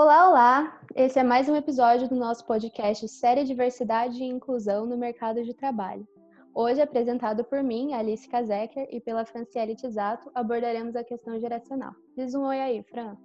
Olá, 0.00 0.28
olá! 0.28 0.80
Esse 0.94 1.18
é 1.18 1.24
mais 1.24 1.48
um 1.48 1.56
episódio 1.56 2.08
do 2.08 2.14
nosso 2.14 2.46
podcast 2.46 3.08
Série 3.08 3.42
Diversidade 3.42 4.22
e 4.22 4.28
Inclusão 4.28 4.86
no 4.86 4.96
Mercado 4.96 5.42
de 5.42 5.52
Trabalho. 5.52 6.06
Hoje, 6.54 6.80
apresentado 6.80 7.42
por 7.42 7.64
mim, 7.64 7.94
Alice 7.94 8.28
Kazeker, 8.28 8.86
e 8.92 9.00
pela 9.00 9.24
Franciele 9.24 9.74
Tisato, 9.74 10.30
abordaremos 10.32 10.94
a 10.94 11.02
questão 11.02 11.36
geracional. 11.40 11.96
Diz 12.16 12.32
um 12.32 12.44
oi 12.44 12.60
aí, 12.60 12.80
Fran. 12.84 13.16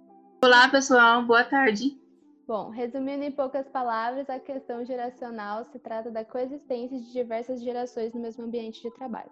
Olá, 0.42 0.68
pessoal, 0.68 1.24
boa 1.24 1.44
tarde. 1.44 1.96
Bom, 2.44 2.70
resumindo 2.70 3.22
em 3.22 3.30
poucas 3.30 3.68
palavras, 3.68 4.28
a 4.28 4.40
questão 4.40 4.84
geracional 4.84 5.64
se 5.66 5.78
trata 5.78 6.10
da 6.10 6.24
coexistência 6.24 6.98
de 6.98 7.12
diversas 7.12 7.62
gerações 7.62 8.12
no 8.12 8.20
mesmo 8.20 8.46
ambiente 8.46 8.82
de 8.82 8.90
trabalho. 8.90 9.30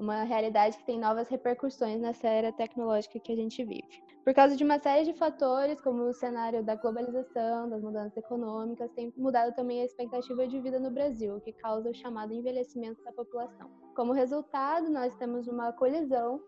Uma 0.00 0.22
realidade 0.22 0.78
que 0.78 0.84
tem 0.86 0.98
novas 0.98 1.28
repercussões 1.28 2.00
nessa 2.00 2.26
era 2.26 2.50
tecnológica 2.50 3.20
que 3.20 3.32
a 3.32 3.36
gente 3.36 3.62
vive. 3.62 4.02
Por 4.24 4.32
causa 4.32 4.56
de 4.56 4.64
uma 4.64 4.78
série 4.78 5.04
de 5.04 5.12
fatores, 5.12 5.78
como 5.78 6.04
o 6.04 6.14
cenário 6.14 6.64
da 6.64 6.74
globalização, 6.74 7.68
das 7.68 7.82
mudanças 7.82 8.16
econômicas, 8.16 8.90
tem 8.92 9.12
mudado 9.14 9.54
também 9.54 9.82
a 9.82 9.84
expectativa 9.84 10.48
de 10.48 10.58
vida 10.58 10.80
no 10.80 10.90
Brasil, 10.90 11.36
o 11.36 11.40
que 11.42 11.52
causa 11.52 11.90
o 11.90 11.94
chamado 11.94 12.32
envelhecimento 12.32 13.04
da 13.04 13.12
população. 13.12 13.70
Como 13.94 14.14
resultado, 14.14 14.88
nós 14.88 15.14
temos 15.16 15.46
uma 15.46 15.70
colisão 15.70 16.40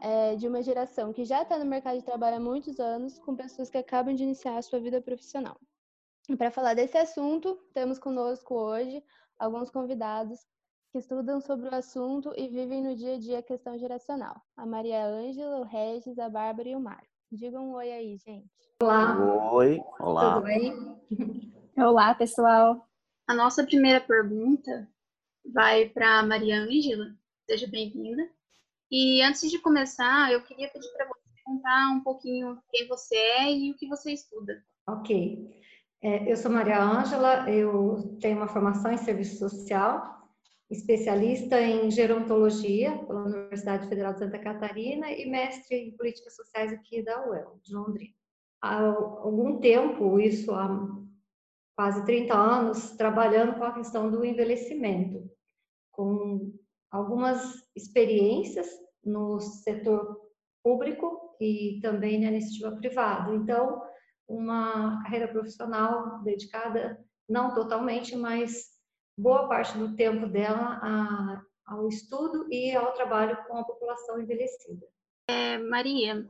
é, 0.00 0.34
de 0.34 0.48
uma 0.48 0.62
geração 0.62 1.12
que 1.12 1.26
já 1.26 1.42
está 1.42 1.58
no 1.58 1.66
mercado 1.66 1.98
de 1.98 2.04
trabalho 2.04 2.36
há 2.36 2.40
muitos 2.40 2.80
anos, 2.80 3.18
com 3.18 3.36
pessoas 3.36 3.68
que 3.68 3.76
acabam 3.76 4.14
de 4.14 4.22
iniciar 4.22 4.56
a 4.56 4.62
sua 4.62 4.80
vida 4.80 5.02
profissional. 5.02 5.60
Para 6.38 6.50
falar 6.50 6.72
desse 6.72 6.96
assunto, 6.96 7.58
temos 7.74 7.98
conosco 7.98 8.54
hoje 8.54 9.04
alguns 9.38 9.68
convidados 9.68 10.46
que 10.96 11.00
estudam 11.00 11.42
sobre 11.42 11.68
o 11.68 11.74
assunto 11.74 12.32
e 12.38 12.48
vivem 12.48 12.82
no 12.82 12.96
dia 12.96 13.16
a 13.16 13.18
dia 13.18 13.38
a 13.40 13.42
questão 13.42 13.78
geracional. 13.78 14.40
A 14.56 14.64
Maria 14.64 15.04
Ângela, 15.04 15.58
o 15.58 15.62
Regis, 15.62 16.18
a 16.18 16.30
Bárbara 16.30 16.70
e 16.70 16.74
o 16.74 16.80
Mário. 16.80 17.06
Digam 17.30 17.68
um 17.68 17.74
oi 17.74 17.92
aí, 17.92 18.16
gente. 18.16 18.48
Olá. 18.82 19.52
Oi, 19.52 19.78
olá. 20.00 20.36
Tudo 20.36 20.44
bem? 20.44 20.72
Olá, 21.76 22.14
pessoal. 22.14 22.88
A 23.26 23.34
nossa 23.34 23.62
primeira 23.62 24.00
pergunta 24.00 24.88
vai 25.52 25.86
para 25.90 26.20
a 26.20 26.22
Maria 26.22 26.62
Ângela. 26.62 27.14
Seja 27.46 27.66
bem-vinda. 27.66 28.26
E 28.90 29.20
antes 29.20 29.50
de 29.50 29.58
começar, 29.58 30.32
eu 30.32 30.42
queria 30.44 30.70
pedir 30.70 30.88
para 30.96 31.08
você 31.08 31.42
contar 31.44 31.90
um 31.90 32.00
pouquinho 32.02 32.58
quem 32.70 32.88
você 32.88 33.14
é 33.14 33.52
e 33.52 33.70
o 33.70 33.76
que 33.76 33.86
você 33.86 34.12
estuda. 34.12 34.64
Ok. 34.88 35.60
É, 36.02 36.32
eu 36.32 36.36
sou 36.38 36.50
Maria 36.50 36.82
Ângela, 36.82 37.50
eu 37.50 38.16
tenho 38.18 38.38
uma 38.38 38.48
formação 38.48 38.90
em 38.92 38.96
serviço 38.96 39.38
social, 39.38 40.15
especialista 40.70 41.60
em 41.60 41.90
gerontologia 41.90 42.98
pela 43.06 43.24
Universidade 43.24 43.88
Federal 43.88 44.12
de 44.12 44.20
Santa 44.20 44.38
Catarina 44.38 45.10
e 45.10 45.28
mestre 45.28 45.76
em 45.76 45.96
políticas 45.96 46.34
sociais 46.34 46.72
aqui 46.72 47.02
da 47.02 47.28
UEL, 47.28 47.60
de 47.62 47.74
Londrina. 47.74 48.14
Há 48.60 48.80
algum 48.80 49.60
tempo, 49.60 50.18
isso 50.18 50.52
há 50.52 50.68
quase 51.76 52.04
30 52.04 52.34
anos, 52.34 52.90
trabalhando 52.92 53.56
com 53.56 53.64
a 53.64 53.74
questão 53.74 54.10
do 54.10 54.24
envelhecimento, 54.24 55.30
com 55.92 56.52
algumas 56.90 57.62
experiências 57.76 58.66
no 59.04 59.38
setor 59.38 60.20
público 60.64 61.36
e 61.40 61.78
também 61.80 62.20
na 62.20 62.28
iniciativa 62.28 62.74
privada. 62.74 63.34
Então, 63.34 63.82
uma 64.26 65.00
carreira 65.02 65.28
profissional 65.28 66.22
dedicada, 66.24 66.98
não 67.28 67.54
totalmente, 67.54 68.16
mas 68.16 68.75
boa 69.16 69.48
parte 69.48 69.76
do 69.78 69.94
tempo 69.94 70.26
dela 70.26 70.78
a, 70.82 71.42
ao 71.66 71.88
estudo 71.88 72.46
e 72.52 72.74
ao 72.74 72.92
trabalho 72.92 73.36
com 73.46 73.56
a 73.56 73.64
população 73.64 74.20
envelhecida. 74.20 74.86
É, 75.28 75.58
Maria, 75.58 76.26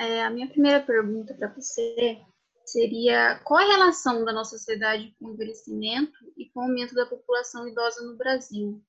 é, 0.00 0.24
a 0.24 0.30
minha 0.30 0.48
primeira 0.48 0.80
pergunta 0.80 1.34
para 1.34 1.48
você 1.54 2.20
seria 2.64 3.40
qual 3.44 3.60
a 3.60 3.72
relação 3.72 4.24
da 4.24 4.32
nossa 4.32 4.58
sociedade 4.58 5.14
com 5.18 5.28
o 5.28 5.32
envelhecimento 5.32 6.18
e 6.36 6.50
com 6.50 6.60
o 6.60 6.62
aumento 6.64 6.94
da 6.94 7.06
população 7.06 7.66
idosa 7.68 8.04
no 8.04 8.16
Brasil? 8.16 8.82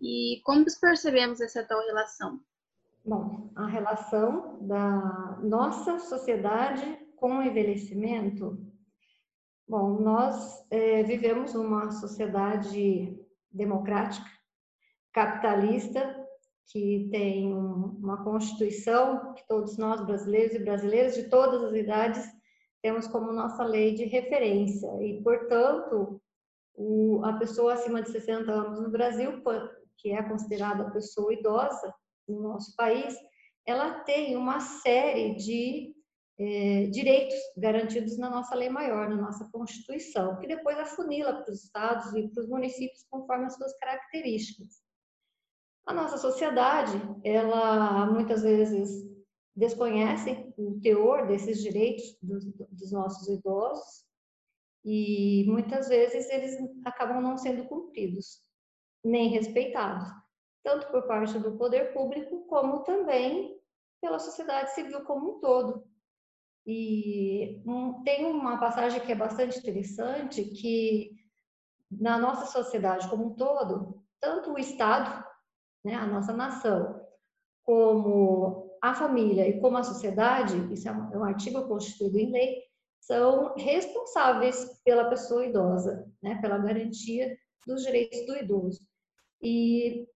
E 0.00 0.40
como 0.44 0.64
percebemos 0.80 1.40
essa 1.40 1.62
tal 1.62 1.80
relação? 1.86 2.40
Bom, 3.04 3.52
a 3.54 3.66
relação 3.66 4.58
da 4.66 5.38
nossa 5.42 5.98
sociedade 5.98 6.98
com 7.16 7.38
o 7.38 7.42
envelhecimento. 7.42 8.58
Bom, 9.68 10.00
nós 10.00 10.64
é, 10.70 11.02
vivemos 11.02 11.54
uma 11.54 11.90
sociedade 11.90 13.18
democrática, 13.50 14.28
capitalista, 15.12 16.22
que 16.66 17.08
tem 17.10 17.54
um, 17.54 17.98
uma 18.02 18.24
constituição 18.24 19.34
que 19.34 19.46
todos 19.46 19.76
nós 19.76 20.04
brasileiros 20.04 20.54
e 20.54 20.58
brasileiras 20.58 21.14
de 21.14 21.28
todas 21.28 21.62
as 21.62 21.74
idades 21.74 22.26
temos 22.82 23.06
como 23.06 23.32
nossa 23.32 23.62
lei 23.62 23.94
de 23.94 24.04
referência. 24.04 24.88
E, 25.02 25.22
portanto, 25.22 26.20
o, 26.74 27.24
a 27.24 27.34
pessoa 27.34 27.74
acima 27.74 28.02
de 28.02 28.10
60 28.10 28.50
anos 28.50 28.80
no 28.80 28.90
Brasil 28.90 29.42
que 29.98 30.10
é 30.10 30.22
considerada 30.22 30.90
pessoa 30.90 31.32
idosa 31.32 31.94
no 32.28 32.42
nosso 32.42 32.74
país, 32.74 33.14
ela 33.64 34.00
tem 34.00 34.36
uma 34.36 34.58
série 34.58 35.36
de 35.36 35.94
é, 36.42 36.86
direitos 36.88 37.38
garantidos 37.56 38.18
na 38.18 38.28
nossa 38.28 38.56
lei 38.56 38.68
maior, 38.68 39.08
na 39.08 39.16
nossa 39.16 39.48
Constituição, 39.52 40.40
que 40.40 40.48
depois 40.48 40.76
afunila 40.76 41.34
para 41.34 41.52
os 41.52 41.62
estados 41.62 42.12
e 42.14 42.28
para 42.28 42.42
os 42.42 42.48
municípios 42.48 43.06
conforme 43.08 43.46
as 43.46 43.54
suas 43.54 43.72
características. 43.78 44.82
A 45.86 45.94
nossa 45.94 46.18
sociedade, 46.18 47.00
ela 47.22 48.06
muitas 48.06 48.42
vezes 48.42 49.08
desconhece 49.54 50.52
o 50.56 50.80
teor 50.80 51.28
desses 51.28 51.62
direitos 51.62 52.16
dos, 52.20 52.44
dos 52.44 52.90
nossos 52.90 53.28
idosos 53.28 54.04
e 54.84 55.44
muitas 55.46 55.88
vezes 55.88 56.28
eles 56.28 56.56
acabam 56.84 57.22
não 57.22 57.36
sendo 57.36 57.68
cumpridos 57.68 58.42
nem 59.04 59.28
respeitados, 59.28 60.08
tanto 60.64 60.90
por 60.90 61.06
parte 61.06 61.38
do 61.38 61.56
poder 61.56 61.92
público, 61.92 62.44
como 62.46 62.82
também 62.82 63.60
pela 64.00 64.18
sociedade 64.18 64.74
civil 64.74 65.04
como 65.04 65.36
um 65.36 65.40
todo. 65.40 65.91
E 66.66 67.60
um, 67.66 68.02
tem 68.04 68.24
uma 68.26 68.58
passagem 68.58 69.00
que 69.00 69.12
é 69.12 69.16
bastante 69.16 69.58
interessante, 69.58 70.44
que 70.44 71.10
na 71.90 72.16
nossa 72.16 72.46
sociedade 72.46 73.08
como 73.08 73.26
um 73.26 73.34
todo, 73.34 74.02
tanto 74.20 74.52
o 74.52 74.58
Estado, 74.58 75.24
né, 75.84 75.94
a 75.94 76.06
nossa 76.06 76.32
nação, 76.32 77.00
como 77.64 78.76
a 78.80 78.94
família 78.94 79.48
e 79.48 79.60
como 79.60 79.76
a 79.76 79.82
sociedade, 79.82 80.72
isso 80.72 80.88
é 80.88 80.92
um, 80.92 81.12
é 81.12 81.18
um 81.18 81.24
artigo 81.24 81.66
constituído 81.66 82.18
em 82.18 82.30
lei, 82.30 82.62
são 83.00 83.54
responsáveis 83.56 84.80
pela 84.84 85.08
pessoa 85.08 85.44
idosa, 85.44 86.08
né, 86.22 86.40
pela 86.40 86.58
garantia 86.58 87.36
dos 87.66 87.82
direitos 87.82 88.24
do 88.26 88.36
idoso. 88.36 88.80
E 89.40 90.06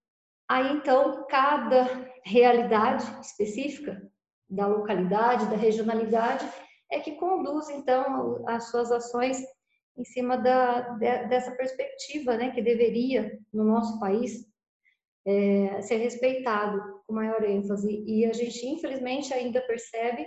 aí 0.49 0.73
então 0.73 1.25
cada 1.27 2.09
realidade 2.23 3.03
específica 3.21 4.01
da 4.49 4.67
localidade, 4.67 5.49
da 5.49 5.55
regionalidade 5.55 6.47
é 6.91 6.99
que 6.99 7.15
conduz 7.15 7.69
então 7.69 8.43
as 8.47 8.69
suas 8.69 8.91
ações 8.91 9.43
em 9.97 10.05
cima 10.05 10.37
da, 10.37 10.81
dessa 11.25 11.51
perspectiva, 11.51 12.37
né, 12.37 12.51
que 12.51 12.61
deveria 12.61 13.37
no 13.51 13.63
nosso 13.63 13.99
país 13.99 14.45
é, 15.25 15.81
ser 15.81 15.97
respeitado 15.97 17.01
com 17.05 17.13
maior 17.13 17.43
ênfase. 17.43 18.03
E 18.05 18.25
a 18.25 18.31
gente 18.31 18.65
infelizmente 18.65 19.33
ainda 19.33 19.59
percebe 19.61 20.25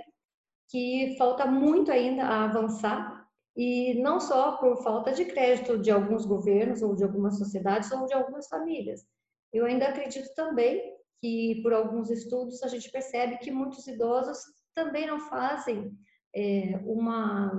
que 0.69 1.15
falta 1.17 1.47
muito 1.47 1.91
ainda 1.91 2.25
a 2.25 2.45
avançar 2.45 3.27
e 3.57 3.95
não 4.03 4.21
só 4.21 4.57
por 4.59 4.83
falta 4.83 5.13
de 5.13 5.25
crédito 5.25 5.79
de 5.79 5.91
alguns 5.91 6.25
governos 6.25 6.83
ou 6.83 6.95
de 6.95 7.05
algumas 7.05 7.39
sociedades 7.39 7.91
ou 7.93 8.07
de 8.07 8.15
algumas 8.15 8.49
famílias. 8.49 9.05
Eu 9.53 9.67
ainda 9.67 9.89
acredito 9.89 10.33
também 10.35 10.97
que, 11.21 11.61
por 11.63 11.73
alguns 11.73 12.11
estudos, 12.11 12.63
a 12.63 12.69
gente 12.69 12.91
percebe 12.91 13.39
que 13.39 13.51
muitos 13.51 13.87
idosos 13.87 14.39
também 14.75 15.07
não 15.07 15.21
fazem 15.29 15.93
é, 16.35 16.81
uma. 16.85 17.53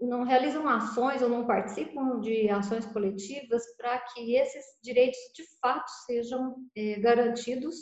não 0.00 0.22
realizam 0.24 0.68
ações 0.68 1.22
ou 1.22 1.28
não 1.28 1.46
participam 1.46 2.20
de 2.20 2.48
ações 2.48 2.86
coletivas 2.86 3.62
para 3.76 3.98
que 3.98 4.36
esses 4.36 4.64
direitos 4.82 5.18
de 5.34 5.44
fato 5.60 5.88
sejam 6.06 6.56
é, 6.76 7.00
garantidos 7.00 7.76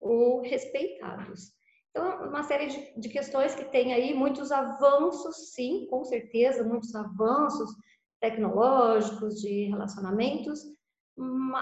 ou 0.00 0.40
respeitados. 0.40 1.52
Então, 1.90 2.28
uma 2.28 2.42
série 2.42 2.66
de, 2.66 3.00
de 3.00 3.08
questões 3.10 3.54
que 3.54 3.66
tem 3.66 3.92
aí 3.92 4.14
muitos 4.14 4.50
avanços, 4.50 5.52
sim, 5.52 5.86
com 5.90 6.02
certeza, 6.04 6.64
muitos 6.64 6.94
avanços 6.94 7.70
tecnológicos, 8.18 9.40
de 9.40 9.64
relacionamentos, 9.64 10.60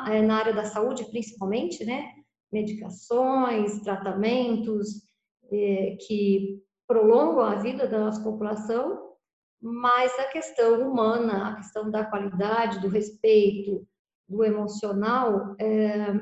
é, 0.08 0.22
na 0.22 0.36
área 0.38 0.54
da 0.54 0.64
saúde 0.64 1.04
principalmente, 1.10 1.84
né? 1.84 2.12
Medicações, 2.52 3.80
tratamentos 3.80 5.02
é, 5.52 5.96
que 6.06 6.62
prolongam 6.86 7.40
a 7.40 7.56
vida 7.56 7.86
da 7.86 7.98
nossa 7.98 8.22
população, 8.22 9.10
mas 9.62 10.12
a 10.18 10.24
questão 10.24 10.88
humana, 10.88 11.50
a 11.50 11.56
questão 11.56 11.90
da 11.90 12.04
qualidade, 12.04 12.80
do 12.80 12.88
respeito, 12.88 13.86
do 14.28 14.44
emocional, 14.44 15.54
é, 15.58 16.18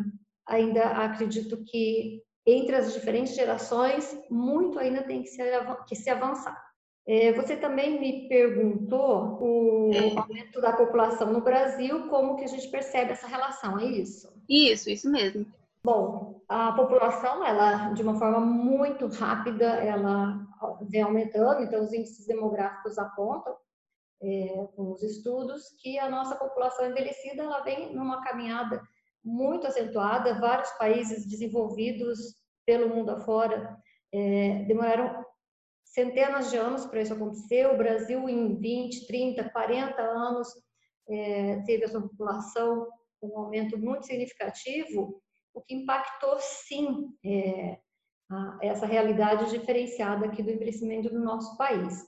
ainda 0.46 0.84
acredito 1.04 1.62
que 1.64 2.22
entre 2.46 2.75
as 2.75 2.94
diferentes 2.94 3.34
gerações, 3.34 4.19
muito 4.30 4.78
ainda 4.78 5.02
tem 5.02 5.22
que 5.22 5.28
se, 5.28 5.42
que 5.86 5.94
se 5.94 6.08
avançar. 6.08 6.58
É, 7.06 7.32
você 7.32 7.56
também 7.56 8.00
me 8.00 8.28
perguntou 8.28 9.38
o 9.40 9.90
é. 9.92 10.19
aumento 10.19 10.60
da 10.60 10.72
população 10.72 11.32
no 11.32 11.42
Brasil, 11.42 12.08
como 12.08 12.36
que 12.36 12.44
a 12.44 12.48
gente 12.48 12.69
percebe 12.69 13.12
essa 13.12 13.26
relação, 13.26 13.78
é 13.78 13.86
isso? 13.86 14.32
Isso, 14.48 14.90
isso 14.90 15.10
mesmo. 15.10 15.46
Bom, 15.82 16.42
a 16.48 16.72
população, 16.72 17.44
ela, 17.44 17.92
de 17.92 18.02
uma 18.02 18.19
forma 18.19 18.40
muito 18.40 19.06
rápida, 19.06 19.64
ela 19.64 20.38
vem 20.88 21.02
aumentando, 21.02 21.62
então 21.62 21.82
os 21.82 21.92
índices 21.92 22.26
demográficos 22.26 22.98
apontam, 22.98 23.56
é, 24.20 24.66
com 24.75 24.92
os 24.92 25.02
estudos, 25.02 25.62
que 25.80 25.98
a 25.98 26.10
nossa 26.10 26.34
população 26.34 26.86
envelhecida, 26.86 27.42
ela 27.42 27.60
vem 27.60 27.94
numa 27.94 28.22
caminhada 28.22 28.82
muito 29.25 29.66
acentuada, 29.66 30.40
vários 30.40 30.70
países 30.72 31.26
desenvolvidos 31.26 32.19
pelo 32.66 32.88
mundo 32.94 33.10
afora 33.10 33.78
é, 34.12 34.64
demoraram 34.64 35.25
centenas 35.84 36.50
de 36.50 36.56
anos 36.56 36.86
para 36.86 37.00
isso 37.00 37.14
acontecer. 37.14 37.66
O 37.66 37.76
Brasil, 37.76 38.28
em 38.28 38.58
20, 38.58 39.06
30, 39.06 39.50
40 39.50 40.02
anos, 40.02 40.48
é, 41.08 41.62
teve 41.64 41.84
a 41.84 41.88
sua 41.88 42.02
população 42.02 42.88
um 43.22 43.36
aumento 43.38 43.76
muito 43.78 44.06
significativo, 44.06 45.20
o 45.58 45.62
que 45.62 45.75
impactou, 45.75 46.38
sim, 46.38 47.12
é, 47.25 47.78
a, 48.31 48.58
essa 48.62 48.87
realidade 48.87 49.50
diferenciada 49.50 50.26
aqui 50.26 50.43
do 50.43 50.50
envelhecimento 50.50 51.10
do 51.10 51.19
nosso 51.19 51.56
país. 51.56 52.06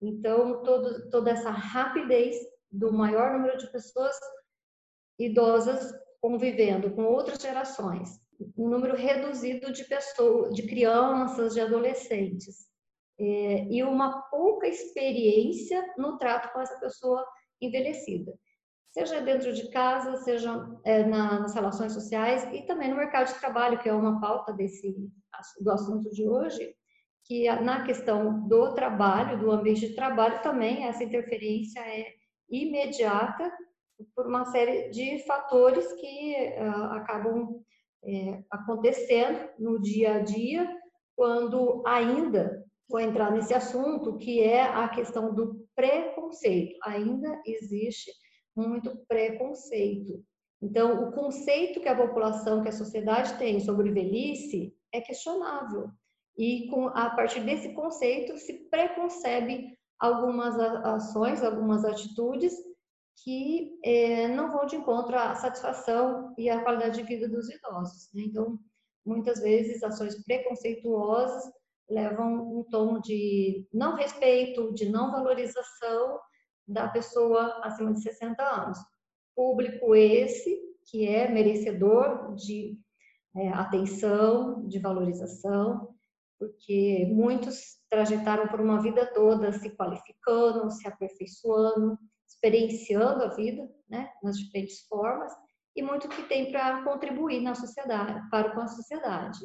Então, 0.00 0.62
todo, 0.62 1.10
toda 1.10 1.30
essa 1.30 1.50
rapidez 1.50 2.36
do 2.70 2.92
maior 2.92 3.32
número 3.32 3.58
de 3.58 3.70
pessoas 3.70 4.16
idosas 5.18 5.92
convivendo 6.20 6.92
com 6.94 7.04
outras 7.04 7.40
gerações, 7.42 8.20
um 8.56 8.68
número 8.68 8.96
reduzido 8.96 9.72
de 9.72 9.84
pessoas, 9.84 10.54
de 10.54 10.62
crianças, 10.66 11.54
de 11.54 11.60
adolescentes, 11.60 12.66
é, 13.18 13.64
e 13.68 13.82
uma 13.82 14.22
pouca 14.30 14.66
experiência 14.66 15.84
no 15.98 16.18
trato 16.18 16.52
com 16.52 16.60
essa 16.60 16.78
pessoa 16.78 17.24
envelhecida, 17.60 18.32
seja 18.92 19.20
dentro 19.20 19.52
de 19.52 19.68
casa, 19.70 20.16
seja 20.18 20.68
é, 20.84 21.02
na, 21.04 21.40
nas 21.40 21.54
relações 21.54 21.92
sociais 21.92 22.46
e 22.52 22.62
também 22.62 22.90
no 22.90 22.96
mercado 22.96 23.32
de 23.32 23.40
trabalho, 23.40 23.78
que 23.78 23.88
é 23.88 23.92
uma 23.92 24.20
pauta 24.20 24.52
desse 24.52 24.94
do 25.60 25.70
assunto 25.72 26.10
de 26.10 26.28
hoje, 26.28 26.74
que 27.24 27.50
na 27.62 27.84
questão 27.84 28.46
do 28.46 28.74
trabalho, 28.74 29.40
do 29.40 29.50
ambiente 29.50 29.88
de 29.88 29.94
trabalho, 29.94 30.42
também 30.42 30.84
essa 30.84 31.02
interferência 31.02 31.80
é 31.80 32.06
imediata 32.48 33.50
por 34.14 34.26
uma 34.26 34.44
série 34.44 34.90
de 34.90 35.20
fatores 35.26 35.90
que 35.94 36.36
uh, 36.58 36.92
acabam 36.92 37.60
é, 38.04 38.42
acontecendo 38.50 39.48
no 39.58 39.80
dia 39.80 40.16
a 40.16 40.18
dia, 40.20 40.68
quando 41.16 41.82
ainda 41.86 42.62
vou 42.88 43.00
entrar 43.00 43.30
nesse 43.30 43.54
assunto, 43.54 44.18
que 44.18 44.40
é 44.40 44.62
a 44.62 44.88
questão 44.88 45.34
do 45.34 45.66
preconceito. 45.74 46.76
Ainda 46.84 47.40
existe 47.46 48.10
muito 48.54 48.96
preconceito. 49.08 50.24
Então, 50.60 51.08
o 51.08 51.12
conceito 51.12 51.80
que 51.80 51.88
a 51.88 51.96
população, 51.96 52.62
que 52.62 52.68
a 52.68 52.72
sociedade 52.72 53.36
tem 53.38 53.58
sobre 53.60 53.90
velhice 53.90 54.74
é 54.92 55.00
questionável. 55.00 55.90
E 56.36 56.68
com, 56.68 56.88
a 56.88 57.10
partir 57.10 57.40
desse 57.40 57.74
conceito 57.74 58.38
se 58.38 58.68
preconcebe 58.70 59.76
algumas 59.98 60.58
ações, 60.58 61.42
algumas 61.42 61.84
atitudes 61.84 62.54
que 63.22 63.78
é, 63.84 64.28
não 64.28 64.50
vão 64.50 64.66
de 64.66 64.76
encontro 64.76 65.16
à 65.16 65.34
satisfação 65.34 66.34
e 66.38 66.48
à 66.48 66.62
qualidade 66.62 66.98
de 66.98 67.06
vida 67.06 67.28
dos 67.28 67.48
idosos. 67.50 68.08
Né? 68.14 68.22
Então, 68.26 68.58
muitas 69.04 69.40
vezes, 69.40 69.82
ações 69.82 70.24
preconceituosas 70.24 71.44
levam 71.88 72.58
um 72.58 72.64
tom 72.64 73.00
de 73.00 73.66
não 73.72 73.94
respeito, 73.94 74.72
de 74.72 74.88
não 74.88 75.12
valorização 75.12 76.18
da 76.66 76.88
pessoa 76.88 77.60
acima 77.62 77.92
de 77.92 78.02
60 78.02 78.42
anos. 78.42 78.78
Público 79.34 79.94
esse 79.94 80.60
que 80.90 81.06
é 81.06 81.28
merecedor 81.28 82.34
de 82.34 82.78
é, 83.36 83.48
atenção, 83.50 84.66
de 84.66 84.78
valorização, 84.78 85.88
porque 86.38 87.06
muitos 87.10 87.78
trajetaram 87.88 88.48
por 88.48 88.60
uma 88.60 88.82
vida 88.82 89.06
toda 89.06 89.52
se 89.52 89.70
qualificando, 89.70 90.70
se 90.70 90.86
aperfeiçoando, 90.88 91.98
experienciando 92.26 93.22
a 93.24 93.28
vida, 93.28 93.68
né, 93.88 94.10
nas 94.22 94.36
diferentes 94.36 94.80
formas, 94.88 95.32
e 95.74 95.82
muito 95.82 96.08
que 96.08 96.24
tem 96.24 96.50
para 96.50 96.82
contribuir 96.82 97.40
na 97.40 97.54
sociedade, 97.54 98.28
para 98.28 98.50
com 98.54 98.60
a 98.60 98.66
sociedade. 98.66 99.38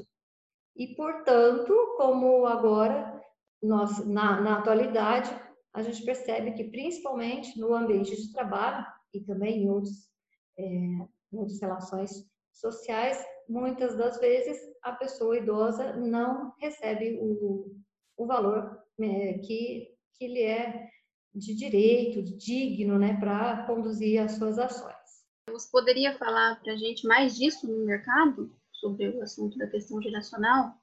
E, 0.76 0.96
portanto, 0.96 1.74
como 1.98 2.46
agora, 2.46 3.22
nós, 3.62 4.06
na, 4.06 4.42
na 4.42 4.60
atualidade, 4.60 5.30
a 5.78 5.82
gente 5.84 6.04
percebe 6.04 6.54
que, 6.54 6.64
principalmente 6.64 7.60
no 7.60 7.74
ambiente 7.74 8.16
de 8.16 8.34
trabalho 8.34 8.86
e 9.14 9.22
também 9.22 9.64
em, 9.64 9.70
outros, 9.70 10.10
é, 10.58 10.64
em 10.64 11.08
outras 11.32 11.62
relações 11.62 12.26
sociais, 12.52 13.24
muitas 13.48 13.96
das 13.96 14.20
vezes 14.20 14.58
a 14.82 14.92
pessoa 14.94 15.38
idosa 15.38 15.96
não 15.96 16.54
recebe 16.60 17.20
o, 17.22 17.76
o 18.18 18.26
valor 18.26 18.82
é, 19.00 19.34
que, 19.40 19.94
que 20.16 20.28
lhe 20.28 20.42
é 20.42 20.90
de 21.34 21.54
direito, 21.54 22.24
de 22.24 22.36
digno, 22.36 22.98
né, 22.98 23.16
para 23.20 23.68
conduzir 23.68 24.20
as 24.20 24.32
suas 24.32 24.58
ações. 24.58 24.96
Você 25.52 25.70
poderia 25.72 26.18
falar 26.18 26.60
para 26.60 26.74
a 26.74 26.78
gente 26.78 27.06
mais 27.06 27.38
disso 27.38 27.68
no 27.68 27.86
mercado, 27.86 28.52
sobre 28.74 29.10
o 29.10 29.22
assunto 29.22 29.58
da 29.58 29.68
questão 29.68 30.02
geracional? 30.02 30.74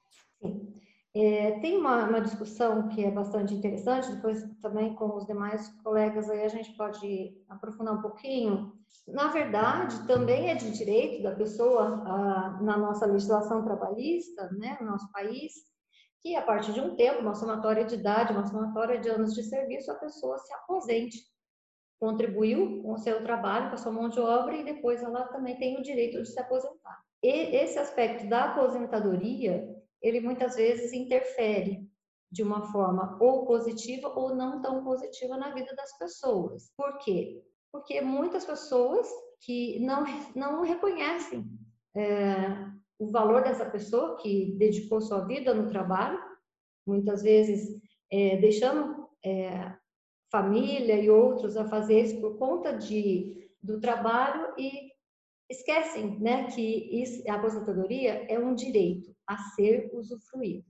Sim. 0.41 0.84
É, 1.15 1.59
tem 1.61 1.77
uma, 1.77 2.09
uma, 2.09 2.19
discussão 2.19 2.89
que 2.89 3.05
é 3.05 3.09
bastante 3.09 3.53
interessante, 3.53 4.11
depois 4.11 4.43
também 4.61 4.93
com 4.95 5.15
os 5.15 5.25
demais 5.25 5.69
colegas 5.81 6.29
aí 6.29 6.43
a 6.43 6.49
gente 6.49 6.75
pode 6.75 7.41
aprofundar 7.47 7.93
um 7.93 8.01
pouquinho. 8.01 8.73
Na 9.07 9.27
verdade, 9.29 10.05
também 10.07 10.49
é 10.49 10.55
de 10.55 10.69
direito 10.71 11.23
da 11.23 11.33
pessoa, 11.33 12.03
a, 12.05 12.61
na 12.61 12.75
nossa 12.77 13.05
legislação 13.05 13.63
trabalhista, 13.63 14.51
né, 14.57 14.77
no 14.81 14.87
nosso 14.87 15.09
país, 15.13 15.53
que 16.21 16.35
a 16.35 16.41
partir 16.41 16.73
de 16.73 16.81
um 16.81 16.97
tempo, 16.97 17.21
uma 17.21 17.33
somatória 17.33 17.85
de 17.85 17.95
idade, 17.95 18.33
uma 18.33 18.45
somatória 18.45 18.99
de 18.99 19.07
anos 19.07 19.33
de 19.33 19.43
serviço, 19.43 19.91
a 19.91 19.95
pessoa 19.95 20.37
se 20.39 20.53
aposente. 20.53 21.17
Contribuiu 21.97 22.81
com 22.81 22.91
o 22.91 22.97
seu 22.97 23.23
trabalho, 23.23 23.69
com 23.69 23.75
a 23.75 23.77
sua 23.77 23.91
mão 23.91 24.09
de 24.09 24.19
obra 24.19 24.57
e 24.57 24.65
depois 24.65 25.01
ela 25.01 25.29
também 25.29 25.57
tem 25.57 25.79
o 25.79 25.81
direito 25.81 26.21
de 26.21 26.27
se 26.27 26.39
aposentar. 26.41 26.99
E 27.23 27.55
esse 27.55 27.79
aspecto 27.79 28.27
da 28.27 28.51
aposentadoria, 28.51 29.74
ele 30.05 30.19
muitas 30.19 30.55
vezes 30.55 30.93
interfere 30.93 31.89
de 32.31 32.43
uma 32.43 32.71
forma 32.71 33.17
ou 33.19 33.45
positiva 33.45 34.07
ou 34.09 34.35
não 34.35 34.61
tão 34.61 34.83
positiva 34.83 35.35
na 35.35 35.51
vida 35.51 35.73
das 35.75 35.97
pessoas. 35.97 36.71
Por 36.77 36.99
quê? 36.99 37.43
Porque 37.71 37.99
muitas 38.01 38.45
pessoas 38.45 39.07
que 39.41 39.79
não, 39.79 40.03
não 40.35 40.61
reconhecem 40.61 41.45
é, 41.95 42.67
o 42.99 43.09
valor 43.09 43.43
dessa 43.43 43.65
pessoa 43.65 44.15
que 44.17 44.53
dedicou 44.57 45.01
sua 45.01 45.25
vida 45.25 45.53
no 45.53 45.67
trabalho, 45.67 46.19
muitas 46.85 47.23
vezes 47.23 47.81
é, 48.11 48.37
deixando 48.37 49.09
é, 49.25 49.73
família 50.31 51.01
e 51.01 51.09
outros 51.09 51.57
a 51.57 51.67
fazer 51.67 52.01
isso 52.01 52.21
por 52.21 52.37
conta 52.37 52.73
de, 52.73 53.49
do 53.61 53.79
trabalho 53.79 54.53
e 54.57 54.91
esquecem 55.49 56.19
né, 56.19 56.45
que 56.47 57.01
isso, 57.01 57.23
a 57.29 57.35
aposentadoria 57.35 58.25
é 58.29 58.39
um 58.39 58.53
direito 58.53 59.15
a 59.27 59.37
ser 59.37 59.89
usufruído. 59.93 60.65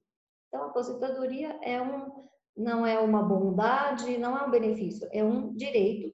Então, 0.48 0.64
a 0.64 0.68
aposentadoria 0.68 1.58
é 1.62 1.82
um, 1.82 2.28
não 2.56 2.86
é 2.86 3.00
uma 3.00 3.24
bondade, 3.24 4.18
não 4.18 4.38
é 4.38 4.46
um 4.46 4.52
benefício, 4.52 5.08
é 5.12 5.24
um 5.24 5.54
direito 5.54 6.14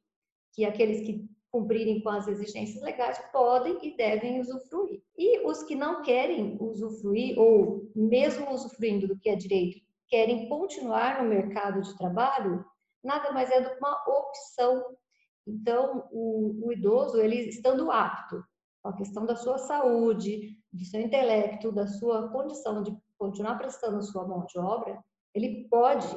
que 0.54 0.66
aqueles 0.66 1.06
que 1.06 1.30
cumprirem 1.52 2.02
com 2.02 2.10
as 2.10 2.28
exigências 2.28 2.82
legais 2.82 3.20
podem 3.32 3.78
e 3.84 3.96
devem 3.96 4.40
usufruir. 4.40 5.02
E 5.18 5.46
os 5.46 5.64
que 5.64 5.76
não 5.76 6.02
querem 6.02 6.58
usufruir, 6.60 7.38
ou 7.38 7.92
mesmo 7.96 8.50
usufruindo 8.52 9.08
do 9.08 9.20
que 9.20 9.30
é 9.30 9.36
direito, 9.36 9.80
querem 10.08 10.48
continuar 10.48 11.22
no 11.22 11.30
mercado 11.30 11.82
de 11.82 11.98
trabalho, 11.98 12.66
nada 13.04 13.32
mais 13.32 13.50
é 13.52 13.62
do 13.62 13.70
que 13.70 13.78
uma 13.78 14.02
opção. 14.08 14.84
Então, 15.46 16.08
o, 16.12 16.68
o 16.68 16.72
idoso, 16.72 17.20
ele 17.20 17.50
estando 17.50 17.92
apto 17.92 18.44
com 18.82 18.90
a 18.90 18.96
questão 18.96 19.26
da 19.26 19.36
sua 19.36 19.58
saúde, 19.58 20.58
do 20.72 20.84
seu 20.86 21.02
intelecto, 21.02 21.72
da 21.72 21.88
sua 21.88 22.30
condição 22.30 22.82
de 22.82 22.96
continuar 23.18 23.58
prestando 23.58 24.02
sua 24.02 24.28
mão 24.28 24.46
de 24.46 24.58
obra, 24.58 25.04
ele 25.34 25.68
pode 25.70 26.08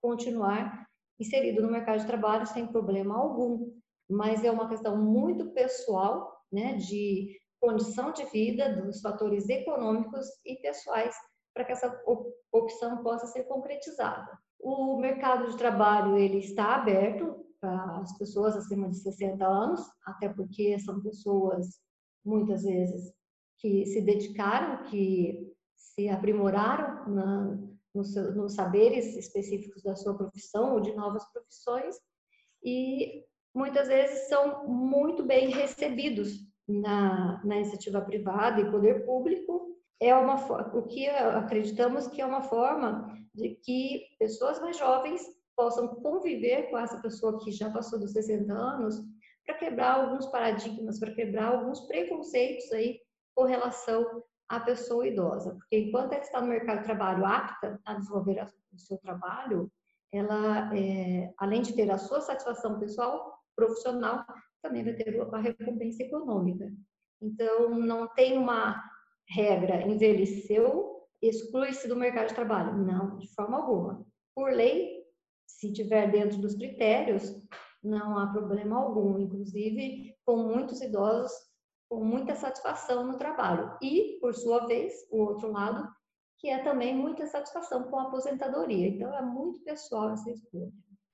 continuar 0.00 0.86
inserido 1.18 1.62
no 1.62 1.70
mercado 1.70 2.00
de 2.00 2.06
trabalho 2.06 2.46
sem 2.46 2.66
problema 2.66 3.16
algum 3.16 3.70
mas 4.12 4.44
é 4.44 4.50
uma 4.50 4.68
questão 4.68 4.96
muito 4.96 5.50
pessoal, 5.52 6.38
né, 6.52 6.74
de 6.74 7.40
condição 7.60 8.12
de 8.12 8.24
vida, 8.26 8.82
dos 8.82 9.00
fatores 9.00 9.48
econômicos 9.48 10.26
e 10.44 10.56
pessoais 10.56 11.14
para 11.54 11.64
que 11.64 11.72
essa 11.72 12.02
opção 12.50 13.02
possa 13.02 13.26
ser 13.26 13.44
concretizada. 13.44 14.38
O 14.60 14.98
mercado 14.98 15.50
de 15.50 15.56
trabalho 15.56 16.16
ele 16.16 16.38
está 16.38 16.76
aberto 16.76 17.44
para 17.60 17.98
as 17.98 18.16
pessoas 18.18 18.56
acima 18.56 18.88
de 18.88 18.96
60 18.98 19.44
anos, 19.46 19.80
até 20.04 20.28
porque 20.28 20.78
são 20.80 21.00
pessoas 21.00 21.80
muitas 22.24 22.62
vezes 22.62 23.12
que 23.58 23.86
se 23.86 24.00
dedicaram, 24.00 24.84
que 24.84 25.52
se 25.76 26.08
aprimoraram 26.08 27.08
na, 27.14 27.58
nos, 27.94 28.14
nos 28.34 28.54
saberes 28.54 29.16
específicos 29.16 29.82
da 29.82 29.94
sua 29.94 30.16
profissão 30.16 30.74
ou 30.74 30.80
de 30.80 30.92
novas 30.94 31.24
profissões 31.32 31.96
e 32.64 33.24
muitas 33.54 33.88
vezes 33.88 34.28
são 34.28 34.66
muito 34.66 35.22
bem 35.24 35.50
recebidos 35.50 36.46
na, 36.66 37.42
na 37.44 37.56
iniciativa 37.56 38.00
privada 38.00 38.60
e 38.60 38.70
poder 38.70 39.04
público. 39.04 39.76
É 40.00 40.14
uma 40.14 40.36
o 40.76 40.82
que 40.82 41.08
acreditamos 41.08 42.08
que 42.08 42.20
é 42.20 42.26
uma 42.26 42.42
forma 42.42 43.16
de 43.34 43.50
que 43.56 44.06
pessoas 44.18 44.60
mais 44.60 44.76
jovens 44.76 45.22
possam 45.56 45.88
conviver 45.96 46.70
com 46.70 46.78
essa 46.78 47.00
pessoa 47.00 47.38
que 47.38 47.52
já 47.52 47.70
passou 47.70 47.98
dos 47.98 48.12
60 48.12 48.52
anos 48.52 49.00
para 49.44 49.56
quebrar 49.56 49.94
alguns 49.94 50.26
paradigmas, 50.26 50.98
para 50.98 51.14
quebrar 51.14 51.52
alguns 51.52 51.80
preconceitos 51.86 52.70
aí 52.72 53.00
com 53.34 53.44
relação 53.44 54.22
à 54.48 54.60
pessoa 54.60 55.06
idosa. 55.06 55.54
Porque 55.54 55.78
enquanto 55.78 56.12
ela 56.12 56.22
está 56.22 56.40
no 56.40 56.48
mercado 56.48 56.78
de 56.78 56.84
trabalho 56.84 57.24
apta 57.24 57.80
a 57.84 57.94
desenvolver 57.94 58.46
o 58.72 58.78
seu 58.78 58.98
trabalho, 58.98 59.70
ela, 60.12 60.70
é, 60.76 61.32
além 61.38 61.62
de 61.62 61.74
ter 61.74 61.90
a 61.90 61.98
sua 61.98 62.20
satisfação 62.20 62.78
pessoal, 62.78 63.38
profissional, 63.56 64.24
também 64.62 64.84
vai 64.84 64.94
ter 64.94 65.20
a 65.20 65.38
recompensa 65.38 66.02
econômica. 66.02 66.70
Então, 67.20 67.70
não 67.70 68.08
tem 68.08 68.36
uma 68.36 68.82
regra, 69.28 69.86
envelheceu, 69.86 71.06
exclui-se 71.20 71.88
do 71.88 71.96
mercado 71.96 72.28
de 72.28 72.34
trabalho. 72.34 72.76
Não, 72.76 73.16
de 73.16 73.32
forma 73.34 73.58
alguma. 73.58 74.04
Por 74.34 74.52
lei, 74.52 75.02
se 75.46 75.72
tiver 75.72 76.10
dentro 76.10 76.38
dos 76.38 76.54
critérios, 76.54 77.40
não 77.82 78.18
há 78.18 78.26
problema 78.26 78.76
algum. 78.76 79.18
Inclusive, 79.18 80.14
com 80.24 80.36
muitos 80.36 80.80
idosos 80.80 81.32
com 81.92 82.02
muita 82.02 82.34
satisfação 82.34 83.06
no 83.06 83.18
trabalho. 83.18 83.76
E, 83.82 84.16
por 84.18 84.34
sua 84.34 84.66
vez, 84.66 84.94
o 85.10 85.18
outro 85.18 85.52
lado, 85.52 85.86
que 86.38 86.48
é 86.48 86.64
também 86.64 86.96
muita 86.96 87.26
satisfação 87.26 87.82
com 87.82 87.98
a 87.98 88.04
aposentadoria. 88.04 88.88
Então, 88.88 89.14
é 89.14 89.20
muito 89.20 89.62
pessoal 89.62 90.10
essa 90.10 90.30
escolha. 90.30 90.72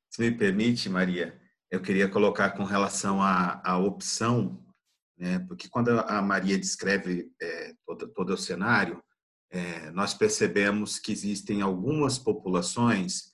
Se 0.08 0.20
me 0.20 0.30
permite, 0.30 0.88
Maria, 0.88 1.36
eu 1.68 1.82
queria 1.82 2.08
colocar 2.08 2.52
com 2.52 2.62
relação 2.62 3.20
à, 3.20 3.60
à 3.68 3.76
opção, 3.76 4.64
né, 5.18 5.40
porque 5.48 5.68
quando 5.68 5.88
a 5.88 6.22
Maria 6.22 6.56
descreve 6.56 7.28
é, 7.42 7.74
todo, 7.84 8.06
todo 8.14 8.30
o 8.30 8.38
cenário, 8.38 9.02
é, 9.50 9.90
nós 9.90 10.14
percebemos 10.14 11.00
que 11.00 11.10
existem 11.10 11.60
algumas 11.60 12.20
populações 12.20 13.32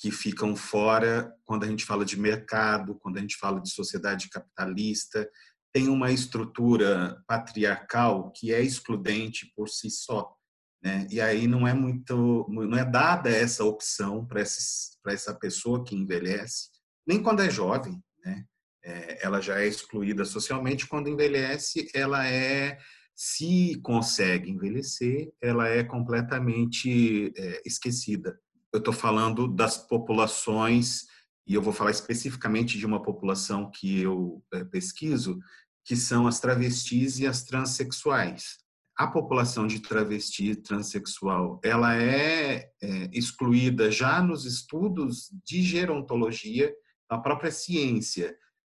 que 0.00 0.10
ficam 0.10 0.56
fora 0.56 1.30
quando 1.44 1.64
a 1.64 1.66
gente 1.66 1.84
fala 1.84 2.06
de 2.06 2.18
mercado, 2.18 2.98
quando 3.00 3.18
a 3.18 3.20
gente 3.20 3.36
fala 3.36 3.60
de 3.60 3.70
sociedade 3.70 4.30
capitalista, 4.30 5.28
tem 5.72 5.88
uma 5.88 6.10
estrutura 6.10 7.22
patriarcal 7.28 8.32
que 8.32 8.52
é 8.52 8.62
excludente 8.62 9.52
por 9.54 9.68
si 9.68 9.90
só. 9.90 10.34
Né? 10.82 11.06
E 11.10 11.20
aí 11.20 11.46
não 11.46 11.68
é 11.68 11.74
muito, 11.74 12.46
não 12.48 12.78
é 12.78 12.84
dada 12.84 13.28
essa 13.28 13.62
opção 13.62 14.26
para 14.26 14.40
essa 14.40 15.34
pessoa 15.34 15.84
que 15.84 15.94
envelhece, 15.94 16.70
nem 17.06 17.22
quando 17.22 17.42
é 17.42 17.50
jovem, 17.50 18.02
né? 18.24 18.44
É, 18.82 19.26
ela 19.26 19.42
já 19.42 19.60
é 19.60 19.66
excluída 19.66 20.24
socialmente. 20.24 20.86
Quando 20.86 21.10
envelhece, 21.10 21.90
ela 21.94 22.26
é, 22.26 22.78
se 23.14 23.78
consegue 23.82 24.50
envelhecer, 24.50 25.30
ela 25.42 25.68
é 25.68 25.84
completamente 25.84 27.30
é, 27.36 27.60
esquecida. 27.66 28.40
Eu 28.72 28.78
estou 28.78 28.94
falando 28.94 29.48
das 29.48 29.76
populações 29.76 31.06
e 31.46 31.54
eu 31.54 31.62
vou 31.62 31.72
falar 31.72 31.90
especificamente 31.90 32.78
de 32.78 32.86
uma 32.86 33.02
população 33.02 33.70
que 33.70 34.00
eu 34.00 34.42
é, 34.52 34.64
pesquiso, 34.64 35.38
que 35.84 35.96
são 35.96 36.26
as 36.26 36.38
travestis 36.38 37.18
e 37.18 37.26
as 37.26 37.42
transexuais. 37.42 38.58
A 38.96 39.06
população 39.06 39.66
de 39.66 39.80
travesti 39.80 40.54
transexual, 40.54 41.60
ela 41.64 41.96
é, 41.96 42.70
é 42.82 43.10
excluída 43.12 43.90
já 43.90 44.22
nos 44.22 44.44
estudos 44.44 45.30
de 45.44 45.62
gerontologia 45.62 46.72
da 47.10 47.18
própria 47.18 47.50
ciência 47.50 48.36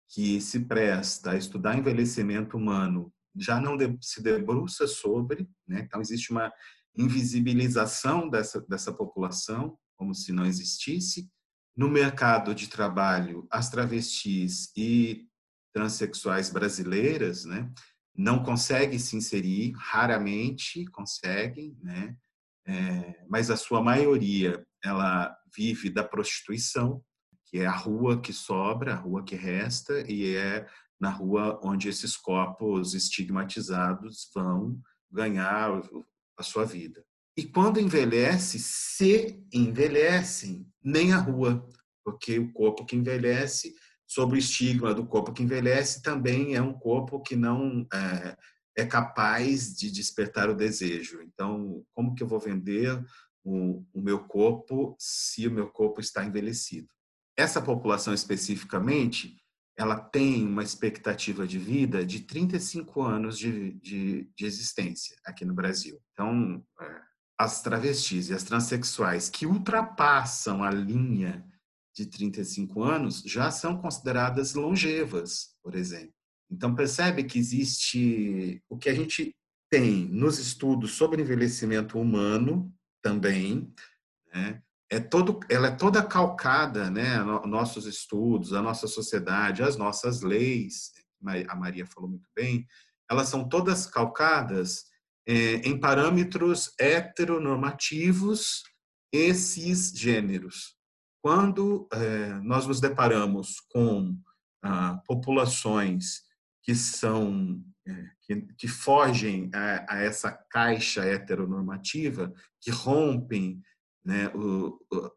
que 0.09 0.41
se 0.41 0.61
presta 0.61 1.33
a 1.33 1.37
estudar 1.37 1.79
envelhecimento 1.79 2.57
humano 2.57 3.13
já 3.37 3.61
não 3.61 3.77
se 4.01 4.23
debruça 4.23 4.87
sobre, 4.87 5.49
né? 5.67 5.81
então 5.81 6.01
existe 6.01 6.31
uma 6.31 6.53
invisibilização 7.01 8.29
dessa, 8.29 8.61
dessa 8.69 8.93
população, 8.93 9.79
como 9.97 10.15
se 10.15 10.33
não 10.33 10.45
existisse. 10.45 11.31
No 11.77 11.89
mercado 11.89 12.55
de 12.55 12.69
trabalho, 12.69 13.47
as 13.51 13.71
travestis 13.71 14.73
e 14.77 15.27
transexuais 15.73 16.51
brasileiras, 16.51 17.45
né, 17.45 17.71
não 18.15 18.43
conseguem 18.43 18.99
se 18.99 19.17
inserir, 19.17 19.73
raramente 19.77 20.85
conseguem, 20.87 21.77
né, 21.81 22.17
é, 22.67 23.25
mas 23.29 23.51
a 23.51 23.57
sua 23.57 23.83
maioria 23.83 24.65
ela 24.83 25.35
vive 25.55 25.91
da 25.91 26.05
prostituição, 26.05 27.03
que 27.47 27.59
é 27.59 27.67
a 27.67 27.77
rua 27.77 28.21
que 28.21 28.33
sobra, 28.33 28.93
a 28.93 28.97
rua 28.97 29.25
que 29.25 29.35
resta, 29.35 30.01
e 30.11 30.37
é 30.37 30.67
na 31.01 31.11
rua 31.11 31.59
onde 31.63 31.89
esses 31.89 32.17
corpos 32.17 32.95
estigmatizados 32.95 34.31
vão 34.35 34.79
ganhar 35.11 35.81
a 36.41 36.43
sua 36.43 36.65
vida. 36.65 37.05
E 37.37 37.45
quando 37.45 37.81
envelhece, 37.81 38.59
se 38.59 39.43
envelhecem, 39.53 40.67
nem 40.83 41.13
a 41.13 41.19
rua, 41.19 41.67
porque 42.05 42.39
o 42.39 42.53
corpo 42.53 42.85
que 42.85 42.97
envelhece, 42.97 43.75
sob 44.07 44.35
o 44.35 44.39
estigma 44.39 44.93
do 44.93 45.07
corpo 45.07 45.33
que 45.33 45.43
envelhece, 45.43 46.03
também 46.03 46.55
é 46.55 46.63
um 46.63 46.73
corpo 46.73 47.21
que 47.21 47.37
não 47.37 47.87
é, 47.93 48.37
é 48.77 48.85
capaz 48.85 49.75
de 49.77 49.91
despertar 49.91 50.51
o 50.51 50.57
desejo. 50.57 51.23
Então, 51.23 51.85
como 51.95 52.15
que 52.15 52.23
eu 52.23 52.29
vou 52.29 52.41
vender 52.41 53.03
o, 53.45 53.85
o 53.93 54.01
meu 54.01 54.25
corpo 54.25 54.97
se 54.99 55.47
o 55.47 55.51
meu 55.51 55.69
corpo 55.69 56.01
está 56.01 56.25
envelhecido? 56.25 56.89
Essa 57.37 57.63
população 57.63 58.13
especificamente, 58.13 59.40
ela 59.77 59.97
tem 59.97 60.47
uma 60.47 60.63
expectativa 60.63 61.47
de 61.47 61.59
vida 61.59 62.05
de 62.05 62.21
35 62.21 63.03
anos 63.03 63.39
de, 63.39 63.73
de, 63.75 64.31
de 64.37 64.45
existência 64.45 65.17
aqui 65.25 65.45
no 65.45 65.55
Brasil. 65.55 65.99
Então, 66.13 66.63
é, 66.81 67.01
as 67.39 67.63
travestis 67.63 68.29
e 68.29 68.35
as 68.35 68.45
transexuais 68.45 69.31
que 69.31 69.47
ultrapassam 69.47 70.63
a 70.63 70.71
linha 70.71 71.45
de 71.95 72.07
35 72.07 72.83
anos 72.83 73.23
já 73.23 73.51
são 73.51 73.77
consideradas 73.77 74.55
longevas, 74.55 75.57
por 75.63 75.75
exemplo. 75.75 76.15
Então, 76.51 76.75
percebe 76.75 77.25
que 77.25 77.39
existe 77.39 78.63
o 78.69 78.77
que 78.77 78.89
a 78.89 78.95
gente 78.95 79.35
tem 79.71 80.07
nos 80.09 80.39
estudos 80.39 80.93
sobre 80.93 81.23
envelhecimento 81.23 81.99
humano 81.99 82.75
também, 83.03 83.73
né? 84.35 84.63
É 84.91 84.99
todo, 84.99 85.39
ela 85.49 85.69
é 85.69 85.71
toda 85.71 86.03
calcada, 86.03 86.91
né? 86.91 87.23
Nossos 87.47 87.87
estudos, 87.87 88.53
a 88.53 88.61
nossa 88.61 88.89
sociedade, 88.89 89.63
as 89.63 89.77
nossas 89.77 90.21
leis, 90.21 90.91
a 91.49 91.55
Maria 91.55 91.87
falou 91.87 92.11
muito 92.11 92.29
bem, 92.35 92.67
elas 93.09 93.29
são 93.29 93.49
todas 93.49 93.87
calcadas 93.87 94.85
é, 95.27 95.57
em 95.57 95.79
parâmetros 95.79 96.73
heteronormativos 96.79 98.65
e 99.13 99.33
cisgêneros. 99.33 100.77
Quando 101.23 101.87
é, 101.93 102.35
nós 102.41 102.67
nos 102.67 102.81
deparamos 102.81 103.61
com 103.71 104.17
ah, 104.63 105.01
populações 105.07 106.23
que 106.63 106.75
são 106.75 107.63
é, 107.87 108.11
que, 108.23 108.37
que, 108.57 108.69
fogem 108.69 109.51
a, 109.55 109.95
a 109.95 109.99
essa 109.99 110.33
caixa 110.51 111.05
heteronormativa, 111.05 112.33
que 112.61 112.71
rompem 112.71 113.61
né, 114.11 114.29
o, 114.35 114.77
o, 114.93 115.11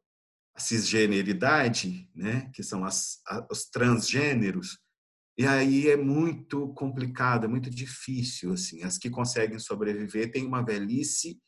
a 0.56 0.60
cisgeneridade, 0.60 2.08
né, 2.14 2.52
que 2.54 2.62
são 2.62 2.86
as, 2.86 3.20
a, 3.28 3.48
os 3.50 3.66
transgêneros, 3.66 4.78
e 5.36 5.48
aí 5.48 5.90
é 5.90 5.98
muito 5.98 6.72
complicado, 6.76 7.46
é 7.46 7.48
muito 7.48 7.68
difícil. 7.72 8.54
Assim, 8.54 8.84
as 8.84 9.00
que 9.00 9.10
conseguem 9.10 9.58
sobreviver 9.58 10.32
têm 10.32 10.46
uma 10.46 10.64
velhice 10.64 11.42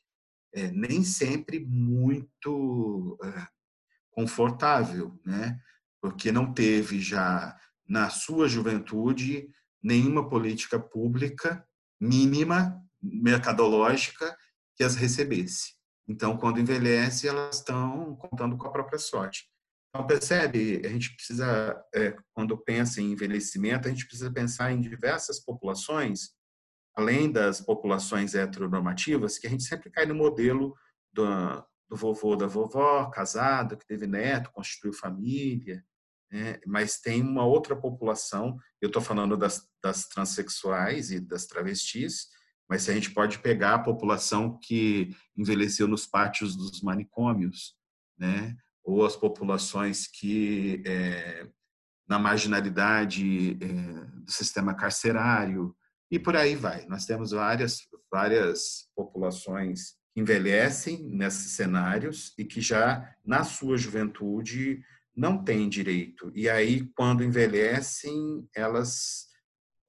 é, 0.56 0.72
nem 0.72 1.04
sempre 1.04 1.64
muito 1.64 3.16
é, 3.24 3.48
confortável, 4.10 5.20
né? 5.24 5.60
porque 6.02 6.32
não 6.32 6.52
teve 6.52 7.00
já 7.00 7.56
na 7.88 8.10
sua 8.10 8.48
juventude 8.48 9.48
nenhuma 9.84 10.28
política 10.28 10.80
pública 10.80 11.64
mínima, 12.02 12.82
mercadológica, 13.00 14.36
que 14.75 14.84
as 14.84 14.96
recebesse. 14.96 15.75
Então, 16.08 16.38
quando 16.38 16.60
envelhece, 16.60 17.28
elas 17.28 17.58
estão 17.58 18.16
contando 18.16 18.58
com 18.58 18.68
a 18.68 18.72
própria 18.72 19.00
sorte. 19.00 19.50
Então, 19.90 20.06
percebe, 20.06 20.82
a 20.86 20.90
gente 20.90 21.16
precisa, 21.16 21.82
é, 21.94 22.16
quando 22.34 22.58
pensa 22.58 23.02
em 23.02 23.14
envelhecimento, 23.14 23.88
a 23.88 23.92
gente 23.92 24.06
precisa 24.06 24.32
pensar 24.32 24.72
em 24.72 24.82
diversas 24.82 25.40
populações, 25.40 26.32
além 26.96 27.32
das 27.32 27.62
populações 27.62 28.36
heteronormativas, 28.36 29.38
que 29.38 29.48
a 29.48 29.50
gente 29.50 29.64
sempre 29.64 29.90
cai 29.90 30.06
no 30.06 30.14
modelo 30.14 30.76
do, 31.14 31.26
do 31.90 31.96
vovô, 31.96 32.36
da 32.36 32.46
vovó, 32.46 33.10
casado, 33.10 33.78
que 33.78 33.88
teve 33.88 34.06
neto, 34.06 34.52
constituiu 34.52 34.94
família, 34.94 35.84
né? 36.32 36.60
mas 36.66 37.00
tem 37.00 37.22
uma 37.22 37.46
outra 37.46 37.76
população, 37.76 38.58
eu 38.82 38.88
estou 38.88 39.02
falando 39.02 39.38
das, 39.38 39.68
das 39.82 40.08
transexuais 40.08 41.10
e 41.10 41.20
das 41.20 41.46
travestis, 41.46 42.28
mas 42.69 42.84
se 42.84 42.91
a 42.91 42.93
gente 42.93 43.12
pode 43.12 43.39
pegar 43.39 43.75
a 43.75 43.84
população 43.84 44.57
que 44.62 45.15
envelheceu 45.38 45.88
nos 45.88 46.05
pátios 46.05 46.55
dos 46.55 46.81
manicômios, 46.81 47.75
né? 48.17 48.55
ou 48.84 49.05
as 49.05 49.15
populações 49.15 50.07
que 50.07 50.84
é, 50.86 51.48
na 52.07 52.19
marginalidade 52.19 53.57
é, 53.60 53.65
do 54.24 54.31
sistema 54.31 54.75
carcerário 54.75 55.75
e 56.12 56.19
por 56.19 56.36
aí 56.36 56.55
vai. 56.55 56.86
Nós 56.86 57.05
temos 57.05 57.31
várias 57.31 57.79
várias 58.12 58.88
populações 58.95 59.95
que 60.13 60.22
envelhecem 60.22 61.03
nesses 61.10 61.53
cenários 61.53 62.34
e 62.38 62.45
que 62.45 62.62
já 62.62 63.13
na 63.25 63.43
sua 63.43 63.77
juventude 63.77 64.81
não 65.15 65.43
têm 65.43 65.67
direito. 65.67 66.31
E 66.36 66.48
aí 66.48 66.88
quando 66.95 67.24
envelhecem, 67.24 68.48
elas 68.55 69.27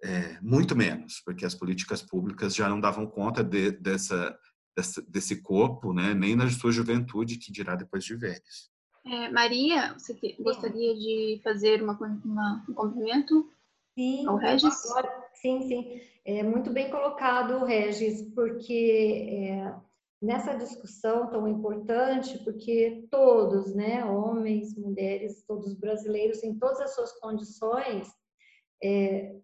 é, 0.02 0.38
muito 0.40 0.76
menos, 0.76 1.20
porque 1.24 1.44
as 1.44 1.54
políticas 1.54 2.02
públicas 2.02 2.54
já 2.54 2.68
não 2.68 2.80
davam 2.80 3.06
conta 3.06 3.42
de, 3.42 3.70
dessa, 3.72 4.38
dessa, 4.76 5.02
desse 5.02 5.42
corpo, 5.42 5.92
né? 5.92 6.14
nem 6.14 6.36
na 6.36 6.48
sua 6.50 6.70
juventude, 6.70 7.38
que 7.38 7.52
dirá 7.52 7.74
depois 7.74 8.04
de 8.04 8.14
velhos. 8.14 8.70
É, 9.04 9.30
Maria, 9.30 9.94
você 9.94 10.14
te, 10.14 10.36
gostaria 10.40 10.94
de 10.94 11.40
fazer 11.42 11.82
uma, 11.82 11.96
uma, 12.24 12.64
um 12.68 12.74
cumprimento 12.74 13.50
sim, 13.94 14.26
ao 14.26 14.36
Regis? 14.36 14.74
Sim, 15.34 15.62
sim. 15.62 16.00
É 16.24 16.42
muito 16.42 16.72
bem 16.72 16.90
colocado, 16.90 17.64
Regis, 17.64 18.20
porque 18.34 19.28
é, 19.30 19.74
nessa 20.20 20.54
discussão 20.54 21.30
tão 21.30 21.46
importante, 21.46 22.38
porque 22.42 23.06
todos, 23.10 23.74
né, 23.74 24.04
homens, 24.04 24.76
mulheres, 24.76 25.44
todos 25.46 25.74
brasileiros, 25.74 26.42
em 26.42 26.58
todas 26.58 26.80
as 26.80 26.94
suas 26.94 27.12
condições, 27.20 28.08
é, 28.82 29.36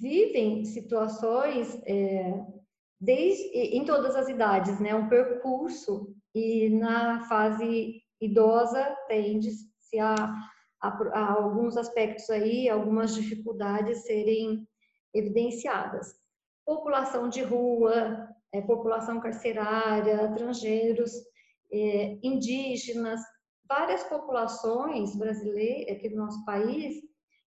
vivem 0.00 0.64
situações 0.64 1.80
é, 1.86 2.34
desde, 3.00 3.44
em 3.54 3.84
todas 3.84 4.16
as 4.16 4.28
idades, 4.28 4.80
né, 4.80 4.94
um 4.94 5.08
percurso, 5.08 6.14
e 6.34 6.68
na 6.70 7.20
fase 7.28 8.02
idosa 8.20 8.96
tende-se 9.06 9.98
a, 10.00 10.14
a, 10.82 10.88
a, 10.88 11.32
alguns 11.32 11.76
aspectos 11.76 12.28
aí, 12.30 12.68
algumas 12.68 13.14
dificuldades 13.14 14.04
serem 14.04 14.66
evidenciadas. 15.12 16.14
População 16.66 17.28
de 17.28 17.42
rua, 17.42 18.28
é, 18.52 18.60
população 18.62 19.20
carcerária, 19.20 20.24
estrangeiros, 20.24 21.12
é, 21.72 22.18
indígenas, 22.22 23.20
várias 23.68 24.02
populações 24.04 25.14
brasileiras 25.16 25.96
aqui 25.96 26.08
do 26.08 26.16
nosso 26.16 26.44
país 26.44 27.02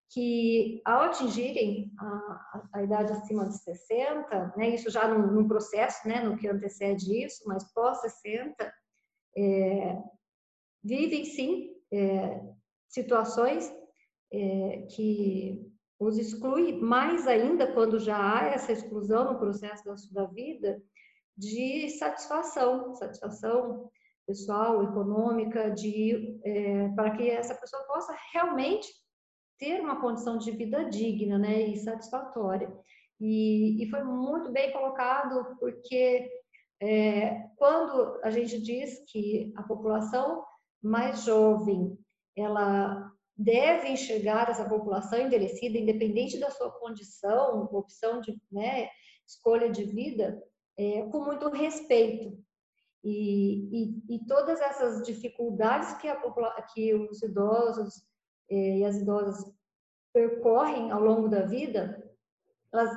que 0.10 0.82
ao 0.86 1.02
atingirem 1.02 1.92
a, 2.00 2.62
a, 2.74 2.84
idade 2.84 3.12
acima 3.12 3.46
de 3.46 3.58
60, 3.58 4.54
né, 4.56 4.70
isso 4.70 4.90
já 4.90 5.08
num, 5.08 5.28
num, 5.34 5.48
processo, 5.48 6.08
né, 6.08 6.22
no 6.22 6.38
que 6.38 6.48
antecede 6.48 7.26
isso, 7.26 7.44
mas 7.46 7.72
pós 7.74 8.00
60, 8.02 8.74
é, 9.38 10.02
vivem 10.84 11.26
sim 11.26 11.76
é, 11.92 12.42
situações 12.88 13.70
é, 14.32 14.88
que 14.92 15.62
os 16.00 16.18
exclui, 16.18 16.80
mais 16.80 17.28
ainda 17.28 17.74
quando 17.74 18.00
já 18.00 18.18
há 18.18 18.48
essa 18.48 18.72
exclusão 18.72 19.34
no 19.34 19.40
processo 19.40 19.84
da 19.84 19.98
sua 19.98 20.26
vida, 20.28 20.82
de 21.36 21.90
satisfação, 21.90 22.96
satisfação 22.96 23.90
pessoal, 24.26 24.84
econômica, 24.84 25.70
de, 25.72 26.40
é, 26.44 26.90
para 26.90 27.16
que 27.16 27.30
essa 27.30 27.56
pessoa 27.56 27.84
possa 27.84 28.16
realmente 28.34 28.88
ter 29.58 29.82
uma 29.82 30.00
condição 30.02 30.38
de 30.38 30.52
vida 30.52 30.86
digna 30.86 31.38
né, 31.38 31.62
e 31.62 31.78
satisfatória. 31.78 32.72
E, 33.20 33.84
e 33.84 33.90
foi 33.90 34.04
muito 34.04 34.52
bem 34.52 34.72
colocado, 34.72 35.58
porque 35.60 36.30
é, 36.82 37.48
quando 37.56 38.20
a 38.24 38.30
gente 38.30 38.62
diz 38.62 39.04
que 39.12 39.52
a 39.56 39.64
população 39.64 40.44
mais 40.82 41.24
jovem, 41.24 41.98
ela 42.36 43.12
deve 43.36 43.90
enxergar 43.90 44.50
essa 44.50 44.68
população 44.68 45.20
envelhecida, 45.20 45.78
independente 45.78 46.40
da 46.40 46.50
sua 46.52 46.72
condição, 46.72 47.64
opção 47.72 48.22
de 48.22 48.40
né, 48.52 48.90
escolha 49.28 49.70
de 49.70 49.84
vida, 49.84 50.42
é, 50.78 51.04
com 51.04 51.24
muito 51.24 51.50
respeito. 51.50 52.38
E, 53.04 53.70
e, 54.10 54.16
e, 54.16 54.26
todas 54.26 54.60
essas 54.60 55.06
dificuldades 55.06 55.94
que, 55.94 56.08
a, 56.08 56.62
que 56.74 56.94
os 56.94 57.22
idosos 57.22 57.94
é, 58.50 58.80
e 58.80 58.84
as 58.84 58.98
idosas 58.98 59.54
percorrem 60.18 60.90
ao 60.90 61.00
longo 61.00 61.30
da 61.30 61.44
vida, 61.44 62.04
elas 62.74 62.90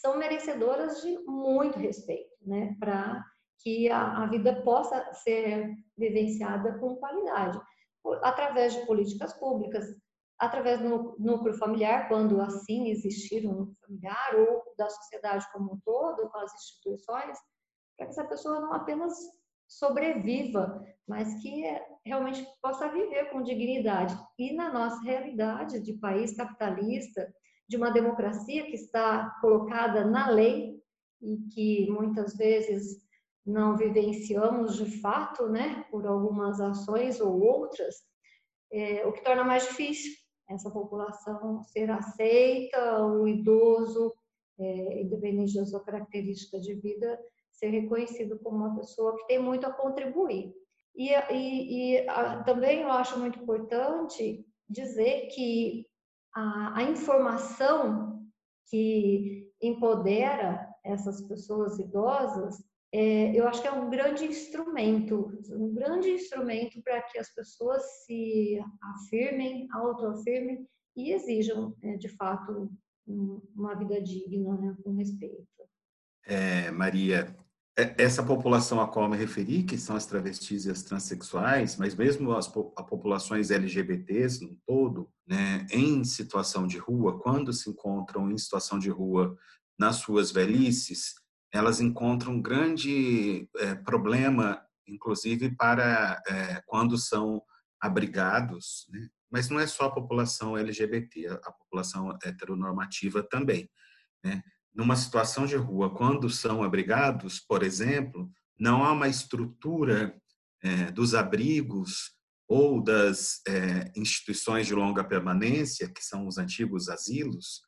são 0.00 0.16
merecedoras 0.16 1.02
de 1.02 1.18
muito 1.26 1.78
respeito, 1.78 2.34
né? 2.40 2.74
Para 2.80 3.22
que 3.58 3.90
a, 3.90 4.22
a 4.22 4.26
vida 4.26 4.62
possa 4.62 5.12
ser 5.12 5.74
vivenciada 5.96 6.78
com 6.78 6.96
qualidade, 6.96 7.60
através 8.22 8.72
de 8.72 8.86
políticas 8.86 9.34
públicas, 9.34 9.84
através 10.38 10.80
do 10.80 11.16
núcleo 11.18 11.54
familiar, 11.54 12.08
quando 12.08 12.40
assim 12.40 12.88
existir 12.88 13.46
um 13.46 13.52
núcleo 13.52 13.76
familiar, 13.86 14.34
ou 14.36 14.62
da 14.78 14.88
sociedade 14.88 15.46
como 15.52 15.74
um 15.74 15.80
todo, 15.84 16.30
com 16.30 16.38
as 16.38 16.54
instituições, 16.54 17.38
para 17.96 18.06
que 18.06 18.12
essa 18.12 18.24
pessoa 18.24 18.58
não 18.60 18.72
apenas 18.72 19.14
sobreviva, 19.78 20.84
mas 21.06 21.42
que 21.42 21.64
realmente 22.04 22.46
possa 22.62 22.88
viver 22.88 23.30
com 23.30 23.42
dignidade. 23.42 24.16
E 24.38 24.52
na 24.54 24.72
nossa 24.72 25.00
realidade 25.02 25.80
de 25.80 25.94
país 25.94 26.36
capitalista, 26.36 27.32
de 27.68 27.76
uma 27.76 27.90
democracia 27.90 28.64
que 28.66 28.74
está 28.74 29.30
colocada 29.40 30.04
na 30.04 30.28
lei 30.28 30.80
e 31.20 31.38
que 31.54 31.90
muitas 31.90 32.36
vezes 32.36 33.02
não 33.44 33.76
vivenciamos 33.76 34.76
de 34.76 35.00
fato, 35.00 35.48
né, 35.48 35.84
por 35.90 36.06
algumas 36.06 36.60
ações 36.60 37.20
ou 37.20 37.40
outras, 37.42 37.94
é, 38.72 39.06
o 39.06 39.12
que 39.12 39.22
torna 39.22 39.44
mais 39.44 39.66
difícil 39.68 40.12
essa 40.48 40.70
população 40.70 41.62
ser 41.62 41.90
aceita, 41.90 43.04
o 43.04 43.26
idoso, 43.26 44.12
é, 44.58 45.02
independente 45.02 45.54
da 45.54 45.64
sua 45.64 45.82
característica 45.82 46.58
de 46.60 46.74
vida, 46.74 47.18
ser 47.64 47.70
reconhecido 47.70 48.38
como 48.40 48.58
uma 48.58 48.76
pessoa 48.76 49.16
que 49.16 49.26
tem 49.26 49.38
muito 49.38 49.66
a 49.66 49.72
contribuir. 49.72 50.52
E, 50.94 51.10
e, 51.32 52.02
e 52.02 52.08
a, 52.08 52.42
também 52.44 52.82
eu 52.82 52.90
acho 52.90 53.18
muito 53.18 53.38
importante 53.40 54.44
dizer 54.68 55.28
que 55.28 55.86
a, 56.34 56.78
a 56.78 56.82
informação 56.82 58.22
que 58.68 59.50
empodera 59.62 60.68
essas 60.84 61.22
pessoas 61.22 61.78
idosas 61.78 62.62
é, 62.92 63.36
eu 63.36 63.48
acho 63.48 63.60
que 63.60 63.66
é 63.66 63.72
um 63.72 63.90
grande 63.90 64.24
instrumento, 64.24 65.36
um 65.50 65.74
grande 65.74 66.10
instrumento 66.10 66.80
para 66.82 67.02
que 67.02 67.18
as 67.18 67.34
pessoas 67.34 67.82
se 68.04 68.60
afirmem, 68.80 69.66
autoafirmem 69.72 70.64
e 70.96 71.10
exijam, 71.10 71.74
é, 71.82 71.96
de 71.96 72.08
fato, 72.08 72.70
um, 73.08 73.42
uma 73.56 73.74
vida 73.74 74.00
digna, 74.00 74.56
né, 74.56 74.76
com 74.84 74.92
respeito. 74.92 75.44
É, 76.24 76.70
Maria, 76.70 77.36
essa 77.76 78.22
população 78.22 78.80
a 78.80 78.86
qual 78.86 79.06
eu 79.06 79.10
me 79.10 79.16
referi, 79.16 79.64
que 79.64 79.76
são 79.76 79.96
as 79.96 80.06
travestis 80.06 80.64
e 80.64 80.70
as 80.70 80.82
transexuais, 80.82 81.76
mas 81.76 81.94
mesmo 81.94 82.32
as 82.32 82.46
populações 82.46 83.50
LGBTs 83.50 84.44
no 84.44 84.56
todo, 84.64 85.10
né, 85.26 85.66
em 85.70 86.04
situação 86.04 86.66
de 86.68 86.78
rua, 86.78 87.18
quando 87.18 87.52
se 87.52 87.68
encontram 87.68 88.30
em 88.30 88.38
situação 88.38 88.78
de 88.78 88.90
rua 88.90 89.36
nas 89.76 89.96
suas 89.96 90.30
velhices, 90.30 91.14
elas 91.52 91.80
encontram 91.80 92.34
um 92.34 92.42
grande 92.42 93.48
é, 93.56 93.74
problema, 93.74 94.64
inclusive 94.86 95.54
para 95.56 96.22
é, 96.28 96.62
quando 96.66 96.96
são 96.96 97.42
abrigados, 97.80 98.86
né? 98.88 99.08
mas 99.30 99.48
não 99.48 99.58
é 99.58 99.66
só 99.66 99.86
a 99.86 99.94
população 99.94 100.56
LGBT, 100.56 101.26
a, 101.26 101.34
a 101.34 101.52
população 101.52 102.16
heteronormativa 102.22 103.22
também. 103.22 103.68
Né? 104.22 104.42
Numa 104.74 104.96
situação 104.96 105.46
de 105.46 105.56
rua, 105.56 105.94
quando 105.94 106.28
são 106.28 106.62
abrigados, 106.62 107.40
por 107.40 107.62
exemplo, 107.62 108.30
não 108.58 108.84
há 108.84 108.92
uma 108.92 109.08
estrutura 109.08 110.18
é, 110.62 110.90
dos 110.90 111.14
abrigos 111.14 112.12
ou 112.48 112.82
das 112.82 113.40
é, 113.46 113.92
instituições 113.96 114.66
de 114.66 114.74
longa 114.74 115.04
permanência, 115.04 115.88
que 115.88 116.02
são 116.02 116.26
os 116.26 116.38
antigos 116.38 116.88
asilos, 116.88 117.62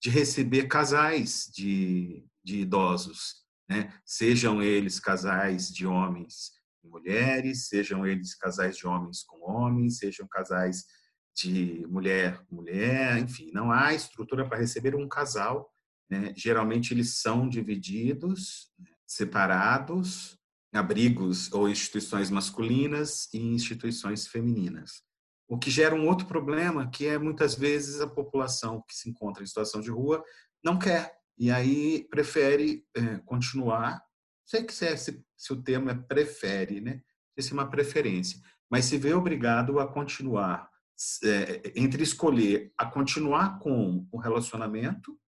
de 0.00 0.08
receber 0.10 0.66
casais 0.68 1.50
de 1.54 2.24
de 2.44 2.60
idosos, 2.60 3.44
né? 3.68 3.92
sejam 4.04 4.62
eles 4.62 4.98
casais 4.98 5.68
de 5.68 5.86
homens 5.86 6.52
e 6.82 6.88
mulheres, 6.88 7.68
sejam 7.68 8.06
eles 8.06 8.34
casais 8.34 8.76
de 8.76 8.86
homens 8.86 9.22
com 9.22 9.48
homens, 9.48 9.98
sejam 9.98 10.26
casais 10.28 10.84
de 11.34 11.86
mulher 11.88 12.44
mulher, 12.50 13.18
enfim, 13.18 13.50
não 13.52 13.70
há 13.70 13.94
estrutura 13.94 14.46
para 14.46 14.58
receber 14.58 14.94
um 14.94 15.08
casal. 15.08 15.71
Né? 16.10 16.32
Geralmente 16.36 16.92
eles 16.92 17.20
são 17.20 17.48
divididos, 17.48 18.70
separados, 19.06 20.38
abrigos 20.72 21.52
ou 21.52 21.68
instituições 21.68 22.30
masculinas 22.30 23.28
e 23.32 23.38
instituições 23.38 24.26
femininas. 24.26 25.02
O 25.48 25.58
que 25.58 25.70
gera 25.70 25.94
um 25.94 26.08
outro 26.08 26.26
problema, 26.26 26.88
que 26.88 27.06
é 27.06 27.18
muitas 27.18 27.54
vezes 27.54 28.00
a 28.00 28.06
população 28.06 28.82
que 28.88 28.94
se 28.94 29.10
encontra 29.10 29.42
em 29.42 29.46
situação 29.46 29.80
de 29.80 29.90
rua 29.90 30.24
não 30.64 30.78
quer 30.78 31.14
e 31.38 31.50
aí 31.50 32.06
prefere 32.08 32.84
é, 32.96 33.18
continuar. 33.18 34.02
Sei 34.46 34.62
que 34.64 34.72
se, 34.72 34.86
é, 34.86 34.96
se, 34.96 35.22
se, 35.36 35.52
o 35.52 35.62
termo 35.62 35.90
é 35.90 35.94
prefere, 35.94 36.80
né? 36.80 37.02
Se 37.38 37.50
é 37.50 37.54
uma 37.54 37.68
preferência, 37.68 38.40
mas 38.70 38.84
se 38.84 38.96
vê 38.96 39.12
obrigado 39.12 39.80
a 39.80 39.86
continuar 39.86 40.70
é, 41.24 41.72
entre 41.74 42.02
escolher 42.02 42.72
a 42.78 42.86
continuar 42.86 43.58
com 43.58 44.06
o 44.12 44.18
relacionamento, 44.18 45.18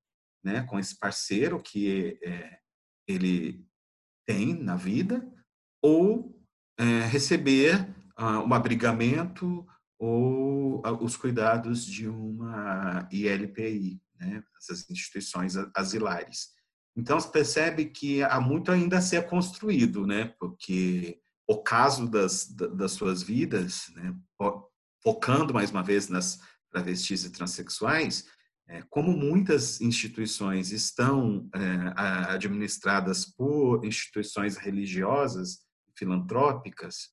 né, 0.45 0.63
com 0.63 0.79
esse 0.79 0.99
parceiro 0.99 1.61
que 1.61 2.19
é, 2.23 2.59
ele 3.09 3.67
tem 4.27 4.55
na 4.55 4.77
vida, 4.77 5.27
ou 5.83 6.39
é, 6.79 7.01
receber 7.07 7.89
uh, 8.19 8.41
um 8.47 8.53
abrigamento 8.53 9.67
ou 9.99 10.81
uh, 10.81 11.05
os 11.05 11.17
cuidados 11.17 11.85
de 11.85 12.09
uma 12.09 13.09
ILPI, 13.11 14.01
né, 14.19 14.43
essas 14.59 14.89
instituições 14.91 15.55
asilares. 15.75 16.53
Então, 16.97 17.19
se 17.19 17.31
percebe 17.31 17.87
que 17.87 18.23
há 18.23 18.41
muito 18.41 18.71
ainda 18.71 18.99
a 18.99 19.03
ser 19.03 19.27
construído, 19.27 20.07
né, 20.07 20.35
porque 20.39 21.21
o 21.47 21.63
caso 21.63 22.09
das, 22.09 22.47
das 22.47 22.93
suas 22.93 23.23
vidas, 23.23 23.89
né, 23.95 24.15
focando 25.03 25.53
mais 25.53 25.71
uma 25.71 25.83
vez 25.83 26.09
nas 26.09 26.41
travestis 26.71 27.25
e 27.25 27.31
transexuais, 27.31 28.27
como 28.90 29.12
muitas 29.16 29.81
instituições 29.81 30.72
estão 30.72 31.48
é, 31.55 31.61
administradas 32.33 33.27
por 33.27 33.85
instituições 33.85 34.57
religiosas, 34.57 35.59
filantrópicas, 35.96 37.11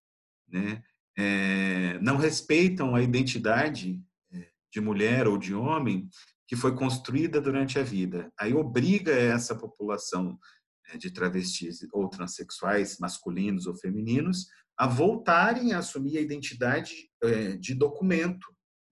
né, 0.47 0.81
é, 1.17 1.99
não 1.99 2.17
respeitam 2.17 2.95
a 2.95 3.01
identidade 3.01 4.01
de 4.73 4.79
mulher 4.79 5.27
ou 5.27 5.37
de 5.37 5.53
homem 5.53 6.09
que 6.47 6.55
foi 6.55 6.73
construída 6.73 7.41
durante 7.41 7.77
a 7.77 7.83
vida. 7.83 8.31
Aí 8.39 8.53
obriga 8.53 9.11
essa 9.11 9.55
população 9.55 10.39
de 10.97 11.11
travestis 11.11 11.85
ou 11.91 12.09
transexuais, 12.09 12.97
masculinos 12.97 13.67
ou 13.67 13.75
femininos, 13.75 14.47
a 14.77 14.87
voltarem 14.87 15.73
a 15.73 15.79
assumir 15.79 16.17
a 16.17 16.21
identidade 16.21 17.09
de 17.59 17.73
documento, 17.75 18.47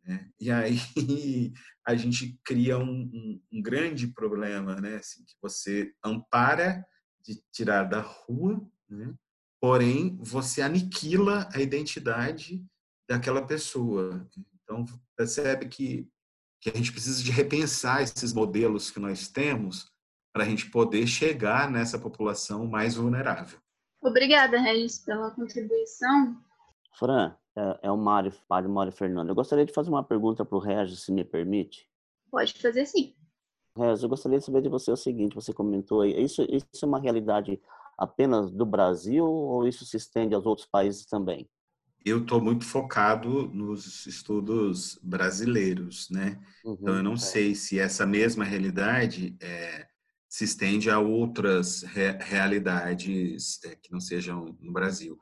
né? 0.09 0.27
E 0.39 0.49
aí 0.49 0.77
a 1.85 1.95
gente 1.95 2.39
cria 2.43 2.79
um, 2.79 2.83
um, 2.83 3.41
um 3.53 3.61
grande 3.61 4.07
problema, 4.07 4.75
né? 4.81 4.95
Assim, 4.95 5.23
que 5.23 5.35
você 5.39 5.93
ampara 6.03 6.83
de 7.23 7.41
tirar 7.51 7.83
da 7.83 8.01
rua, 8.01 8.59
né? 8.89 9.13
porém 9.61 10.17
você 10.19 10.61
aniquila 10.61 11.47
a 11.53 11.61
identidade 11.61 12.65
daquela 13.07 13.45
pessoa. 13.45 14.27
Então 14.63 14.83
percebe 15.15 15.67
que 15.67 16.09
que 16.61 16.69
a 16.69 16.75
gente 16.75 16.91
precisa 16.91 17.23
de 17.23 17.31
repensar 17.31 18.03
esses 18.03 18.33
modelos 18.33 18.91
que 18.91 18.99
nós 18.99 19.29
temos 19.29 19.89
para 20.33 20.43
a 20.43 20.45
gente 20.45 20.69
poder 20.69 21.07
chegar 21.07 21.71
nessa 21.71 21.97
população 21.97 22.67
mais 22.67 22.95
vulnerável. 22.95 23.57
Obrigada, 24.01 24.59
Regis, 24.59 24.99
pela 24.99 25.31
contribuição. 25.31 26.37
Fran, 26.97 27.33
é, 27.55 27.79
é 27.83 27.91
o 27.91 27.97
Mário, 27.97 28.33
Mário, 28.49 28.69
Mário 28.69 28.91
Fernando. 28.91 29.29
Eu 29.29 29.35
gostaria 29.35 29.65
de 29.65 29.73
fazer 29.73 29.89
uma 29.89 30.03
pergunta 30.03 30.45
para 30.45 30.57
o 30.57 30.61
Regis, 30.61 31.01
se 31.01 31.11
me 31.11 31.23
permite. 31.23 31.87
Pode 32.31 32.53
fazer 32.53 32.85
sim. 32.85 33.15
Regis, 33.75 34.03
eu 34.03 34.09
gostaria 34.09 34.39
de 34.39 34.45
saber 34.45 34.61
de 34.61 34.69
você 34.69 34.91
o 34.91 34.97
seguinte, 34.97 35.35
você 35.35 35.53
comentou 35.53 36.01
aí, 36.01 36.21
isso, 36.21 36.43
isso 36.49 36.83
é 36.83 36.85
uma 36.85 36.99
realidade 36.99 37.61
apenas 37.97 38.49
do 38.49 38.65
Brasil 38.65 39.25
ou 39.25 39.67
isso 39.67 39.85
se 39.85 39.97
estende 39.97 40.33
aos 40.33 40.45
outros 40.45 40.67
países 40.67 41.05
também? 41.05 41.49
Eu 42.05 42.21
estou 42.21 42.41
muito 42.41 42.63
focado 42.63 43.47
nos 43.49 44.05
estudos 44.05 44.97
brasileiros, 45.03 46.09
né? 46.09 46.39
Uhum, 46.63 46.77
então 46.79 46.95
eu 46.95 47.03
não 47.03 47.13
é. 47.13 47.17
sei 47.17 47.53
se 47.53 47.77
essa 47.77 48.05
mesma 48.05 48.45
realidade 48.45 49.35
é, 49.41 49.85
se 50.29 50.45
estende 50.45 50.89
a 50.89 50.97
outras 50.99 51.83
re 51.83 52.11
realidades 52.19 53.59
é, 53.65 53.75
que 53.75 53.91
não 53.91 53.99
sejam 53.99 54.55
no 54.61 54.71
Brasil. 54.71 55.19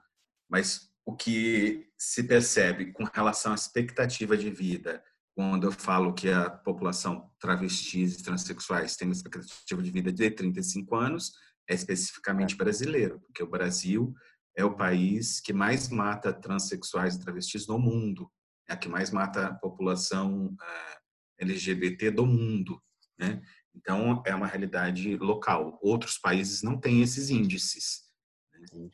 Mas 0.48 0.88
o 1.08 1.15
que 1.15 1.89
se 1.98 2.22
percebe 2.22 2.91
com 2.91 3.06
relação 3.06 3.54
à 3.54 3.56
expectativa 3.56 4.36
de 4.36 4.50
vida, 4.50 5.02
quando 5.34 5.65
eu 5.65 5.72
falo 5.72 6.13
que 6.13 6.30
a 6.30 6.50
população 6.50 7.32
travestis 7.39 8.20
e 8.20 8.24
transexuais 8.24 8.98
tem 8.98 9.08
uma 9.08 9.13
expectativa 9.13 9.82
de 9.82 9.89
vida 9.89 10.12
de 10.12 10.30
35 10.30 10.96
anos, 10.98 11.32
é 11.70 11.74
especificamente 11.74 12.58
brasileiro, 12.58 13.22
porque 13.22 13.41
o 13.41 13.50
Brasil 13.50 14.13
é 14.54 14.65
o 14.65 14.76
país 14.76 15.39
que 15.39 15.54
mais 15.54 15.88
mata 15.88 16.34
transexuais 16.34 17.15
e 17.15 17.22
travestis 17.22 17.67
no 17.67 17.80
mundo, 17.80 18.30
é 18.67 18.74
a 18.74 18.78
que 18.78 18.89
mais 18.89 19.10
mata 19.10 19.48
a 19.48 19.54
população 19.54 20.48
uh, 20.48 20.98
LGBT 21.39 22.12
do 22.12 22.26
mundo, 22.26 22.82
né? 23.17 23.41
Então 23.74 24.22
é 24.26 24.36
uma 24.36 24.48
realidade 24.48 25.15
local. 25.15 25.80
Outros 25.82 26.17
países 26.17 26.63
não 26.63 26.78
têm 26.78 27.02
esses 27.02 27.30
índices. 27.30 28.07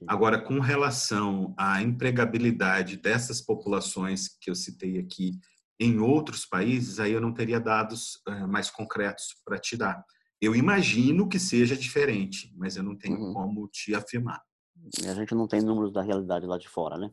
Agora, 0.08 0.42
com 0.42 0.60
relação 0.60 1.54
à 1.58 1.82
empregabilidade 1.82 2.98
dessas 2.98 3.42
populações 3.42 4.28
que 4.40 4.50
eu 4.50 4.56
citei 4.56 5.00
aqui 5.00 5.40
em 5.80 6.00
outros 6.00 6.46
países, 6.46 7.00
aí 7.00 7.12
eu 7.12 7.22
não 7.22 7.34
teria 7.34 7.60
dados 7.60 8.22
eh, 8.28 8.46
mais 8.48 8.70
concretos 8.70 9.36
para 9.44 9.58
te 9.58 9.76
dar. 9.76 10.04
Eu 10.42 10.56
imagino 10.56 11.28
que 11.28 11.40
seja 11.40 11.76
diferente, 11.76 12.54
mas 12.56 12.76
eu 12.76 12.84
não 12.84 12.98
tenho 12.98 13.18
uhum. 13.18 13.34
como 13.34 13.68
te 13.68 13.96
afirmar. 13.96 14.42
A 15.08 15.14
gente 15.14 15.34
não 15.34 15.48
tem 15.48 15.62
números 15.62 15.92
da 15.94 16.02
realidade 16.02 16.46
lá 16.46 16.58
de 16.58 16.68
fora, 16.68 16.98
né? 16.98 17.12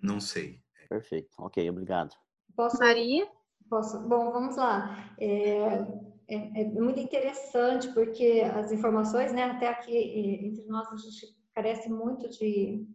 Não 0.00 0.20
sei. 0.20 0.60
Perfeito. 0.88 1.30
Ok, 1.38 1.68
obrigado. 1.70 2.14
Posso, 2.56 2.78
Maria? 2.78 3.26
Posso? 3.68 4.00
Bom, 4.00 4.32
vamos 4.32 4.56
lá. 4.56 5.14
É, 5.18 5.86
é, 6.28 6.62
é 6.62 6.64
muito 6.64 7.00
interessante 7.00 7.88
porque 7.88 8.42
as 8.54 8.72
informações, 8.72 9.32
né, 9.32 9.44
até 9.44 9.68
aqui 9.68 9.96
entre 9.96 10.66
nós 10.66 10.88
a 10.88 10.96
gente 10.96 11.34
carece 11.54 11.88
muito 11.88 12.28
de, 12.28 12.86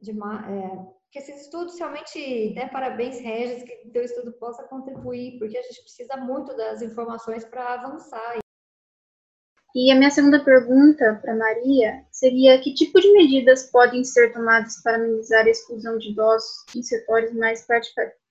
de 0.00 0.10
é, 0.12 0.86
que 1.10 1.18
esses 1.18 1.42
estudos 1.42 1.78
realmente, 1.78 2.54
né, 2.54 2.68
parabéns 2.68 3.20
Regis, 3.20 3.62
que 3.62 3.90
teu 3.90 4.02
estudo 4.02 4.32
possa 4.32 4.64
contribuir, 4.64 5.38
porque 5.38 5.56
a 5.56 5.62
gente 5.62 5.82
precisa 5.82 6.16
muito 6.16 6.56
das 6.56 6.82
informações 6.82 7.44
para 7.44 7.74
avançar. 7.74 8.38
E 9.74 9.92
a 9.92 9.94
minha 9.94 10.10
segunda 10.10 10.42
pergunta 10.42 11.20
para 11.20 11.36
Maria 11.36 12.04
seria 12.10 12.60
que 12.60 12.74
tipo 12.74 12.98
de 13.00 13.12
medidas 13.12 13.70
podem 13.70 14.02
ser 14.02 14.32
tomadas 14.32 14.82
para 14.82 14.98
minimizar 14.98 15.44
a 15.44 15.50
exclusão 15.50 15.98
de 15.98 16.10
idosos 16.10 16.64
em 16.74 16.82
setores 16.82 17.32
mais 17.34 17.66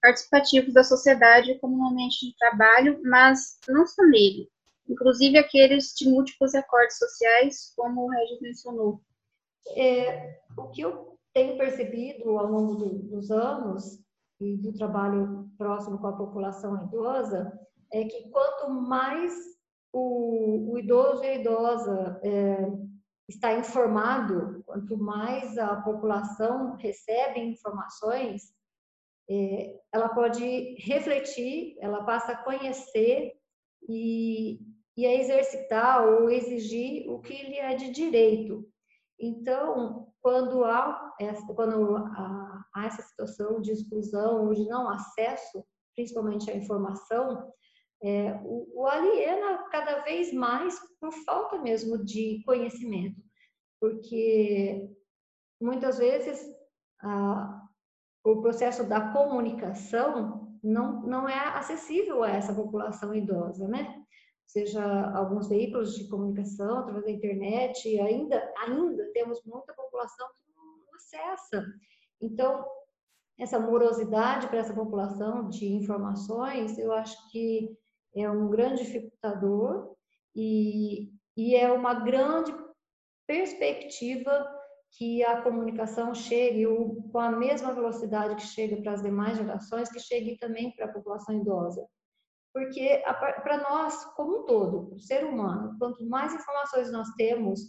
participativos 0.01 0.73
da 0.73 0.83
sociedade, 0.83 1.57
como 1.59 1.77
no 1.77 1.89
ambiente 1.89 2.25
de 2.25 2.35
trabalho, 2.37 2.99
mas 3.03 3.59
não 3.67 3.85
só 3.85 4.03
nele, 4.03 4.49
inclusive 4.89 5.37
aqueles 5.37 5.93
de 5.95 6.09
múltiplos 6.09 6.53
recortes 6.53 6.97
sociais, 6.97 7.71
como 7.75 8.05
o 8.05 8.09
Regis 8.09 8.41
mencionou. 8.41 8.99
É, 9.75 10.39
o 10.57 10.69
que 10.69 10.81
eu 10.81 11.17
tenho 11.33 11.57
percebido 11.57 12.37
ao 12.37 12.47
longo 12.47 12.75
do, 12.75 12.99
dos 12.99 13.31
anos 13.31 14.03
e 14.39 14.57
do 14.57 14.73
trabalho 14.73 15.49
próximo 15.57 15.99
com 15.99 16.07
a 16.07 16.17
população 16.17 16.83
idosa 16.85 17.51
é 17.91 18.03
que 18.03 18.29
quanto 18.29 18.69
mais 18.69 19.33
o, 19.93 20.73
o 20.73 20.77
idoso 20.77 21.23
e 21.23 21.27
a 21.27 21.35
idosa 21.35 22.19
é, 22.23 22.57
está 23.27 23.53
informado, 23.53 24.63
quanto 24.65 24.97
mais 24.97 25.57
a 25.57 25.75
população 25.81 26.75
recebe 26.75 27.39
informações, 27.39 28.53
é, 29.29 29.79
ela 29.91 30.09
pode 30.09 30.75
refletir, 30.79 31.75
ela 31.79 32.03
passa 32.03 32.31
a 32.31 32.43
conhecer 32.43 33.33
e, 33.87 34.59
e 34.95 35.05
a 35.05 35.13
exercitar 35.13 36.07
ou 36.07 36.29
exigir 36.29 37.09
o 37.09 37.19
que 37.19 37.33
lhe 37.33 37.57
é 37.57 37.75
de 37.75 37.91
direito. 37.91 38.67
Então, 39.19 40.07
quando 40.21 40.63
há 40.63 41.13
essa, 41.19 41.53
quando 41.53 41.97
há, 41.97 42.65
essa 42.85 43.01
situação 43.01 43.61
de 43.61 43.71
exclusão 43.71 44.45
ou 44.45 44.53
de 44.53 44.67
não 44.67 44.89
acesso, 44.89 45.63
principalmente 45.95 46.49
à 46.51 46.55
informação, 46.55 47.51
é, 48.03 48.39
o, 48.43 48.81
o, 48.81 48.87
aliena 48.87 49.63
cada 49.71 50.01
vez 50.01 50.31
mais 50.31 50.79
por 50.99 51.11
falta 51.25 51.57
mesmo 51.59 52.03
de 52.05 52.43
conhecimento, 52.45 53.19
porque 53.81 54.87
muitas 55.59 55.97
vezes 55.97 56.39
a, 57.01 57.67
o 58.23 58.41
processo 58.41 58.87
da 58.87 59.11
comunicação 59.11 60.55
não, 60.63 61.01
não 61.01 61.29
é 61.29 61.39
acessível 61.57 62.23
a 62.23 62.29
essa 62.29 62.53
população 62.53 63.15
idosa, 63.15 63.67
né? 63.67 64.03
Seja 64.47 65.11
alguns 65.11 65.49
veículos 65.49 65.95
de 65.95 66.07
comunicação 66.07 66.79
através 66.79 67.05
da 67.05 67.11
internet, 67.11 67.87
e 67.87 67.99
ainda, 67.99 68.53
ainda 68.57 69.05
temos 69.13 69.43
muita 69.45 69.73
população 69.73 70.27
que 70.29 70.53
não 70.55 70.95
acessa. 70.95 71.65
Então, 72.21 72.65
essa 73.37 73.59
morosidade 73.59 74.47
para 74.47 74.59
essa 74.59 74.73
população 74.73 75.49
de 75.49 75.67
informações, 75.67 76.77
eu 76.77 76.91
acho 76.93 77.29
que 77.29 77.77
é 78.15 78.29
um 78.29 78.49
grande 78.49 78.83
dificultador 78.83 79.95
e, 80.35 81.11
e 81.35 81.55
é 81.55 81.71
uma 81.71 81.93
grande 81.93 82.55
perspectiva 83.27 84.47
que 84.91 85.23
a 85.23 85.41
comunicação 85.41 86.15
chegue 86.15 86.65
com 87.11 87.19
a 87.19 87.31
mesma 87.31 87.73
velocidade 87.73 88.35
que 88.35 88.47
chega 88.47 88.81
para 88.81 88.93
as 88.93 89.03
demais 89.03 89.37
gerações, 89.37 89.91
que 89.91 89.99
chegue 89.99 90.37
também 90.37 90.71
para 90.71 90.85
a 90.85 90.93
população 90.93 91.35
idosa. 91.35 91.85
Porque 92.53 93.03
para 93.43 93.57
nós, 93.69 94.03
como 94.15 94.39
um 94.39 94.45
todo, 94.45 94.93
o 94.93 94.99
ser 94.99 95.25
humano, 95.25 95.75
quanto 95.77 96.07
mais 96.07 96.33
informações 96.33 96.91
nós 96.91 97.07
temos, 97.17 97.59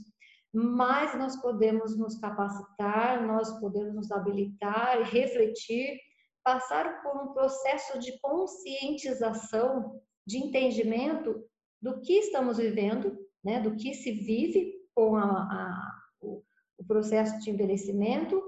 mais 0.53 1.17
nós 1.17 1.37
podemos 1.41 1.97
nos 1.97 2.19
capacitar, 2.19 3.27
nós 3.27 3.59
podemos 3.61 3.95
nos 3.95 4.11
habilitar, 4.11 5.03
refletir, 5.03 5.99
passar 6.43 7.03
por 7.03 7.23
um 7.23 7.33
processo 7.35 7.99
de 7.99 8.19
conscientização, 8.21 10.01
de 10.27 10.39
entendimento 10.39 11.45
do 11.81 12.01
que 12.01 12.15
estamos 12.15 12.57
vivendo, 12.57 13.17
né, 13.45 13.61
do 13.61 13.77
que 13.77 13.95
se 13.95 14.13
vive 14.13 14.75
com 14.95 15.17
a, 15.17 15.23
a, 15.23 16.01
o, 16.21 16.43
o 16.79 16.85
processo 16.87 17.39
de 17.41 17.51
envelhecimento 17.51 18.43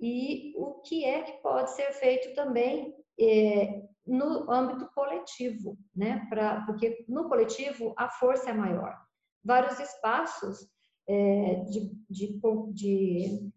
e 0.00 0.52
o 0.56 0.80
que 0.82 1.04
é 1.04 1.22
que 1.22 1.32
pode 1.42 1.74
ser 1.74 1.92
feito 1.92 2.34
também 2.34 2.94
é, 3.18 3.82
no 4.08 4.50
âmbito 4.50 4.90
coletivo, 4.94 5.78
né? 5.94 6.26
Pra, 6.28 6.62
porque 6.64 7.04
no 7.08 7.28
coletivo 7.28 7.94
a 7.96 8.08
força 8.08 8.50
é 8.50 8.54
maior. 8.54 8.96
Vários 9.44 9.78
espaços 9.78 10.68
é, 11.08 11.56
de, 11.66 11.92
de, 12.08 12.40
de 12.72 13.52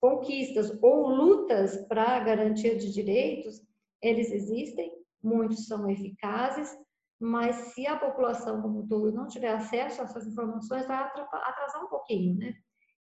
conquistas 0.00 0.78
ou 0.82 1.08
lutas 1.08 1.76
para 1.88 2.16
a 2.16 2.20
garantia 2.20 2.76
de 2.76 2.92
direitos, 2.92 3.60
eles 4.00 4.30
existem, 4.30 4.92
muitos 5.22 5.66
são 5.66 5.90
eficazes, 5.90 6.70
mas 7.18 7.56
se 7.72 7.86
a 7.86 7.98
população 7.98 8.60
como 8.60 8.80
um 8.80 8.86
todo 8.86 9.10
não 9.10 9.26
tiver 9.26 9.48
acesso 9.48 10.00
a 10.00 10.04
essas 10.04 10.26
informações, 10.26 10.86
vai 10.86 10.98
atrasar 10.98 11.84
um 11.84 11.88
pouquinho, 11.88 12.36
né? 12.36 12.54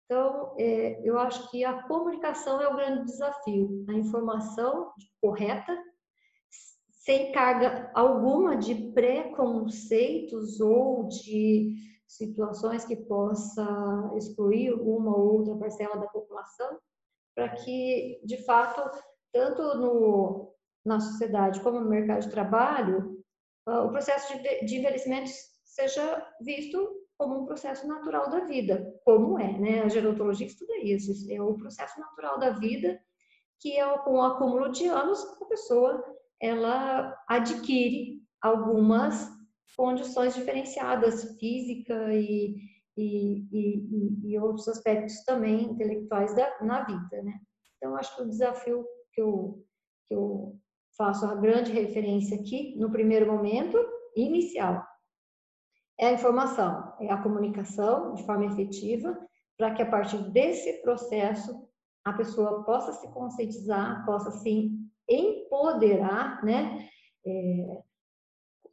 Então, 0.04 0.54
é, 0.58 1.00
eu 1.02 1.18
acho 1.18 1.50
que 1.50 1.64
a 1.64 1.84
comunicação 1.84 2.60
é 2.60 2.68
o 2.68 2.76
grande 2.76 3.06
desafio, 3.06 3.84
a 3.88 3.94
informação 3.94 4.92
correta, 5.22 5.74
sem 7.04 7.32
carga 7.32 7.90
alguma 7.94 8.56
de 8.56 8.74
preconceitos 8.92 10.60
ou 10.60 11.08
de 11.08 11.74
situações 12.06 12.84
que 12.84 12.94
possa 12.94 14.12
excluir 14.16 14.72
uma 14.72 15.16
ou 15.16 15.38
outra 15.38 15.56
parcela 15.56 15.96
da 15.96 16.06
população, 16.06 16.78
para 17.34 17.48
que, 17.48 18.20
de 18.24 18.36
fato, 18.44 18.88
tanto 19.32 19.78
no, 19.78 20.54
na 20.84 21.00
sociedade 21.00 21.60
como 21.60 21.80
no 21.80 21.88
mercado 21.88 22.20
de 22.20 22.30
trabalho, 22.30 23.20
ah, 23.66 23.82
o 23.82 23.90
processo 23.90 24.40
de, 24.40 24.64
de 24.64 24.76
envelhecimento 24.76 25.30
seja 25.64 26.24
visto 26.40 27.00
como 27.18 27.40
um 27.40 27.46
processo 27.46 27.86
natural 27.86 28.30
da 28.30 28.40
vida, 28.40 28.94
como 29.04 29.40
é, 29.40 29.58
né? 29.58 29.82
A 29.82 29.88
gerontologia 29.88 30.46
estuda 30.46 30.76
isso, 30.78 31.12
é 31.32 31.42
o 31.42 31.54
processo 31.54 31.98
natural 31.98 32.38
da 32.38 32.50
vida, 32.50 33.00
que 33.58 33.76
é 33.76 33.98
com 33.98 34.14
o 34.14 34.22
acúmulo 34.22 34.70
de 34.70 34.86
anos, 34.86 35.20
a 35.40 35.44
pessoa 35.46 36.21
ela 36.42 37.16
adquire 37.28 38.20
algumas 38.42 39.30
condições 39.76 40.34
diferenciadas, 40.34 41.38
física 41.38 42.12
e, 42.12 42.56
e, 42.96 43.46
e, 43.52 44.32
e 44.32 44.38
outros 44.38 44.66
aspectos 44.68 45.24
também 45.24 45.62
intelectuais 45.62 46.34
da, 46.34 46.52
na 46.60 46.84
vida, 46.84 47.22
né? 47.22 47.38
Então, 47.76 47.96
acho 47.96 48.14
que 48.16 48.22
o 48.22 48.28
desafio 48.28 48.84
que 49.12 49.22
eu, 49.22 49.64
que 50.08 50.14
eu 50.14 50.58
faço 50.96 51.24
a 51.24 51.34
grande 51.34 51.72
referência 51.72 52.38
aqui, 52.38 52.76
no 52.76 52.90
primeiro 52.90 53.26
momento, 53.26 53.78
inicial, 54.16 54.84
é 55.98 56.08
a 56.08 56.12
informação, 56.12 56.92
é 57.00 57.10
a 57.10 57.22
comunicação 57.22 58.14
de 58.14 58.24
forma 58.24 58.46
efetiva, 58.46 59.16
para 59.56 59.74
que 59.74 59.82
a 59.82 59.90
partir 59.90 60.18
desse 60.30 60.82
processo 60.82 61.68
a 62.04 62.12
pessoa 62.12 62.64
possa 62.64 62.92
se 62.92 63.08
conscientizar, 63.12 64.04
possa 64.04 64.30
se 64.32 64.70
empoderar, 65.62 66.44
né? 66.44 66.88
É, 67.24 67.82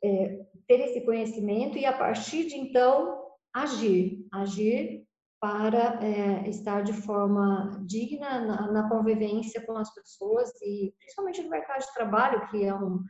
é, 0.01 0.45
ter 0.67 0.79
esse 0.81 1.01
conhecimento 1.01 1.77
e 1.77 1.85
a 1.85 1.95
partir 1.95 2.47
de 2.47 2.55
então 2.55 3.27
agir, 3.53 4.25
agir 4.31 5.05
para 5.39 6.03
é, 6.03 6.49
estar 6.49 6.81
de 6.81 6.93
forma 6.93 7.81
digna 7.85 8.39
na, 8.39 8.71
na, 8.71 8.89
convivência 8.89 9.65
com 9.65 9.77
as 9.77 9.93
pessoas 9.93 10.49
e 10.61 10.93
principalmente 10.97 11.41
no 11.41 11.49
mercado 11.49 11.81
de 11.81 11.93
trabalho, 11.93 12.47
que 12.49 12.63
é 12.63 12.73
um, 12.73 13.03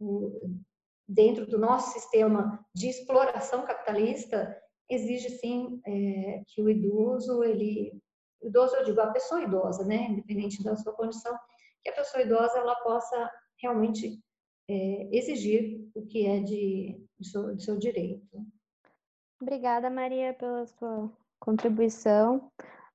um 0.00 0.60
dentro 1.08 1.46
do 1.46 1.58
nosso 1.58 1.92
sistema 1.92 2.64
de 2.74 2.88
exploração 2.88 3.64
capitalista, 3.64 4.56
exige 4.88 5.30
sim 5.30 5.80
é, 5.86 6.42
que 6.46 6.62
o 6.62 6.68
idoso, 6.68 7.42
ele, 7.42 8.00
idoso 8.42 8.76
eu 8.76 8.84
digo 8.84 9.00
a 9.00 9.10
pessoa 9.10 9.42
idosa, 9.42 9.84
né, 9.84 10.06
independente 10.08 10.62
da 10.62 10.76
sua 10.76 10.92
condição, 10.92 11.36
que 11.82 11.90
a 11.90 11.94
pessoa 11.94 12.22
idosa 12.22 12.58
ela 12.58 12.74
possa 12.76 13.30
realmente 13.60 14.20
é, 14.68 15.16
exigir 15.16 15.88
o 15.94 16.06
que 16.06 16.26
é 16.26 16.40
de, 16.40 17.06
de, 17.18 17.28
seu, 17.28 17.54
de 17.54 17.64
seu 17.64 17.78
direito. 17.78 18.24
Obrigada, 19.40 19.88
Maria, 19.90 20.34
pela 20.34 20.66
sua 20.66 21.10
contribuição. 21.38 22.50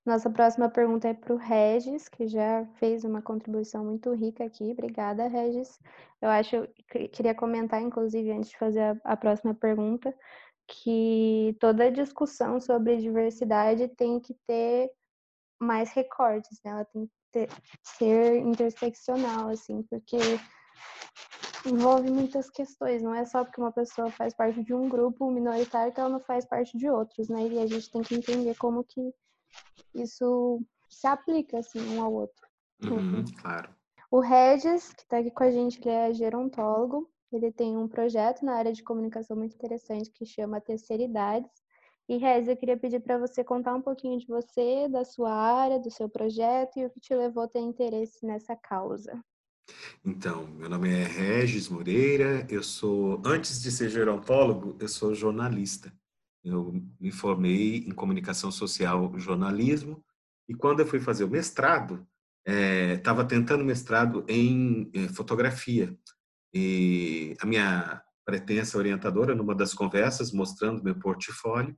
Nossa 0.06 0.30
próxima 0.30 0.70
pergunta 0.70 1.08
é 1.08 1.16
para 1.16 1.34
o 1.34 1.38
Regis, 1.38 2.08
que 2.08 2.28
já 2.28 2.64
fez 2.76 3.04
uma 3.04 3.22
contribuição 3.22 3.84
muito 3.84 4.14
rica 4.14 4.46
aqui. 4.46 4.72
Obrigada, 4.72 5.28
Regis. 5.28 5.80
Eu 6.22 6.30
acho 6.30 6.68
que 6.88 7.08
queria 7.08 7.34
comentar, 7.34 7.82
inclusive, 7.82 8.32
antes 8.32 8.52
de 8.52 8.58
fazer 8.58 8.82
a, 8.82 8.98
a 9.04 9.18
próxima 9.18 9.56
pergunta, 9.56 10.16
que 10.68 11.58
toda 11.60 11.92
discussão 11.92 12.60
sobre 12.60 12.98
diversidade 12.98 13.88
tem 13.90 14.20
que 14.20 14.36
ter 14.48 14.92
mais 15.60 15.92
recortes, 15.92 16.60
né? 16.64 16.72
Ela 16.72 16.86
tem 16.86 17.10
ter, 17.36 17.50
ser 17.84 18.38
interseccional, 18.38 19.50
assim, 19.50 19.84
porque 19.84 20.18
envolve 21.66 22.10
muitas 22.10 22.50
questões, 22.50 23.02
não 23.02 23.14
é 23.14 23.26
só 23.26 23.44
porque 23.44 23.60
uma 23.60 23.72
pessoa 23.72 24.10
faz 24.10 24.34
parte 24.34 24.64
de 24.64 24.74
um 24.74 24.88
grupo 24.88 25.30
minoritário 25.30 25.92
que 25.92 26.00
ela 26.00 26.10
não 26.10 26.22
faz 26.22 26.46
parte 26.46 26.78
de 26.78 26.90
outros, 26.90 27.28
né? 27.28 27.46
E 27.48 27.60
a 27.60 27.68
gente 27.68 27.92
tem 27.92 28.02
que 28.02 28.16
entender 28.16 28.56
como 28.56 28.84
que 28.86 29.14
isso 29.94 30.62
se 30.90 31.08
aplica, 31.08 31.60
assim, 31.60 31.80
um 31.96 32.02
ao 32.02 32.14
outro. 32.14 32.48
Uhum, 32.84 33.26
claro. 33.42 33.70
O 34.10 34.20
Regis, 34.20 34.94
que 34.94 35.02
está 35.02 35.18
aqui 35.18 35.32
com 35.32 35.44
a 35.44 35.52
gente, 35.52 35.80
ele 35.82 35.90
é 35.90 36.14
gerontólogo, 36.14 37.10
ele 37.34 37.52
tem 37.52 37.76
um 37.76 37.88
projeto 37.88 38.46
na 38.46 38.56
área 38.56 38.72
de 38.72 38.84
comunicação 38.84 39.36
muito 39.36 39.56
interessante 39.56 40.12
que 40.12 40.26
chama 40.26 40.62
Terceiridades. 40.62 41.52
E 42.08 42.18
Regis, 42.18 42.50
eu 42.50 42.58
queria 42.58 42.78
pedir 42.78 43.00
para 43.00 43.18
você 43.18 43.44
contar 43.44 43.74
um 43.74 43.82
pouquinho 43.82 44.20
de 44.20 44.28
você, 44.28 44.88
da 44.88 45.04
sua 45.04 45.32
área, 45.32 45.80
do 45.80 45.90
seu 45.90 46.08
projeto 46.08 46.78
e 46.78 46.86
o 46.86 46.90
que 46.90 47.00
te 47.00 47.16
levou 47.16 47.44
a 47.44 47.48
ter 47.48 47.60
interesse 47.60 48.24
nessa 48.26 48.56
causa. 48.56 49.20
Então, 50.06 50.46
meu 50.48 50.70
nome 50.70 50.90
é 50.90 51.04
Regis 51.04 51.68
Moreira, 51.68 52.46
eu 52.48 52.62
sou, 52.62 53.20
antes 53.26 53.60
de 53.60 53.72
ser 53.72 53.90
gerontólogo, 53.90 54.78
eu 54.80 54.88
sou 54.88 55.16
jornalista. 55.16 55.92
Eu 56.44 56.80
me 57.00 57.12
formei 57.12 57.78
em 57.78 57.92
comunicação 57.92 58.52
social 58.52 59.12
jornalismo 59.18 60.04
e 60.48 60.54
quando 60.54 60.82
eu 60.82 60.86
fui 60.86 61.00
fazer 61.00 61.24
o 61.24 61.30
mestrado, 61.30 62.08
estava 62.46 63.24
é, 63.24 63.26
tentando 63.26 63.66
mestrado 63.66 64.24
em, 64.28 64.92
em 64.94 65.10
fotografia. 65.10 65.98
E 66.54 67.36
a 67.42 67.48
minha 67.48 68.00
pretensa 68.24 68.78
orientadora, 68.78 69.34
numa 69.34 69.56
das 69.56 69.74
conversas, 69.74 70.32
mostrando 70.32 70.84
meu 70.84 70.96
portfólio, 71.00 71.76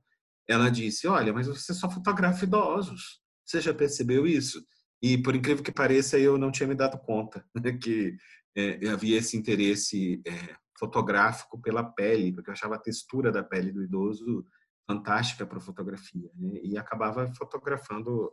ela 0.48 0.70
disse, 0.70 1.06
olha, 1.06 1.32
mas 1.32 1.46
você 1.46 1.74
só 1.74 1.90
fotografa 1.90 2.44
idosos. 2.44 3.20
Você 3.44 3.60
já 3.60 3.74
percebeu 3.74 4.26
isso? 4.26 4.64
E, 5.02 5.18
por 5.18 5.36
incrível 5.36 5.62
que 5.62 5.70
pareça, 5.70 6.18
eu 6.18 6.38
não 6.38 6.50
tinha 6.50 6.66
me 6.66 6.74
dado 6.74 6.98
conta 6.98 7.44
né, 7.54 7.72
que 7.72 8.16
é, 8.56 8.88
havia 8.88 9.18
esse 9.18 9.36
interesse 9.36 10.20
é, 10.26 10.56
fotográfico 10.78 11.60
pela 11.60 11.84
pele, 11.84 12.32
porque 12.32 12.50
eu 12.50 12.54
achava 12.54 12.74
a 12.76 12.80
textura 12.80 13.30
da 13.30 13.42
pele 13.42 13.70
do 13.70 13.82
idoso 13.82 14.44
fantástica 14.86 15.46
para 15.46 15.60
fotografia, 15.60 16.30
né? 16.34 16.60
e 16.62 16.78
acabava 16.78 17.30
fotografando 17.34 18.32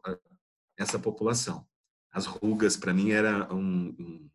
essa 0.78 0.98
população. 0.98 1.68
As 2.12 2.26
rugas, 2.26 2.78
para 2.78 2.94
mim, 2.94 3.12
era 3.12 3.54
um, 3.54 3.94
um, 4.00 4.30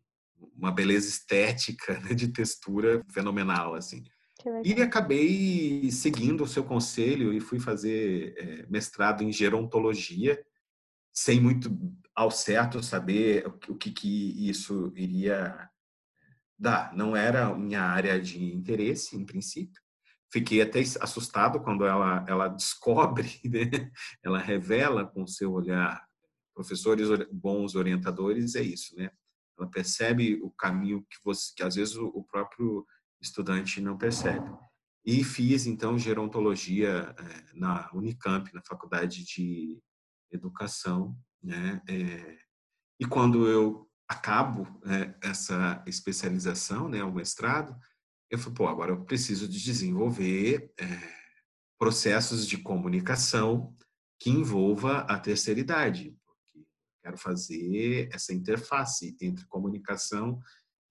uma 0.55 0.71
beleza 0.71 1.09
estética 1.09 1.99
né, 2.01 2.13
de 2.13 2.27
textura 2.27 3.03
fenomenal, 3.11 3.73
assim. 3.73 4.03
E 4.63 4.81
acabei 4.81 5.91
seguindo 5.91 6.43
o 6.43 6.47
seu 6.47 6.63
conselho 6.63 7.33
e 7.33 7.39
fui 7.39 7.59
fazer 7.59 8.35
é, 8.37 8.65
mestrado 8.67 9.23
em 9.23 9.31
gerontologia, 9.31 10.43
sem 11.13 11.39
muito 11.39 11.69
ao 12.15 12.31
certo 12.31 12.81
saber 12.81 13.45
o 13.47 13.75
que, 13.75 13.91
que 13.91 14.49
isso 14.49 14.91
iria 14.95 15.69
dar. 16.57 16.95
Não 16.95 17.15
era 17.15 17.53
minha 17.55 17.81
área 17.81 18.19
de 18.19 18.43
interesse, 18.43 19.15
em 19.17 19.25
princípio. 19.25 19.81
Fiquei 20.31 20.61
até 20.61 20.79
assustado 20.79 21.59
quando 21.61 21.85
ela, 21.85 22.25
ela 22.27 22.47
descobre, 22.47 23.29
né? 23.43 23.91
ela 24.23 24.39
revela 24.39 25.05
com 25.05 25.27
seu 25.27 25.51
olhar. 25.51 26.05
Professores 26.53 27.07
bons 27.31 27.75
orientadores 27.75 28.55
é 28.55 28.61
isso, 28.61 28.95
né? 28.95 29.09
Ela 29.57 29.69
percebe 29.69 30.39
o 30.41 30.49
caminho 30.51 31.05
que 31.09 31.17
você, 31.23 31.51
que 31.55 31.63
às 31.63 31.75
vezes 31.75 31.95
o 31.95 32.23
próprio 32.23 32.85
estudante 33.21 33.81
não 33.81 33.97
percebe. 33.97 34.49
E 35.05 35.23
fiz 35.23 35.65
então 35.65 35.97
gerontologia 35.97 37.15
eh, 37.17 37.43
na 37.53 37.89
Unicamp, 37.93 38.53
na 38.53 38.61
Faculdade 38.61 39.23
de 39.23 39.81
Educação, 40.31 41.17
né? 41.41 41.81
É, 41.87 42.37
e 42.99 43.05
quando 43.05 43.47
eu 43.47 43.89
acabo 44.07 44.67
é, 44.85 45.15
essa 45.27 45.83
especialização, 45.87 46.87
né, 46.87 47.03
o 47.03 47.11
mestrado, 47.11 47.75
eu 48.29 48.37
falei, 48.37 48.53
pô, 48.53 48.67
agora 48.67 48.91
eu 48.91 49.03
preciso 49.05 49.47
de 49.47 49.61
desenvolver 49.61 50.71
é, 50.77 50.85
processos 51.79 52.45
de 52.45 52.57
comunicação 52.57 53.75
que 54.19 54.29
envolva 54.29 54.99
a 54.99 55.17
terceira 55.19 55.59
idade, 55.59 56.15
porque 56.25 56.65
quero 57.03 57.17
fazer 57.17 58.09
essa 58.13 58.33
interface 58.33 59.17
entre 59.19 59.47
comunicação 59.47 60.39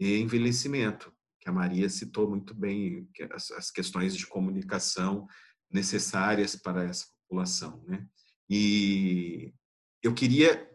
e 0.01 0.19
envelhecimento, 0.19 1.15
que 1.41 1.49
a 1.49 1.53
Maria 1.53 1.89
citou 1.89 2.29
muito 2.29 2.55
bem, 2.55 3.09
que 3.15 3.23
as, 3.33 3.51
as 3.53 3.71
questões 3.71 4.17
de 4.17 4.27
comunicação 4.27 5.27
necessárias 5.71 6.57
para 6.57 6.85
essa 6.85 7.07
população, 7.23 7.83
né? 7.87 8.07
E 8.49 9.55
eu 10.03 10.13
queria 10.13 10.69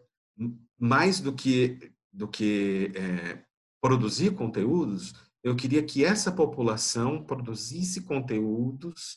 mais 0.78 1.20
do 1.20 1.32
que 1.32 1.92
do 2.12 2.26
que 2.26 2.92
é, 2.94 3.44
produzir 3.80 4.34
conteúdos, 4.34 5.12
eu 5.44 5.54
queria 5.54 5.82
que 5.82 6.04
essa 6.04 6.32
população 6.32 7.22
produzisse 7.22 8.02
conteúdos 8.02 9.14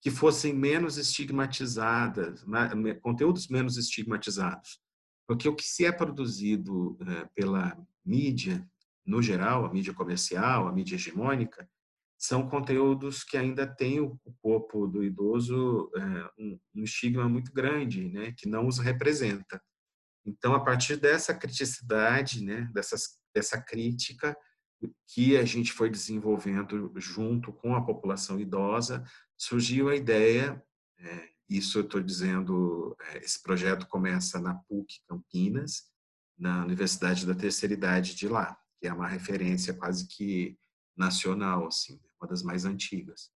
que 0.00 0.10
fossem 0.10 0.52
menos 0.52 0.96
estigmatizadas, 0.96 2.44
conteúdos 3.02 3.48
menos 3.48 3.76
estigmatizados. 3.76 4.80
Porque 5.26 5.48
o 5.48 5.54
que 5.54 5.64
se 5.64 5.84
é 5.84 5.92
produzido 5.92 6.96
eh, 7.00 7.28
pela 7.34 7.76
mídia, 8.04 8.66
no 9.08 9.22
geral, 9.22 9.64
a 9.64 9.72
mídia 9.72 9.94
comercial, 9.94 10.68
a 10.68 10.72
mídia 10.72 10.96
hegemônica, 10.96 11.68
são 12.18 12.46
conteúdos 12.48 13.24
que 13.24 13.38
ainda 13.38 13.66
têm 13.66 14.00
o 14.00 14.18
corpo 14.42 14.86
do 14.86 15.02
idoso 15.02 15.90
eh, 15.96 16.30
um 16.74 16.82
estigma 16.82 17.28
muito 17.28 17.52
grande, 17.52 18.08
né, 18.08 18.32
que 18.36 18.48
não 18.48 18.66
os 18.66 18.78
representa. 18.78 19.62
Então, 20.26 20.52
a 20.52 20.62
partir 20.62 20.96
dessa 20.96 21.32
criticidade, 21.32 22.44
né, 22.44 22.68
dessas, 22.74 23.18
dessa 23.34 23.58
crítica, 23.62 24.36
que 25.08 25.36
a 25.36 25.44
gente 25.44 25.72
foi 25.72 25.88
desenvolvendo 25.88 26.92
junto 26.96 27.52
com 27.52 27.74
a 27.74 27.84
população 27.84 28.38
idosa, 28.38 29.02
surgiu 29.36 29.88
a 29.88 29.96
ideia, 29.96 30.62
é, 30.98 31.28
isso 31.48 31.78
eu 31.78 31.84
estou 31.84 32.02
dizendo, 32.02 32.94
é, 33.00 33.18
esse 33.18 33.42
projeto 33.42 33.86
começa 33.86 34.38
na 34.38 34.54
PUC 34.54 35.00
Campinas, 35.08 35.84
na 36.36 36.64
Universidade 36.64 37.26
da 37.26 37.34
Terceira 37.34 37.72
Idade 37.72 38.14
de 38.14 38.28
lá, 38.28 38.56
que 38.80 38.86
é 38.86 38.92
uma 38.92 39.08
referência 39.08 39.74
quase 39.74 40.06
que 40.06 40.56
nacional, 40.96 41.66
assim, 41.66 42.00
uma 42.20 42.28
das 42.28 42.42
mais 42.42 42.64
antigas. 42.64 43.30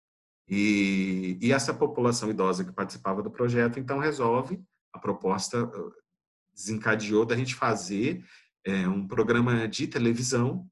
E, 0.48 1.38
e 1.40 1.52
essa 1.52 1.72
população 1.72 2.30
idosa 2.30 2.64
que 2.64 2.72
participava 2.72 3.22
do 3.22 3.30
projeto, 3.30 3.78
então, 3.78 3.98
resolve, 3.98 4.62
a 4.92 4.98
proposta 4.98 5.64
uh, 5.64 5.92
desencadeou 6.52 7.24
da 7.24 7.36
gente 7.36 7.54
fazer 7.54 8.24
é, 8.64 8.86
um 8.88 9.06
programa 9.06 9.66
de 9.66 9.86
televisão 9.86 10.68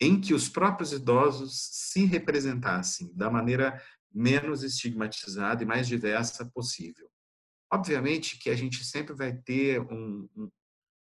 em 0.00 0.20
que 0.20 0.34
os 0.34 0.48
próprios 0.48 0.92
idosos 0.92 1.68
se 1.70 2.04
representassem 2.04 3.12
da 3.14 3.30
maneira 3.30 3.80
menos 4.12 4.62
estigmatizada 4.62 5.62
e 5.62 5.66
mais 5.66 5.86
diversa 5.86 6.44
possível. 6.52 7.08
Obviamente 7.72 8.38
que 8.38 8.50
a 8.50 8.54
gente 8.56 8.84
sempre 8.84 9.14
vai 9.14 9.32
ter 9.32 9.80
um, 9.80 10.28
um, 10.36 10.50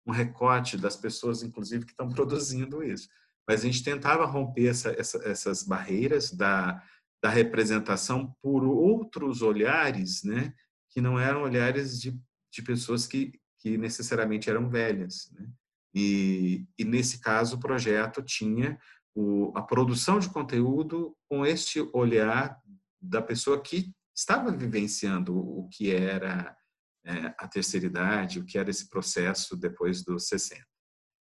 um 0.07 0.13
recorte 0.13 0.77
das 0.77 0.97
pessoas, 0.97 1.43
inclusive, 1.43 1.85
que 1.85 1.93
estão 1.93 2.09
produzindo 2.11 2.83
isso. 2.83 3.09
Mas 3.49 3.61
a 3.61 3.65
gente 3.65 3.83
tentava 3.83 4.25
romper 4.25 4.69
essa, 4.69 4.91
essa, 4.99 5.19
essas 5.29 5.63
barreiras 5.63 6.31
da, 6.33 6.83
da 7.23 7.29
representação 7.29 8.35
por 8.43 8.65
outros 8.65 9.43
olhares, 9.43 10.23
né, 10.23 10.55
que 10.91 11.01
não 11.01 11.19
eram 11.19 11.43
olhares 11.43 12.01
de, 12.01 12.19
de 12.53 12.63
pessoas 12.63 13.07
que, 13.07 13.33
que 13.59 13.77
necessariamente 13.77 14.49
eram 14.49 14.69
velhas. 14.69 15.31
Né? 15.33 15.49
E, 15.95 16.67
e 16.79 16.85
nesse 16.85 17.21
caso, 17.21 17.57
o 17.57 17.61
projeto 17.61 18.23
tinha 18.23 18.79
o, 19.15 19.53
a 19.57 19.63
produção 19.63 20.19
de 20.19 20.29
conteúdo 20.29 21.17
com 21.29 21.45
este 21.45 21.81
olhar 21.93 22.59
da 23.01 23.21
pessoa 23.21 23.61
que 23.61 23.93
estava 24.15 24.53
vivenciando 24.53 25.37
o 25.37 25.69
que 25.69 25.91
era 25.91 26.57
é, 27.05 27.35
a 27.39 27.49
terceira 27.49 27.87
idade, 27.87 28.39
o 28.39 28.45
que 28.45 28.59
era 28.59 28.71
esse 28.71 28.89
processo 28.89 29.57
depois 29.57 30.05
dos 30.05 30.29
60. 30.29 30.63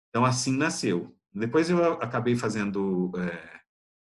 Então, 0.08 0.24
assim 0.24 0.56
nasceu. 0.56 1.16
Depois 1.32 1.68
eu 1.68 1.82
acabei 1.94 2.36
fazendo 2.36 3.10
é, 3.18 3.60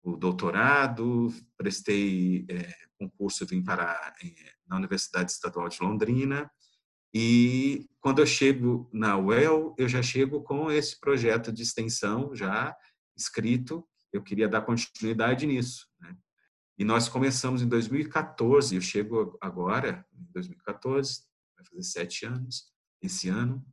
o 0.03 0.15
doutorado, 0.15 1.33
prestei 1.57 2.45
é, 2.49 2.73
concurso, 2.97 3.45
vim 3.45 3.63
para 3.63 4.15
na 4.67 4.77
Universidade 4.77 5.31
Estadual 5.31 5.67
de 5.67 5.81
Londrina, 5.81 6.49
e 7.13 7.89
quando 7.99 8.19
eu 8.19 8.25
chego 8.25 8.89
na 8.93 9.17
UEL, 9.17 9.75
eu 9.77 9.89
já 9.89 10.01
chego 10.01 10.43
com 10.43 10.71
esse 10.71 10.99
projeto 10.99 11.51
de 11.51 11.63
extensão 11.63 12.35
já 12.35 12.75
escrito, 13.17 13.85
eu 14.13 14.21
queria 14.21 14.47
dar 14.47 14.61
continuidade 14.61 15.45
nisso. 15.45 15.87
Né? 15.99 16.15
E 16.77 16.85
nós 16.85 17.09
começamos 17.09 17.61
em 17.61 17.67
2014, 17.67 18.75
eu 18.75 18.81
chego 18.81 19.37
agora, 19.41 20.05
em 20.13 20.31
2014, 20.31 21.23
vai 21.59 21.65
fazer 21.65 21.83
sete 21.83 22.25
anos, 22.25 22.65
esse 23.01 23.29
ano, 23.29 23.65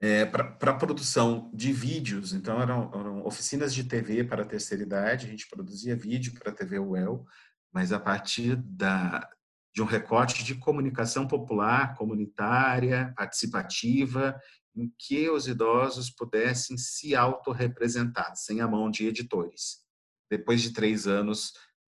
é, 0.00 0.24
para 0.24 0.74
produção 0.74 1.50
de 1.54 1.72
vídeos. 1.72 2.32
Então, 2.32 2.60
eram, 2.60 2.90
eram, 2.92 3.26
oficinas 3.26 3.72
de 3.72 3.84
TV 3.84 4.24
para 4.24 4.42
a 4.42 4.46
terceira 4.46 4.82
idade, 4.82 5.26
a 5.26 5.30
gente 5.30 5.48
produzia 5.48 5.94
vídeo 5.94 6.34
para 6.34 6.50
a 6.50 6.54
TV 6.54 6.78
UEL, 6.78 7.24
mas 7.72 7.92
a 7.92 8.00
partir 8.00 8.56
da, 8.56 9.28
de 9.74 9.80
um 9.80 9.86
recorte 9.86 10.44
de 10.44 10.56
comunicação 10.56 11.26
popular, 11.26 11.94
comunitária, 11.96 13.14
participativa, 13.16 14.38
em 14.74 14.92
que 14.98 15.30
os 15.30 15.46
idosos 15.46 16.10
pudessem 16.10 16.76
se 16.76 17.14
autorrepresentar, 17.14 18.34
sem 18.34 18.60
a 18.60 18.66
mão 18.66 18.90
de 18.90 19.06
editores. 19.06 19.82
Depois 20.30 20.62
de 20.62 20.72
três 20.72 21.06
anos 21.06 21.52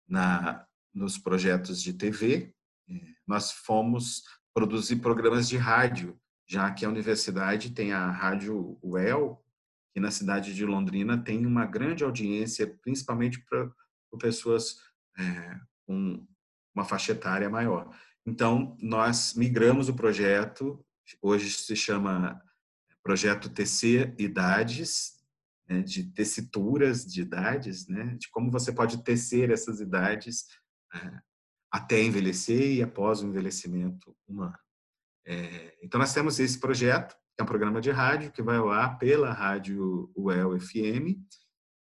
na, 0.07 0.65
nos 0.93 1.17
projetos 1.17 1.81
de 1.81 1.93
TV, 1.93 2.53
é, 2.89 2.93
nós 3.27 3.51
fomos 3.51 4.23
produzir 4.57 4.95
programas 4.95 5.47
de 5.47 5.55
rádio, 5.55 6.19
já 6.47 6.71
que 6.71 6.83
a 6.83 6.89
universidade 6.89 7.75
tem 7.75 7.93
a 7.93 8.09
Rádio 8.09 8.75
UEL, 8.81 9.39
que 9.93 9.99
na 9.99 10.09
cidade 10.09 10.51
de 10.55 10.65
Londrina 10.65 11.15
tem 11.15 11.45
uma 11.45 11.63
grande 11.63 12.03
audiência, 12.03 12.65
principalmente 12.81 13.39
para 13.47 13.69
pessoas 14.19 14.79
é, 15.15 15.59
com 15.85 16.25
uma 16.73 16.83
faixa 16.83 17.11
etária 17.11 17.47
maior. 17.51 17.95
Então, 18.25 18.75
nós 18.81 19.35
migramos 19.35 19.89
o 19.89 19.93
projeto, 19.93 20.83
hoje 21.21 21.51
se 21.51 21.75
chama 21.75 22.41
Projeto 23.03 23.49
TC 23.51 24.15
Idades, 24.17 25.23
né, 25.69 25.83
de 25.83 26.03
tessituras 26.13 27.05
de 27.05 27.21
idades, 27.21 27.87
né, 27.87 28.15
de 28.19 28.27
como 28.31 28.49
você 28.49 28.71
pode 28.71 29.03
tecer 29.03 29.51
essas 29.51 29.79
idades 29.79 30.47
é, 30.95 31.26
até 31.77 32.01
envelhecer 32.01 32.71
e 32.71 32.81
após 32.81 33.21
o 33.21 33.27
envelhecimento 33.27 34.15
humano. 34.27 34.57
É, 35.25 35.77
então, 35.83 35.99
nós 35.99 36.13
temos 36.13 36.39
esse 36.39 36.59
projeto, 36.59 37.15
que 37.35 37.41
é 37.41 37.43
um 37.43 37.47
programa 37.47 37.79
de 37.79 37.91
rádio 37.91 38.31
que 38.31 38.41
vai 38.41 38.57
ao 38.57 38.69
ar 38.69 38.97
pela 38.97 39.31
rádio 39.31 40.11
UEL 40.15 40.59
FM, 40.59 41.19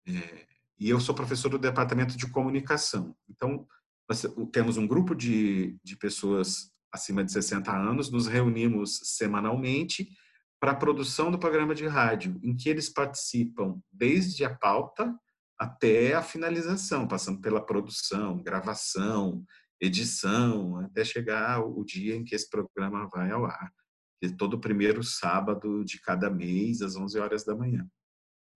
é, 0.07 0.45
e 0.77 0.89
eu 0.89 0.99
sou 0.99 1.15
professor 1.15 1.49
do 1.49 1.57
departamento 1.57 2.17
de 2.17 2.29
comunicação. 2.29 3.15
Então, 3.29 3.65
nós 4.09 4.25
temos 4.51 4.77
um 4.77 4.85
grupo 4.85 5.15
de, 5.15 5.77
de 5.83 5.95
pessoas 5.95 6.71
acima 6.91 7.23
de 7.23 7.31
60 7.31 7.71
anos, 7.71 8.11
nos 8.11 8.27
reunimos 8.27 8.99
semanalmente 9.15 10.09
para 10.59 10.71
a 10.71 10.75
produção 10.75 11.31
do 11.31 11.39
programa 11.39 11.73
de 11.73 11.87
rádio, 11.87 12.39
em 12.43 12.55
que 12.55 12.69
eles 12.69 12.89
participam 12.89 13.79
desde 13.91 14.43
a 14.43 14.53
pauta 14.53 15.13
até 15.57 16.13
a 16.13 16.21
finalização, 16.21 17.07
passando 17.07 17.39
pela 17.39 17.65
produção, 17.65 18.41
gravação, 18.41 19.45
edição, 19.81 20.77
até 20.79 21.03
chegar 21.03 21.61
o 21.61 21.83
dia 21.83 22.15
em 22.15 22.23
que 22.23 22.35
esse 22.35 22.49
programa 22.49 23.07
vai 23.07 23.31
ao 23.31 23.45
ar, 23.45 23.71
que 24.19 24.27
é 24.27 24.35
todo 24.35 24.59
primeiro 24.59 25.03
sábado 25.03 25.83
de 25.83 25.99
cada 26.01 26.29
mês, 26.29 26.81
às 26.81 26.95
11 26.95 27.19
horas 27.19 27.43
da 27.43 27.55
manhã. 27.55 27.87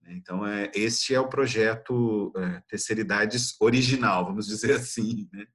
Então, 0.08 0.46
é, 0.46 0.72
este 0.74 1.14
é 1.14 1.20
o 1.20 1.30
projeto 1.30 2.32
é, 2.36 2.62
Terceiridades 2.68 3.56
original, 3.60 4.26
vamos 4.26 4.48
dizer 4.48 4.72
assim. 4.76 5.30
Né? 5.32 5.46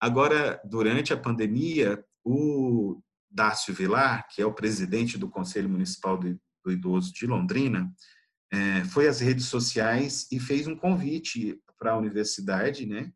Agora, 0.00 0.60
durante 0.64 1.12
a 1.12 1.16
pandemia, 1.16 2.04
o 2.24 3.00
Dácio 3.30 3.72
Vilar, 3.72 4.26
que 4.28 4.42
é 4.42 4.46
o 4.46 4.54
presidente 4.54 5.16
do 5.16 5.28
Conselho 5.28 5.68
Municipal 5.68 6.18
do, 6.18 6.38
Idoso 6.68 7.12
de 7.12 7.26
Londrina, 7.26 7.88
é, 8.52 8.84
foi 8.86 9.06
às 9.06 9.20
redes 9.20 9.46
sociais 9.46 10.26
e 10.32 10.40
fez 10.40 10.66
um 10.66 10.74
convite 10.74 11.60
para 11.78 11.92
a 11.92 11.96
universidade, 11.96 12.86
né? 12.86 13.12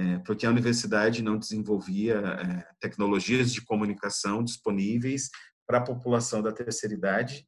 É, 0.00 0.18
porque 0.20 0.46
a 0.46 0.50
universidade 0.50 1.22
não 1.22 1.38
desenvolvia 1.38 2.16
é, 2.16 2.66
tecnologias 2.80 3.52
de 3.52 3.60
comunicação 3.60 4.42
disponíveis 4.42 5.28
para 5.66 5.76
a 5.76 5.84
população 5.84 6.40
da 6.42 6.50
terceira 6.50 6.94
idade, 6.94 7.46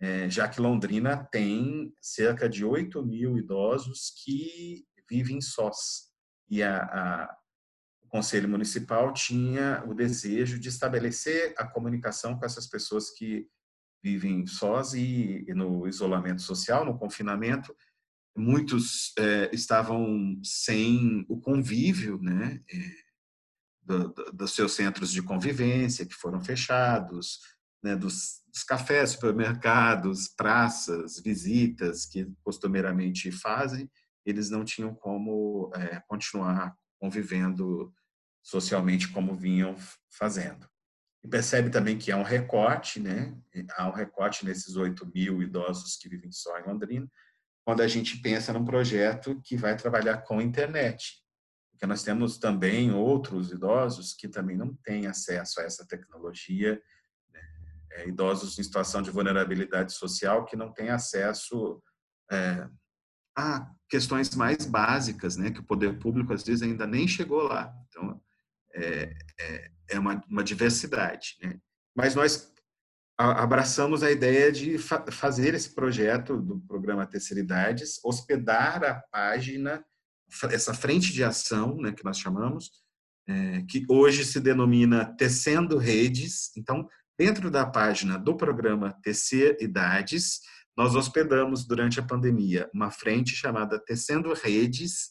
é, 0.00 0.30
já 0.30 0.48
que 0.48 0.62
Londrina 0.62 1.28
tem 1.30 1.92
cerca 2.00 2.48
de 2.48 2.64
8 2.64 3.04
mil 3.04 3.36
idosos 3.36 4.14
que 4.24 4.86
vivem 5.10 5.42
sós. 5.42 6.10
E 6.48 6.62
a, 6.62 6.78
a, 6.84 7.36
Conselho 8.08 8.48
Municipal 8.48 9.12
tinha 9.12 9.84
o 9.86 9.94
desejo 9.94 10.58
de 10.58 10.68
estabelecer 10.68 11.54
a 11.56 11.66
comunicação 11.66 12.36
com 12.36 12.44
essas 12.44 12.66
pessoas 12.66 13.10
que 13.10 13.46
vivem 14.02 14.46
sós 14.46 14.94
e, 14.94 15.44
e 15.46 15.54
no 15.54 15.86
isolamento 15.86 16.40
social, 16.40 16.84
no 16.84 16.98
confinamento, 16.98 17.76
muitos 18.40 19.12
é, 19.18 19.50
estavam 19.52 20.40
sem 20.42 21.24
o 21.28 21.38
convívio, 21.40 22.20
né? 22.20 22.60
É, 22.72 23.10
do, 23.82 24.08
do, 24.08 24.32
dos 24.32 24.54
seus 24.54 24.72
centros 24.72 25.10
de 25.12 25.22
convivência 25.22 26.06
que 26.06 26.14
foram 26.14 26.40
fechados, 26.40 27.40
né, 27.82 27.96
dos, 27.96 28.42
dos, 28.52 28.62
cafés, 28.62 29.10
supermercados, 29.10 30.28
praças, 30.28 31.18
visitas 31.18 32.06
que 32.06 32.30
costumeiramente 32.42 33.32
fazem, 33.32 33.90
eles 34.24 34.50
não 34.50 34.64
tinham 34.64 34.94
como 34.94 35.72
é, 35.74 36.00
continuar 36.06 36.76
convivendo 37.00 37.92
socialmente 38.42 39.08
como 39.08 39.34
vinham 39.34 39.74
fazendo. 40.10 40.68
E 41.22 41.28
percebe 41.28 41.70
também 41.70 41.98
que 41.98 42.10
há 42.10 42.16
um 42.16 42.22
recorte, 42.22 42.98
né? 42.98 43.36
Há 43.76 43.88
um 43.88 43.92
recorte 43.92 44.44
nesses 44.44 44.76
8 44.76 45.10
mil 45.14 45.42
idosos 45.42 45.96
que 45.96 46.08
vivem 46.08 46.32
só 46.32 46.58
em 46.58 46.64
Londrina, 46.64 47.10
quando 47.64 47.80
a 47.82 47.88
gente 47.88 48.16
pensa 48.20 48.52
num 48.52 48.64
projeto 48.64 49.40
que 49.44 49.56
vai 49.56 49.76
trabalhar 49.76 50.18
com 50.18 50.40
internet. 50.40 51.22
Porque 51.70 51.86
nós 51.86 52.02
temos 52.02 52.38
também 52.38 52.92
outros 52.92 53.50
idosos 53.50 54.12
que 54.12 54.28
também 54.28 54.56
não 54.56 54.74
têm 54.84 55.06
acesso 55.06 55.60
a 55.60 55.64
essa 55.64 55.86
tecnologia, 55.86 56.80
né? 57.32 57.40
é, 57.92 58.08
idosos 58.08 58.58
em 58.58 58.62
situação 58.62 59.02
de 59.02 59.10
vulnerabilidade 59.10 59.92
social 59.92 60.44
que 60.44 60.56
não 60.56 60.72
têm 60.72 60.90
acesso 60.90 61.82
é, 62.30 62.68
a 63.36 63.70
questões 63.88 64.34
mais 64.34 64.66
básicas, 64.66 65.36
né? 65.36 65.50
Que 65.50 65.60
o 65.60 65.66
poder 65.66 65.98
público 65.98 66.32
às 66.32 66.42
vezes 66.42 66.62
ainda 66.62 66.86
nem 66.86 67.08
chegou 67.08 67.42
lá. 67.42 67.74
Então, 67.88 68.20
é, 68.74 69.14
é, 69.38 69.70
é 69.90 69.98
uma, 69.98 70.22
uma, 70.28 70.44
diversidade. 70.44 71.36
Né? 71.42 71.58
Mas 71.94 72.14
nós 72.14 72.52
abraçamos 73.20 74.02
a 74.02 74.10
ideia 74.10 74.50
de 74.50 74.78
fa 74.78 75.04
fazer 75.10 75.54
esse 75.54 75.74
projeto 75.74 76.40
do 76.40 76.58
programa 76.60 77.06
Terceiridades, 77.06 78.00
hospedar 78.02 78.82
a 78.82 78.94
página, 79.12 79.84
essa 80.50 80.72
frente 80.72 81.12
de 81.12 81.22
ação, 81.22 81.76
né, 81.76 81.92
que 81.92 82.04
nós 82.04 82.18
chamamos, 82.18 82.70
é, 83.28 83.62
que 83.68 83.84
hoje 83.88 84.24
se 84.24 84.40
denomina 84.40 85.14
Tecendo 85.16 85.76
Redes. 85.76 86.50
Então, 86.56 86.88
dentro 87.18 87.50
da 87.50 87.66
página 87.66 88.18
do 88.18 88.36
programa 88.36 88.96
Tecer 89.02 89.58
Idades, 89.60 90.40
nós 90.76 90.94
hospedamos 90.94 91.66
durante 91.66 92.00
a 92.00 92.02
pandemia 92.02 92.70
uma 92.72 92.90
frente 92.90 93.34
chamada 93.34 93.78
Tecendo 93.78 94.32
Redes, 94.32 95.10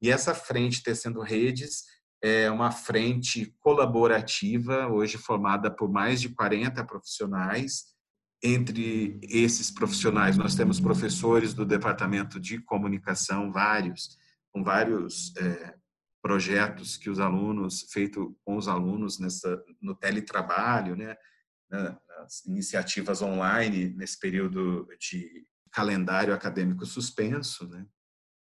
e 0.00 0.10
essa 0.10 0.34
frente 0.34 0.82
Tecendo 0.82 1.20
Redes 1.20 1.84
é 2.22 2.48
uma 2.50 2.70
frente 2.70 3.52
colaborativa, 3.58 4.86
hoje 4.86 5.18
formada 5.18 5.68
por 5.70 5.90
mais 5.90 6.20
de 6.20 6.28
40 6.28 6.84
profissionais. 6.84 7.86
Entre 8.40 9.18
esses 9.22 9.70
profissionais, 9.70 10.36
nós 10.36 10.54
temos 10.54 10.78
professores 10.78 11.52
do 11.52 11.66
departamento 11.66 12.38
de 12.38 12.60
comunicação, 12.60 13.50
vários, 13.50 14.16
com 14.52 14.62
vários 14.62 15.34
é, 15.36 15.74
projetos 16.22 16.96
que 16.96 17.10
os 17.10 17.18
alunos, 17.18 17.86
feito 17.90 18.36
com 18.44 18.56
os 18.56 18.68
alunos 18.68 19.18
nessa, 19.18 19.60
no 19.80 19.94
teletrabalho, 19.94 20.94
né, 20.94 21.16
nas 21.68 22.44
iniciativas 22.46 23.20
online, 23.20 23.88
nesse 23.96 24.18
período 24.18 24.86
de 25.00 25.44
calendário 25.72 26.32
acadêmico 26.32 26.86
suspenso, 26.86 27.66
né, 27.68 27.84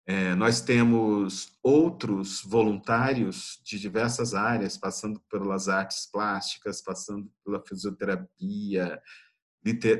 é, 0.10 0.34
nós 0.36 0.62
temos 0.62 1.52
outros 1.62 2.42
voluntários 2.42 3.60
de 3.66 3.78
diversas 3.78 4.34
áreas, 4.34 4.78
passando 4.78 5.20
pelas 5.30 5.68
artes 5.68 6.10
plásticas, 6.10 6.82
passando 6.82 7.30
pela 7.44 7.62
fisioterapia, 7.62 9.02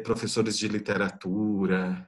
professores 0.06 0.58
de 0.58 0.70
literatura, 0.70 2.08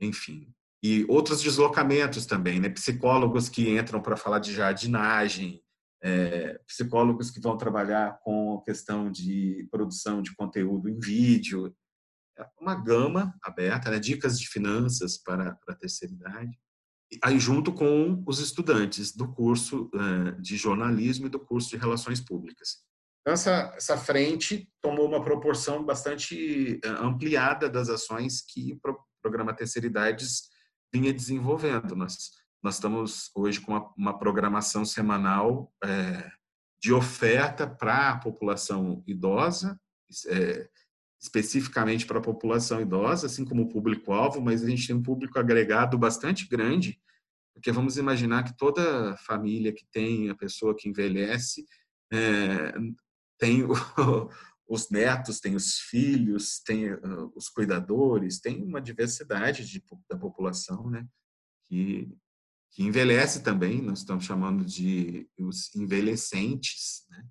enfim. 0.00 0.54
E 0.82 1.04
outros 1.06 1.42
deslocamentos 1.42 2.24
também, 2.24 2.58
né? 2.58 2.70
psicólogos 2.70 3.50
que 3.50 3.76
entram 3.76 4.00
para 4.00 4.16
falar 4.16 4.38
de 4.38 4.54
jardinagem, 4.54 5.62
é, 6.02 6.58
psicólogos 6.66 7.30
que 7.30 7.40
vão 7.40 7.58
trabalhar 7.58 8.18
com 8.22 8.56
a 8.56 8.64
questão 8.64 9.10
de 9.10 9.68
produção 9.70 10.22
de 10.22 10.34
conteúdo 10.34 10.88
em 10.88 10.98
vídeo, 10.98 11.76
é 12.38 12.46
uma 12.58 12.74
gama 12.74 13.34
aberta, 13.42 13.90
né? 13.90 13.98
dicas 13.98 14.40
de 14.40 14.48
finanças 14.48 15.18
para, 15.18 15.54
para 15.56 15.74
a 15.74 15.76
terceira 15.76 16.14
idade 16.14 16.58
aí 17.22 17.38
junto 17.38 17.72
com 17.72 18.22
os 18.26 18.38
estudantes 18.38 19.14
do 19.14 19.32
curso 19.32 19.90
eh, 19.94 20.32
de 20.40 20.56
jornalismo 20.56 21.26
e 21.26 21.30
do 21.30 21.38
curso 21.38 21.70
de 21.70 21.76
relações 21.76 22.20
públicas. 22.20 22.78
Então, 23.20 23.32
essa, 23.34 23.72
essa 23.76 23.96
frente 23.96 24.68
tomou 24.82 25.06
uma 25.06 25.22
proporção 25.22 25.84
bastante 25.84 26.80
eh, 26.82 26.88
ampliada 26.88 27.68
das 27.68 27.88
ações 27.88 28.40
que 28.42 28.72
o 28.72 28.96
programa 29.22 29.54
Terceira 29.54 29.86
Idades 29.86 30.50
vinha 30.92 31.12
desenvolvendo. 31.12 31.96
Nós, 31.96 32.30
nós 32.62 32.74
estamos 32.74 33.30
hoje 33.34 33.60
com 33.60 33.72
uma, 33.72 33.92
uma 33.96 34.18
programação 34.18 34.84
semanal 34.84 35.72
é, 35.82 36.30
de 36.80 36.92
oferta 36.92 37.66
para 37.66 38.10
a 38.10 38.18
população 38.18 39.02
idosa, 39.06 39.80
é, 40.28 40.68
especificamente 41.24 42.04
para 42.04 42.18
a 42.18 42.22
população 42.22 42.82
idosa, 42.82 43.26
assim 43.26 43.46
como 43.46 43.62
o 43.62 43.68
público-alvo, 43.68 44.42
mas 44.42 44.62
a 44.62 44.68
gente 44.68 44.86
tem 44.86 44.94
um 44.94 45.02
público 45.02 45.38
agregado 45.38 45.96
bastante 45.96 46.46
grande, 46.46 47.00
porque 47.54 47.72
vamos 47.72 47.96
imaginar 47.96 48.42
que 48.42 48.54
toda 48.54 49.16
família 49.16 49.72
que 49.72 49.86
tem 49.90 50.28
a 50.28 50.34
pessoa 50.34 50.76
que 50.76 50.86
envelhece 50.86 51.64
é, 52.12 52.74
tem 53.38 53.62
o, 53.62 53.72
os 54.68 54.90
netos, 54.90 55.40
tem 55.40 55.54
os 55.54 55.78
filhos, 55.78 56.60
tem 56.60 56.92
uh, 56.92 57.32
os 57.34 57.48
cuidadores, 57.48 58.38
tem 58.38 58.62
uma 58.62 58.80
diversidade 58.80 59.66
de, 59.66 59.82
da 60.10 60.18
população, 60.18 60.90
né? 60.90 61.06
Que, 61.66 62.06
que 62.70 62.82
envelhece 62.82 63.42
também, 63.42 63.80
nós 63.80 64.00
estamos 64.00 64.26
chamando 64.26 64.62
de 64.62 65.26
os 65.38 65.74
envelhecentes, 65.74 67.06
né? 67.08 67.26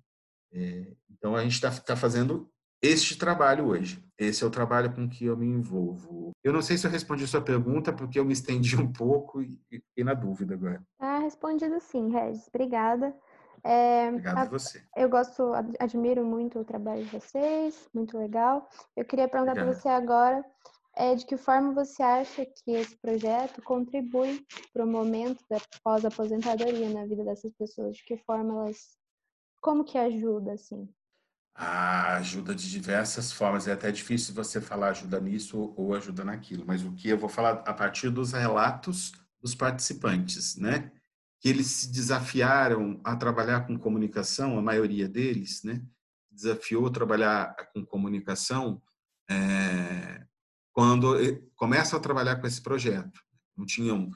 É, 0.52 0.96
então 1.10 1.36
a 1.36 1.42
gente 1.44 1.54
está 1.54 1.70
tá 1.70 1.96
fazendo 1.96 2.52
este 2.84 3.16
trabalho 3.16 3.68
hoje. 3.68 4.04
Esse 4.18 4.44
é 4.44 4.46
o 4.46 4.50
trabalho 4.50 4.94
com 4.94 5.08
que 5.08 5.24
eu 5.24 5.36
me 5.36 5.46
envolvo. 5.46 6.32
Eu 6.42 6.52
não 6.52 6.62
sei 6.62 6.76
se 6.76 6.86
eu 6.86 6.90
respondi 6.90 7.24
a 7.24 7.26
sua 7.26 7.40
pergunta, 7.40 7.92
porque 7.92 8.18
eu 8.18 8.24
me 8.24 8.32
estendi 8.32 8.76
um 8.76 8.92
pouco 8.92 9.42
e 9.42 9.58
fiquei 9.68 10.04
na 10.04 10.14
dúvida 10.14 10.54
agora. 10.54 10.82
Tá 10.98 11.18
respondido 11.18 11.80
sim, 11.80 12.10
Regis. 12.10 12.46
Obrigada. 12.48 13.14
É, 13.64 14.08
Obrigado 14.10 14.38
a 14.38 14.44
você. 14.44 14.84
Eu 14.94 15.08
gosto, 15.08 15.52
admiro 15.80 16.24
muito 16.24 16.58
o 16.58 16.64
trabalho 16.64 17.04
de 17.04 17.10
vocês, 17.10 17.88
muito 17.94 18.18
legal. 18.18 18.68
Eu 18.94 19.04
queria 19.04 19.26
perguntar 19.26 19.54
para 19.54 19.72
você 19.72 19.88
agora 19.88 20.44
é, 20.94 21.14
de 21.14 21.24
que 21.24 21.36
forma 21.36 21.72
você 21.72 22.02
acha 22.02 22.44
que 22.44 22.70
esse 22.70 22.96
projeto 22.98 23.62
contribui 23.62 24.44
para 24.72 24.84
o 24.84 24.88
momento 24.88 25.42
da 25.48 25.56
pós-aposentadoria 25.82 26.90
na 26.90 27.06
vida 27.06 27.24
dessas 27.24 27.52
pessoas? 27.54 27.96
De 27.96 28.04
que 28.04 28.18
forma 28.18 28.66
elas, 28.66 28.96
como 29.60 29.84
que 29.84 29.96
ajuda, 29.96 30.52
assim? 30.52 30.88
A 31.54 32.16
ajuda 32.16 32.54
de 32.54 32.68
diversas 32.70 33.32
formas. 33.32 33.68
É 33.68 33.72
até 33.72 33.92
difícil 33.92 34.34
você 34.34 34.60
falar 34.60 34.88
ajuda 34.88 35.20
nisso 35.20 35.72
ou 35.76 35.94
ajuda 35.94 36.24
naquilo, 36.24 36.64
mas 36.66 36.82
o 36.82 36.92
que 36.92 37.08
eu 37.08 37.18
vou 37.18 37.28
falar 37.28 37.62
a 37.66 37.72
partir 37.72 38.10
dos 38.10 38.32
relatos 38.32 39.12
dos 39.40 39.54
participantes, 39.54 40.56
né? 40.56 40.90
Que 41.38 41.48
eles 41.48 41.66
se 41.66 41.92
desafiaram 41.92 43.00
a 43.04 43.14
trabalhar 43.14 43.66
com 43.66 43.78
comunicação, 43.78 44.58
a 44.58 44.62
maioria 44.62 45.08
deles, 45.08 45.62
né? 45.62 45.82
Desafiou 46.30 46.90
trabalhar 46.90 47.54
com 47.72 47.84
comunicação 47.84 48.82
é, 49.30 50.26
quando 50.72 51.16
começam 51.54 51.98
a 51.98 52.02
trabalhar 52.02 52.36
com 52.36 52.46
esse 52.46 52.60
projeto. 52.60 53.20
Não 53.56 53.64
tinham 53.64 54.10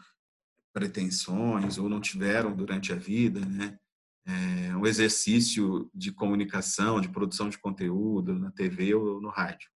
pretensões 0.73 1.79
ou 1.79 1.89
não 1.89 2.01
tiveram 2.01 2.55
durante 2.55 2.93
a 2.93 2.97
vida, 2.97 3.41
né? 3.41 3.79
É, 4.27 4.77
um 4.77 4.87
exercício 4.87 5.91
de 5.95 6.13
comunicação, 6.13 7.01
de 7.01 7.09
produção 7.09 7.49
de 7.49 7.59
conteúdo 7.59 8.39
na 8.39 8.51
TV 8.51 8.95
ou 8.95 9.21
no 9.21 9.29
rádio. 9.29 9.69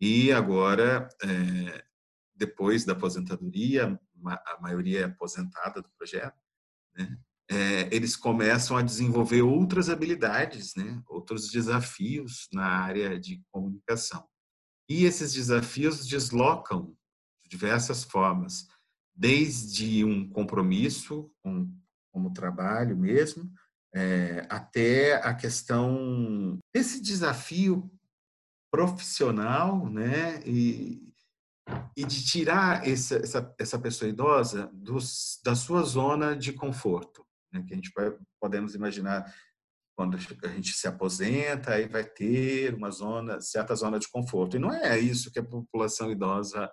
E 0.00 0.32
agora, 0.32 1.08
é, 1.22 1.84
depois 2.34 2.84
da 2.84 2.92
aposentadoria, 2.94 4.00
a 4.24 4.60
maioria 4.60 5.00
é 5.00 5.04
aposentada 5.04 5.82
do 5.82 5.90
projeto, 5.98 6.38
né? 6.96 7.18
é, 7.50 7.94
eles 7.94 8.14
começam 8.14 8.76
a 8.76 8.82
desenvolver 8.82 9.42
outras 9.42 9.90
habilidades, 9.90 10.74
né? 10.76 11.02
outros 11.08 11.50
desafios 11.50 12.48
na 12.52 12.64
área 12.64 13.18
de 13.18 13.42
comunicação. 13.50 14.24
E 14.88 15.04
esses 15.04 15.32
desafios 15.32 16.06
deslocam 16.06 16.96
de 17.42 17.50
diversas 17.50 18.04
formas, 18.04 18.66
desde 19.14 20.04
um 20.04 20.28
compromisso 20.28 21.30
com, 21.42 21.70
como 22.12 22.32
trabalho 22.32 22.96
mesmo, 22.96 23.52
é, 23.94 24.46
até 24.48 25.14
a 25.16 25.34
questão 25.34 26.58
desse 26.74 27.00
desafio 27.00 27.90
profissional, 28.70 29.90
né, 29.90 30.40
e, 30.46 31.12
e 31.96 32.04
de 32.04 32.24
tirar 32.24 32.86
essa, 32.86 33.16
essa, 33.16 33.54
essa 33.58 33.78
pessoa 33.78 34.08
idosa 34.08 34.70
dos, 34.72 35.40
da 35.44 35.56
sua 35.56 35.82
zona 35.82 36.36
de 36.36 36.52
conforto, 36.52 37.26
né, 37.52 37.64
que 37.66 37.72
a 37.72 37.76
gente 37.76 37.90
vai, 37.94 38.16
podemos 38.40 38.74
imaginar 38.74 39.32
quando 39.96 40.16
a 40.16 40.48
gente 40.48 40.72
se 40.72 40.88
aposenta, 40.88 41.74
aí 41.74 41.86
vai 41.86 42.04
ter 42.04 42.74
uma 42.74 42.90
zona, 42.90 43.38
certa 43.38 43.74
zona 43.74 43.98
de 43.98 44.08
conforto. 44.08 44.56
E 44.56 44.58
não 44.58 44.72
é 44.72 44.98
isso 44.98 45.30
que 45.30 45.38
a 45.38 45.44
população 45.44 46.10
idosa 46.10 46.72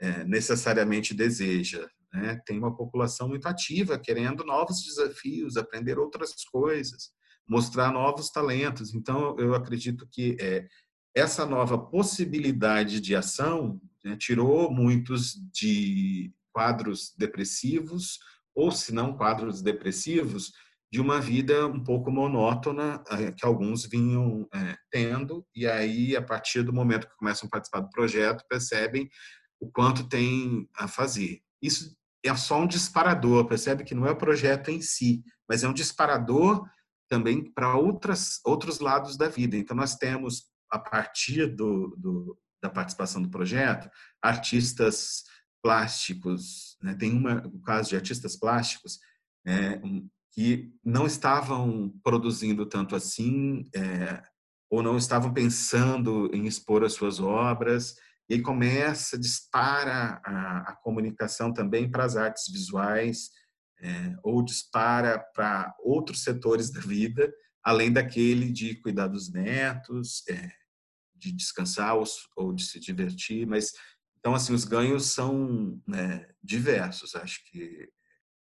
é, 0.00 0.24
necessariamente 0.24 1.12
deseja. 1.12 1.86
Né? 2.12 2.40
tem 2.46 2.58
uma 2.58 2.74
população 2.74 3.28
muito 3.28 3.46
ativa, 3.46 3.98
querendo 3.98 4.44
novos 4.44 4.82
desafios, 4.82 5.56
aprender 5.56 5.98
outras 5.98 6.32
coisas, 6.50 7.10
mostrar 7.48 7.92
novos 7.92 8.30
talentos. 8.30 8.94
Então, 8.94 9.36
eu 9.38 9.54
acredito 9.54 10.06
que 10.10 10.36
é, 10.40 10.66
essa 11.14 11.44
nova 11.44 11.78
possibilidade 11.78 13.00
de 13.00 13.14
ação 13.14 13.80
né, 14.04 14.16
tirou 14.16 14.70
muitos 14.70 15.34
de 15.52 16.32
quadros 16.52 17.14
depressivos, 17.16 18.18
ou 18.54 18.70
se 18.70 18.92
não 18.92 19.16
quadros 19.16 19.62
depressivos, 19.62 20.52
de 20.92 21.00
uma 21.00 21.18
vida 21.18 21.66
um 21.66 21.82
pouco 21.82 22.10
monótona 22.10 23.02
eh, 23.12 23.32
que 23.32 23.46
alguns 23.46 23.86
vinham 23.86 24.46
é, 24.52 24.76
tendo, 24.90 25.42
e 25.54 25.66
aí, 25.66 26.14
a 26.14 26.20
partir 26.20 26.62
do 26.62 26.72
momento 26.72 27.08
que 27.08 27.16
começam 27.16 27.46
a 27.46 27.50
participar 27.50 27.80
do 27.80 27.88
projeto, 27.88 28.44
percebem 28.46 29.08
o 29.58 29.70
quanto 29.70 30.06
tem 30.06 30.68
a 30.76 30.86
fazer. 30.86 31.40
Isso 31.62 31.96
é 32.24 32.34
só 32.36 32.60
um 32.60 32.66
disparador, 32.66 33.46
percebe 33.46 33.84
que 33.84 33.94
não 33.94 34.06
é 34.06 34.10
o 34.10 34.16
projeto 34.16 34.70
em 34.70 34.80
si, 34.80 35.22
mas 35.48 35.64
é 35.64 35.68
um 35.68 35.72
disparador 35.72 36.64
também 37.08 37.52
para 37.52 37.76
outros 37.76 38.78
lados 38.80 39.16
da 39.16 39.28
vida. 39.28 39.56
Então, 39.56 39.76
nós 39.76 39.96
temos, 39.96 40.44
a 40.70 40.78
partir 40.78 41.46
do, 41.46 41.94
do 41.98 42.38
da 42.62 42.70
participação 42.70 43.20
do 43.20 43.28
projeto, 43.28 43.90
artistas 44.22 45.24
plásticos, 45.62 46.76
né? 46.80 46.94
tem 46.94 47.12
uma, 47.12 47.44
o 47.46 47.60
caso 47.60 47.90
de 47.90 47.96
artistas 47.96 48.36
plásticos, 48.36 48.98
é, 49.44 49.80
um, 49.84 50.08
que 50.30 50.72
não 50.84 51.04
estavam 51.04 51.92
produzindo 52.02 52.64
tanto 52.64 52.94
assim, 52.94 53.64
é, 53.74 54.22
ou 54.70 54.82
não 54.82 54.96
estavam 54.96 55.32
pensando 55.32 56.30
em 56.32 56.46
expor 56.46 56.84
as 56.84 56.94
suas 56.94 57.20
obras, 57.20 57.96
e 58.32 58.36
aí 58.36 58.40
começa, 58.40 59.18
dispara 59.18 60.18
a, 60.24 60.70
a 60.70 60.76
comunicação 60.76 61.52
também 61.52 61.90
para 61.90 62.02
as 62.02 62.16
artes 62.16 62.50
visuais, 62.50 63.28
é, 63.78 64.16
ou 64.22 64.42
dispara 64.42 65.18
para 65.34 65.74
outros 65.80 66.22
setores 66.22 66.70
da 66.70 66.80
vida, 66.80 67.30
além 67.62 67.92
daquele 67.92 68.50
de 68.50 68.74
cuidar 68.76 69.08
dos 69.08 69.30
netos, 69.30 70.26
é, 70.30 70.50
de 71.14 71.30
descansar 71.30 71.94
ou, 71.94 72.04
ou, 72.34 72.54
de 72.54 72.64
se 72.64 72.80
divertir, 72.80 73.46
mas 73.46 73.72
então 74.18 74.34
assim 74.34 74.54
os 74.54 74.64
ganhos 74.64 75.12
são 75.12 75.78
né, 75.86 76.26
diversos. 76.42 77.14
Acho 77.14 77.44
que 77.50 77.86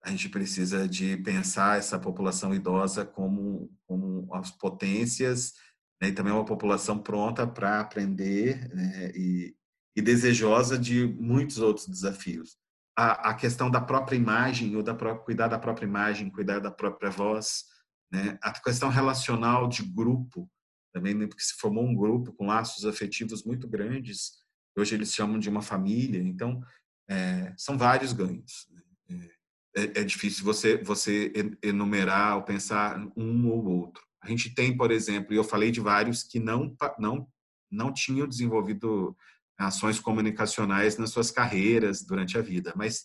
a 0.02 0.10
gente 0.10 0.30
precisa 0.30 0.88
de 0.88 1.18
pensar 1.18 1.76
essa 1.76 1.98
população 1.98 2.54
idosa 2.54 3.04
como, 3.04 3.70
como 3.86 4.34
as 4.34 4.50
potências 4.50 5.52
né, 6.00 6.08
e 6.08 6.12
também 6.12 6.32
uma 6.32 6.46
população 6.46 6.98
pronta 6.98 7.46
para 7.46 7.80
aprender 7.80 8.66
né, 8.74 9.12
e, 9.14 9.54
e, 9.96 10.02
desejosa 10.02 10.78
de 10.78 11.06
muitos 11.06 11.58
outros 11.58 11.86
desafios. 11.86 12.56
A, 12.96 13.30
a, 13.30 13.34
questão 13.34 13.70
da 13.70 13.80
própria 13.80 14.16
imagem, 14.16 14.76
ou 14.76 14.82
da 14.82 14.94
própria, 14.94 15.24
cuidar 15.24 15.48
da 15.48 15.58
própria 15.58 15.86
imagem, 15.86 16.30
cuidar 16.30 16.60
da 16.60 16.70
própria 16.70 17.10
voz, 17.10 17.64
né, 18.12 18.38
a 18.42 18.52
questão 18.52 18.88
relacional 18.88 19.68
de 19.68 19.82
grupo, 19.82 20.48
também 20.92 21.14
né, 21.14 21.26
porque 21.26 21.42
se 21.42 21.54
formou 21.54 21.84
um 21.84 21.94
grupo 21.94 22.32
com 22.32 22.46
laços 22.46 22.84
afetivos 22.84 23.44
muito 23.44 23.66
grandes, 23.66 24.32
hoje 24.76 24.94
eles 24.94 25.12
chamam 25.12 25.38
de 25.38 25.48
uma 25.48 25.62
família, 25.62 26.22
então 26.22 26.62
é, 27.08 27.52
são 27.56 27.76
vários 27.76 28.12
ganhos. 28.12 28.68
Né, 29.08 29.28
é, 29.76 29.82
é, 29.82 30.00
é 30.00 30.04
difícil 30.04 30.44
você, 30.44 30.76
você 30.76 31.32
enumerar 31.62 32.36
ou 32.36 32.42
pensar 32.44 32.96
um 33.16 33.48
ou 33.48 33.64
outro. 33.64 34.04
A 34.22 34.28
gente 34.28 34.54
tem, 34.54 34.74
por 34.76 34.90
exemplo, 34.90 35.34
e 35.34 35.36
eu 35.36 35.44
falei 35.44 35.70
de 35.70 35.80
vários 35.80 36.22
que 36.22 36.38
não, 36.38 36.74
não, 36.98 37.28
não 37.70 37.92
tinham 37.92 38.26
desenvolvido 38.26 39.16
ações 39.58 40.00
comunicacionais 40.00 40.96
nas 40.96 41.10
suas 41.10 41.30
carreiras 41.30 42.02
durante 42.02 42.36
a 42.36 42.42
vida, 42.42 42.72
mas 42.76 43.04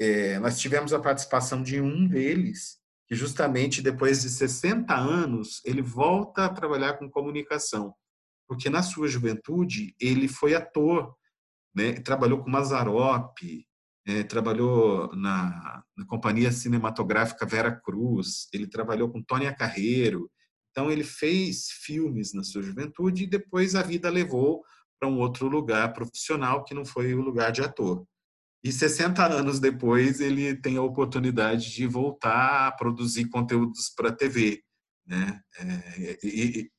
é, 0.00 0.38
nós 0.38 0.58
tivemos 0.58 0.92
a 0.92 1.00
participação 1.00 1.62
de 1.62 1.80
um 1.80 2.06
deles, 2.06 2.78
que 3.06 3.14
justamente 3.14 3.82
depois 3.82 4.22
de 4.22 4.30
60 4.30 4.94
anos, 4.94 5.60
ele 5.64 5.82
volta 5.82 6.46
a 6.46 6.48
trabalhar 6.48 6.94
com 6.94 7.10
comunicação, 7.10 7.94
porque 8.48 8.70
na 8.70 8.82
sua 8.82 9.08
juventude 9.08 9.94
ele 10.00 10.26
foi 10.26 10.54
ator, 10.54 11.14
né? 11.74 11.92
trabalhou 12.00 12.42
com 12.42 12.50
Mazarop, 12.50 13.38
é, 14.06 14.22
trabalhou 14.22 15.14
na, 15.16 15.82
na, 15.96 16.04
companhia 16.06 16.52
cinematográfica 16.52 17.46
Vera 17.46 17.72
Cruz, 17.72 18.48
ele 18.52 18.66
trabalhou 18.66 19.10
com 19.10 19.22
Tônia 19.22 19.54
Carreiro. 19.54 20.30
Então, 20.70 20.90
ele 20.90 21.04
fez 21.04 21.68
filmes 21.70 22.34
na 22.34 22.42
sua 22.42 22.60
juventude 22.60 23.24
e 23.24 23.28
depois 23.28 23.74
a 23.74 23.82
vida 23.82 24.10
levou 24.10 24.62
para 25.04 25.08
um 25.08 25.18
outro 25.18 25.46
lugar 25.48 25.92
profissional 25.92 26.64
que 26.64 26.74
não 26.74 26.84
foi 26.84 27.14
o 27.14 27.20
lugar 27.20 27.52
de 27.52 27.60
ator. 27.60 28.06
E 28.62 28.72
60 28.72 29.22
anos 29.26 29.60
depois, 29.60 30.18
ele 30.18 30.56
tem 30.56 30.78
a 30.78 30.82
oportunidade 30.82 31.70
de 31.70 31.86
voltar 31.86 32.68
a 32.68 32.72
produzir 32.72 33.28
conteúdos 33.28 33.90
para 33.94 34.10
TV. 34.10 34.62
Né? 35.06 35.40
É, 35.58 36.18
e, 36.24 36.70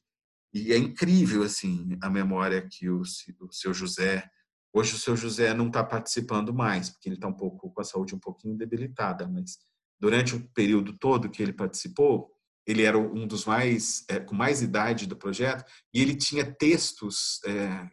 e, 0.51 0.73
é 0.73 0.77
incrível 0.77 1.43
assim 1.43 1.95
a 2.01 2.09
memória 2.09 2.67
que 2.67 2.89
o, 2.89 3.01
o 3.01 3.51
seu 3.51 3.73
José 3.73 4.27
Hoje 4.73 4.93
o 4.93 4.97
seu 4.97 5.15
José 5.15 5.53
não 5.53 5.67
está 5.67 5.81
participando 5.85 6.53
mais, 6.53 6.89
porque 6.89 7.07
ele 7.07 7.15
está 7.15 7.29
um 7.29 7.33
pouco 7.33 7.71
com 7.71 7.79
a 7.79 7.83
saúde 7.85 8.13
um 8.13 8.19
pouquinho 8.19 8.57
debilitada, 8.57 9.25
mas 9.25 9.57
durante 9.97 10.35
o 10.35 10.45
período 10.49 10.91
todo 10.97 11.29
que 11.29 11.41
ele 11.41 11.53
participou, 11.53 12.29
ele 12.67 12.83
era 12.83 12.97
um 12.97 13.25
dos 13.25 13.45
mais 13.45 14.03
é, 14.09 14.19
com 14.19 14.35
mais 14.35 14.61
idade 14.61 15.07
do 15.07 15.15
projeto 15.15 15.63
e 15.93 16.01
ele 16.01 16.13
tinha 16.13 16.43
textos 16.43 17.39
é, 17.45 17.89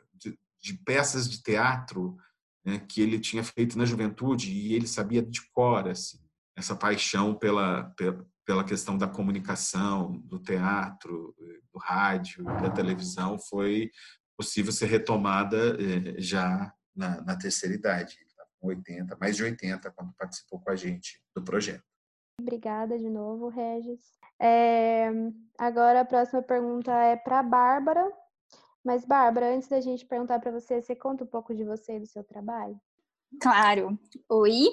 de, 0.62 0.74
peças 0.74 1.28
de 1.28 1.42
teatro 1.42 2.16
né, 2.64 2.78
que 2.78 3.00
ele 3.00 3.18
tinha 3.18 3.42
feito 3.42 3.76
na 3.76 3.84
juventude 3.84 4.50
e 4.50 4.74
ele 4.74 4.86
sabia 4.86 5.22
de 5.22 5.40
cor 5.50 5.88
assim, 5.88 6.18
essa 6.56 6.76
paixão 6.76 7.34
pela, 7.34 7.84
pela 7.96 8.26
pela 8.44 8.64
questão 8.64 8.98
da 8.98 9.06
comunicação, 9.06 10.18
do 10.24 10.38
teatro, 10.38 11.34
do 11.72 11.78
rádio, 11.78 12.44
da 12.44 12.70
televisão, 12.70 13.38
foi 13.38 13.90
possível 14.36 14.72
ser 14.72 14.86
retomada 14.86 15.76
eh, 15.80 16.20
já 16.20 16.72
na, 16.94 17.20
na 17.22 17.36
terceira 17.36 17.74
idade, 17.74 18.16
tá 18.36 18.44
com 18.60 18.68
80, 18.68 19.16
mais 19.20 19.36
de 19.36 19.44
80, 19.44 19.90
quando 19.92 20.12
participou 20.14 20.60
com 20.60 20.70
a 20.70 20.76
gente 20.76 21.22
do 21.34 21.42
projeto. 21.42 21.84
Obrigada 22.40 22.98
de 22.98 23.08
novo, 23.08 23.48
Regis. 23.48 24.00
É, 24.40 25.08
agora 25.58 26.00
a 26.00 26.04
próxima 26.04 26.42
pergunta 26.42 26.92
é 26.92 27.16
para 27.16 27.38
a 27.38 27.42
Bárbara. 27.42 28.10
Mas, 28.84 29.04
Bárbara, 29.04 29.54
antes 29.54 29.68
da 29.68 29.80
gente 29.80 30.04
perguntar 30.04 30.40
para 30.40 30.50
você, 30.50 30.82
você 30.82 30.96
conta 30.96 31.24
um 31.24 31.26
pouco 31.26 31.54
de 31.54 31.64
você 31.64 31.96
e 31.96 32.00
do 32.00 32.06
seu 32.06 32.24
trabalho? 32.24 32.80
Claro. 33.40 33.98
Oi, 34.28 34.68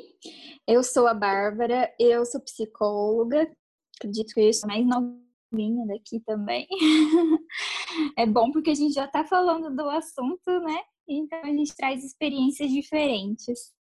eu 0.67 0.83
sou 0.83 1.07
a 1.07 1.13
Bárbara, 1.13 1.93
eu 1.99 2.25
sou 2.25 2.41
psicóloga, 2.41 3.49
acredito 3.97 4.33
que 4.33 4.41
eu 4.41 4.53
sou 4.53 4.67
mais 4.67 4.85
novinha 4.85 5.85
daqui 5.87 6.19
também. 6.21 6.67
é 8.17 8.25
bom 8.25 8.51
porque 8.51 8.71
a 8.71 8.75
gente 8.75 8.93
já 8.93 9.05
está 9.05 9.23
falando 9.23 9.75
do 9.75 9.89
assunto, 9.89 10.59
né? 10.61 10.81
Então 11.07 11.39
a 11.43 11.47
gente 11.47 11.75
traz 11.75 12.03
experiências 12.03 12.69
diferentes. 12.69 13.73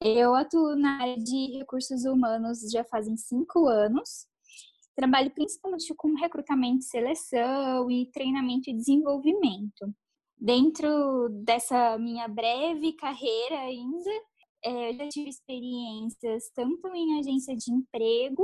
Eu 0.00 0.34
atuo 0.34 0.76
na 0.76 1.02
área 1.02 1.16
de 1.16 1.58
recursos 1.58 2.04
humanos 2.04 2.60
já 2.70 2.84
fazem 2.84 3.16
cinco 3.16 3.66
anos. 3.66 4.26
Trabalho 4.96 5.30
principalmente 5.30 5.94
com 5.94 6.14
recrutamento, 6.14 6.84
seleção 6.84 7.90
e 7.90 8.10
treinamento 8.10 8.70
e 8.70 8.74
desenvolvimento. 8.74 9.94
Dentro 10.38 11.28
dessa 11.44 11.98
minha 11.98 12.26
breve 12.26 12.94
carreira 12.94 13.58
ainda, 13.60 14.10
é, 14.64 14.90
eu 14.90 14.94
já 14.94 15.08
tive 15.08 15.28
experiências 15.28 16.50
tanto 16.54 16.88
em 16.94 17.18
agência 17.18 17.54
de 17.54 17.70
emprego 17.70 18.42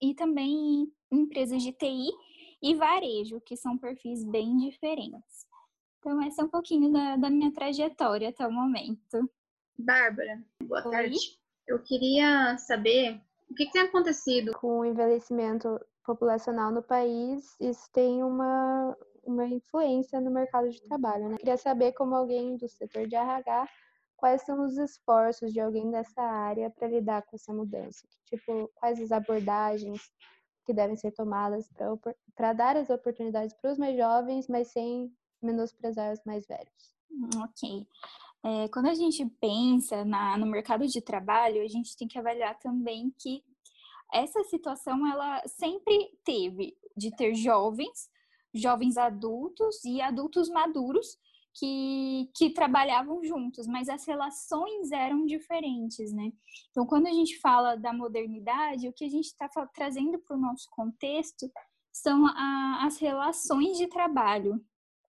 e 0.00 0.12
também 0.14 0.84
em 1.12 1.20
empresas 1.20 1.62
de 1.62 1.72
TI 1.72 2.10
e 2.60 2.74
varejo, 2.74 3.40
que 3.40 3.56
são 3.56 3.78
perfis 3.78 4.24
bem 4.24 4.56
diferentes. 4.56 5.46
Então, 5.98 6.20
essa 6.22 6.42
é 6.42 6.44
um 6.44 6.48
pouquinho 6.48 6.92
da, 6.92 7.16
da 7.16 7.30
minha 7.30 7.52
trajetória 7.52 8.28
até 8.28 8.44
o 8.44 8.52
momento. 8.52 9.30
Bárbara, 9.78 10.44
boa 10.64 10.84
Oi? 10.84 10.90
tarde. 10.90 11.16
Eu 11.66 11.80
queria 11.80 12.58
saber 12.58 13.20
o 13.48 13.54
que, 13.54 13.66
que 13.66 13.72
tem 13.72 13.82
acontecido 13.82 14.52
com 14.58 14.80
o 14.80 14.84
envelhecimento 14.84 15.80
populacional 16.04 16.70
no 16.70 16.82
país. 16.82 17.56
Isso 17.60 17.88
tem 17.92 18.22
uma, 18.22 18.96
uma 19.24 19.46
influência 19.46 20.20
no 20.20 20.30
mercado 20.30 20.70
de 20.70 20.82
trabalho. 20.82 21.28
Né? 21.28 21.36
Queria 21.38 21.56
saber, 21.56 21.92
como 21.92 22.14
alguém 22.14 22.56
do 22.56 22.68
setor 22.68 23.06
de 23.06 23.14
RH, 23.14 23.68
quais 24.16 24.42
são 24.42 24.64
os 24.64 24.76
esforços 24.78 25.52
de 25.52 25.60
alguém 25.60 25.90
dessa 25.90 26.22
área 26.22 26.70
para 26.70 26.88
lidar 26.88 27.22
com 27.22 27.36
essa 27.36 27.52
mudança? 27.52 28.06
Tipo, 28.26 28.70
quais 28.74 29.00
as 29.00 29.12
abordagens 29.12 30.12
que 30.64 30.72
devem 30.72 30.96
ser 30.96 31.12
tomadas 31.12 31.68
para 32.36 32.52
dar 32.52 32.76
as 32.76 32.88
oportunidades 32.88 33.54
para 33.60 33.72
os 33.72 33.78
mais 33.78 33.96
jovens, 33.96 34.46
mas 34.48 34.68
sem 34.68 35.12
menosprezar 35.42 36.12
os 36.12 36.20
mais 36.24 36.46
velhos. 36.46 36.94
Hum, 37.10 37.28
ok. 37.42 37.86
É, 38.44 38.68
quando 38.68 38.86
a 38.86 38.94
gente 38.94 39.24
pensa 39.40 40.04
na, 40.04 40.36
no 40.38 40.46
mercado 40.46 40.86
de 40.86 41.00
trabalho, 41.00 41.62
a 41.62 41.68
gente 41.68 41.96
tem 41.96 42.08
que 42.08 42.18
avaliar 42.18 42.58
também 42.58 43.12
que 43.18 43.44
essa 44.12 44.42
situação 44.44 45.06
ela 45.06 45.42
sempre 45.46 46.10
teve 46.24 46.76
de 46.96 47.14
ter 47.16 47.34
jovens, 47.34 48.10
jovens 48.54 48.96
adultos 48.96 49.84
e 49.84 50.00
adultos 50.00 50.48
maduros 50.48 51.18
que, 51.54 52.30
que 52.34 52.50
trabalhavam 52.50 53.22
juntos, 53.22 53.66
mas 53.66 53.88
as 53.88 54.06
relações 54.06 54.90
eram 54.90 55.26
diferentes, 55.26 56.12
né? 56.12 56.32
Então, 56.70 56.86
quando 56.86 57.06
a 57.06 57.12
gente 57.12 57.38
fala 57.40 57.76
da 57.76 57.92
modernidade, 57.92 58.88
o 58.88 58.92
que 58.92 59.04
a 59.04 59.08
gente 59.08 59.26
está 59.26 59.48
trazendo 59.74 60.18
para 60.18 60.36
o 60.36 60.40
nosso 60.40 60.66
contexto 60.70 61.50
são 61.92 62.26
a, 62.26 62.84
as 62.86 62.98
relações 62.98 63.76
de 63.76 63.86
trabalho. 63.86 64.64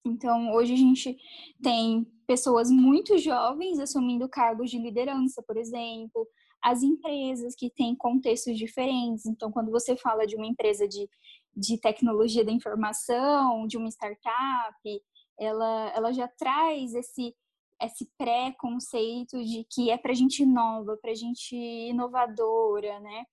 Então, 0.04 0.52
hoje 0.52 0.74
a 0.74 0.76
gente 0.76 1.16
tem 1.62 2.04
pessoas 2.26 2.70
muito 2.70 3.16
jovens 3.16 3.78
assumindo 3.78 4.28
cargos 4.28 4.70
de 4.70 4.78
liderança, 4.78 5.42
por 5.42 5.56
exemplo, 5.56 6.26
as 6.64 6.82
empresas 6.82 7.54
que 7.54 7.68
têm 7.68 7.94
contextos 7.94 8.56
diferentes. 8.56 9.26
Então, 9.26 9.52
quando 9.52 9.70
você 9.70 9.94
fala 9.98 10.26
de 10.26 10.34
uma 10.34 10.46
empresa 10.46 10.88
de, 10.88 11.06
de 11.54 11.78
tecnologia 11.78 12.42
da 12.42 12.50
informação, 12.50 13.66
de 13.66 13.76
uma 13.76 13.90
startup, 13.90 15.02
ela, 15.38 15.92
ela 15.94 16.10
já 16.10 16.26
traz 16.26 16.94
esse, 16.94 17.36
esse 17.82 18.10
pré-conceito 18.16 19.44
de 19.44 19.66
que 19.70 19.90
é 19.90 19.98
para 19.98 20.14
gente 20.14 20.46
nova, 20.46 20.96
para 20.96 21.14
gente 21.14 21.54
inovadora, 21.54 22.98
né? 22.98 23.26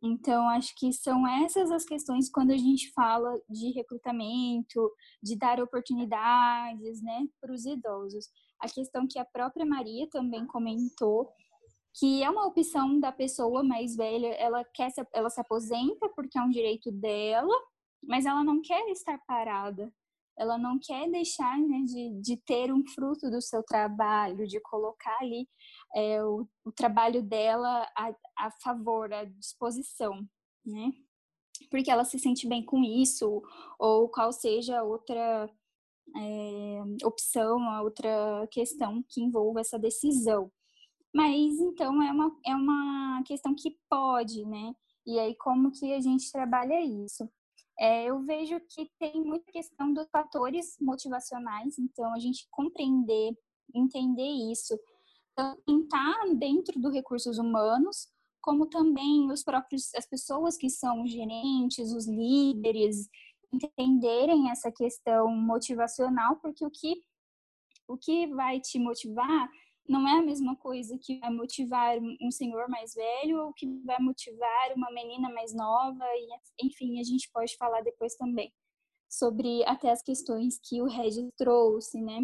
Então, 0.00 0.48
acho 0.50 0.72
que 0.76 0.92
são 0.92 1.26
essas 1.26 1.72
as 1.72 1.84
questões 1.84 2.30
quando 2.30 2.52
a 2.52 2.56
gente 2.56 2.92
fala 2.92 3.36
de 3.50 3.72
recrutamento, 3.72 4.88
de 5.20 5.36
dar 5.36 5.60
oportunidades, 5.60 7.02
né, 7.02 7.26
para 7.40 7.52
os 7.52 7.66
idosos. 7.66 8.28
A 8.60 8.68
questão 8.68 9.08
que 9.08 9.18
a 9.18 9.24
própria 9.24 9.66
Maria 9.66 10.08
também 10.08 10.46
comentou, 10.46 11.32
que 11.94 12.22
é 12.22 12.30
uma 12.30 12.46
opção 12.46 13.00
da 13.00 13.10
pessoa 13.12 13.62
mais 13.62 13.96
velha, 13.96 14.28
ela 14.34 14.64
quer 14.64 14.90
se, 14.90 15.04
ela 15.12 15.30
se 15.30 15.40
aposenta 15.40 16.08
porque 16.10 16.38
é 16.38 16.42
um 16.42 16.50
direito 16.50 16.92
dela, 16.92 17.54
mas 18.02 18.26
ela 18.26 18.44
não 18.44 18.60
quer 18.62 18.88
estar 18.90 19.18
parada 19.26 19.92
ela 20.38 20.56
não 20.56 20.78
quer 20.78 21.10
deixar 21.10 21.58
né, 21.58 21.82
de, 21.84 22.20
de 22.20 22.36
ter 22.36 22.72
um 22.72 22.86
fruto 22.86 23.28
do 23.28 23.42
seu 23.42 23.62
trabalho, 23.62 24.46
de 24.46 24.60
colocar 24.60 25.16
ali 25.20 25.48
é, 25.94 26.24
o, 26.24 26.46
o, 26.64 26.72
trabalho 26.72 27.22
dela 27.22 27.86
a, 27.96 28.14
a 28.38 28.50
favor, 28.62 29.12
à 29.12 29.24
disposição, 29.24 30.24
né? 30.64 30.92
Porque 31.70 31.90
ela 31.90 32.04
se 32.04 32.18
sente 32.20 32.46
bem 32.46 32.64
com 32.64 32.84
isso, 32.84 33.42
ou 33.80 34.08
qual 34.08 34.32
seja 34.32 34.78
a 34.78 34.84
outra 34.84 35.50
é, 36.16 37.04
opção, 37.04 37.60
a 37.68 37.82
outra 37.82 38.46
questão 38.52 39.04
que 39.08 39.20
envolva 39.20 39.60
essa 39.60 39.78
decisão. 39.78 40.52
Mas 41.14 41.58
então 41.58 42.02
é 42.02 42.12
uma, 42.12 42.38
é 42.46 42.54
uma 42.54 43.22
questão 43.24 43.54
que 43.54 43.76
pode, 43.88 44.44
né? 44.44 44.74
E 45.06 45.18
aí, 45.18 45.34
como 45.36 45.70
que 45.70 45.92
a 45.94 46.00
gente 46.00 46.30
trabalha 46.30 46.80
isso? 46.82 47.28
É, 47.80 48.04
eu 48.04 48.20
vejo 48.24 48.60
que 48.68 48.90
tem 48.98 49.22
muita 49.22 49.50
questão 49.50 49.92
dos 49.92 50.08
fatores 50.10 50.76
motivacionais, 50.80 51.78
então 51.78 52.12
a 52.12 52.18
gente 52.18 52.46
compreender, 52.50 53.36
entender 53.74 54.50
isso, 54.52 54.78
tanto 55.34 55.84
estar 55.84 56.34
dentro 56.34 56.80
dos 56.80 56.92
recursos 56.92 57.38
humanos, 57.38 58.08
como 58.40 58.66
também 58.66 59.30
os 59.30 59.42
próprios 59.44 59.94
as 59.94 60.06
pessoas 60.06 60.56
que 60.56 60.68
são 60.68 61.06
gerentes, 61.06 61.92
os 61.92 62.06
líderes, 62.06 63.08
entenderem 63.52 64.50
essa 64.50 64.70
questão 64.70 65.30
motivacional, 65.30 66.36
porque 66.36 66.66
o 66.66 66.70
que 66.70 67.02
o 67.86 67.96
que 67.96 68.26
vai 68.26 68.60
te 68.60 68.78
motivar 68.78 69.48
não 69.88 70.06
é 70.06 70.18
a 70.18 70.22
mesma 70.22 70.54
coisa 70.56 70.98
que 70.98 71.18
vai 71.18 71.30
motivar 71.30 71.96
um 72.20 72.30
senhor 72.30 72.68
mais 72.68 72.94
velho 72.94 73.42
ou 73.44 73.52
que 73.54 73.66
vai 73.84 73.98
motivar 73.98 74.72
uma 74.76 74.90
menina 74.90 75.30
mais 75.30 75.54
nova 75.54 76.04
e 76.04 76.66
enfim 76.66 77.00
a 77.00 77.02
gente 77.02 77.30
pode 77.32 77.56
falar 77.56 77.80
depois 77.80 78.14
também 78.14 78.52
sobre 79.08 79.64
até 79.64 79.90
as 79.90 80.02
questões 80.02 80.60
que 80.62 80.82
o 80.82 80.86
Regis 80.86 81.30
trouxe, 81.36 82.00
né? 82.00 82.20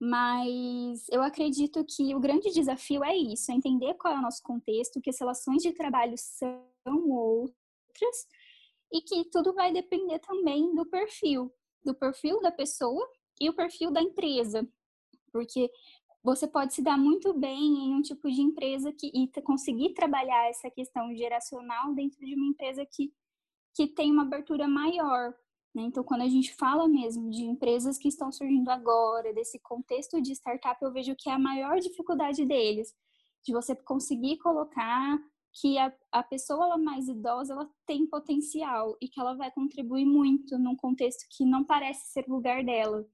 Mas 0.00 1.06
eu 1.10 1.20
acredito 1.22 1.84
que 1.84 2.14
o 2.14 2.20
grande 2.20 2.50
desafio 2.50 3.04
é 3.04 3.14
isso, 3.14 3.50
é 3.50 3.54
entender 3.54 3.94
qual 3.94 4.14
é 4.14 4.18
o 4.18 4.22
nosso 4.22 4.42
contexto, 4.42 5.00
que 5.00 5.10
as 5.10 5.18
relações 5.18 5.62
de 5.62 5.72
trabalho 5.72 6.14
são 6.16 7.10
outras 7.10 8.26
e 8.92 9.02
que 9.02 9.28
tudo 9.30 9.52
vai 9.52 9.72
depender 9.72 10.18
também 10.20 10.74
do 10.74 10.86
perfil, 10.86 11.52
do 11.84 11.94
perfil 11.94 12.40
da 12.40 12.50
pessoa 12.50 13.06
e 13.40 13.50
o 13.50 13.54
perfil 13.54 13.90
da 13.90 14.00
empresa, 14.00 14.66
porque 15.32 15.70
você 16.22 16.46
pode 16.46 16.74
se 16.74 16.82
dar 16.82 16.98
muito 16.98 17.32
bem 17.32 17.86
em 17.86 17.94
um 17.94 18.02
tipo 18.02 18.30
de 18.30 18.42
empresa 18.42 18.92
que, 18.92 19.10
e 19.14 19.28
conseguir 19.42 19.94
trabalhar 19.94 20.48
essa 20.48 20.70
questão 20.70 21.14
geracional 21.14 21.94
dentro 21.94 22.24
de 22.24 22.34
uma 22.34 22.46
empresa 22.46 22.84
que, 22.84 23.12
que 23.74 23.86
tem 23.86 24.10
uma 24.10 24.22
abertura 24.22 24.68
maior. 24.68 25.34
Né? 25.74 25.82
Então, 25.82 26.04
quando 26.04 26.22
a 26.22 26.28
gente 26.28 26.54
fala 26.54 26.86
mesmo 26.86 27.30
de 27.30 27.42
empresas 27.42 27.96
que 27.96 28.08
estão 28.08 28.30
surgindo 28.30 28.68
agora, 28.70 29.32
desse 29.32 29.58
contexto 29.60 30.20
de 30.20 30.32
startup, 30.32 30.76
eu 30.82 30.92
vejo 30.92 31.16
que 31.16 31.30
é 31.30 31.32
a 31.32 31.38
maior 31.38 31.78
dificuldade 31.78 32.44
deles, 32.44 32.94
de 33.42 33.52
você 33.52 33.74
conseguir 33.74 34.36
colocar 34.38 35.18
que 35.52 35.78
a, 35.78 35.92
a 36.12 36.22
pessoa 36.22 36.66
ela 36.66 36.78
mais 36.78 37.08
idosa 37.08 37.54
ela 37.54 37.68
tem 37.86 38.06
potencial 38.06 38.96
e 39.00 39.08
que 39.08 39.18
ela 39.18 39.34
vai 39.34 39.50
contribuir 39.50 40.04
muito 40.04 40.58
num 40.58 40.76
contexto 40.76 41.26
que 41.30 41.44
não 41.44 41.64
parece 41.64 42.12
ser 42.12 42.26
lugar 42.28 42.62
dela. 42.62 43.04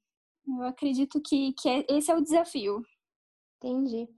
Eu 0.47 0.65
acredito 0.65 1.21
que, 1.21 1.53
que 1.55 1.69
é, 1.69 1.87
esse 1.89 2.11
é 2.11 2.17
o 2.17 2.21
desafio. 2.21 2.83
Entendi. 3.57 4.09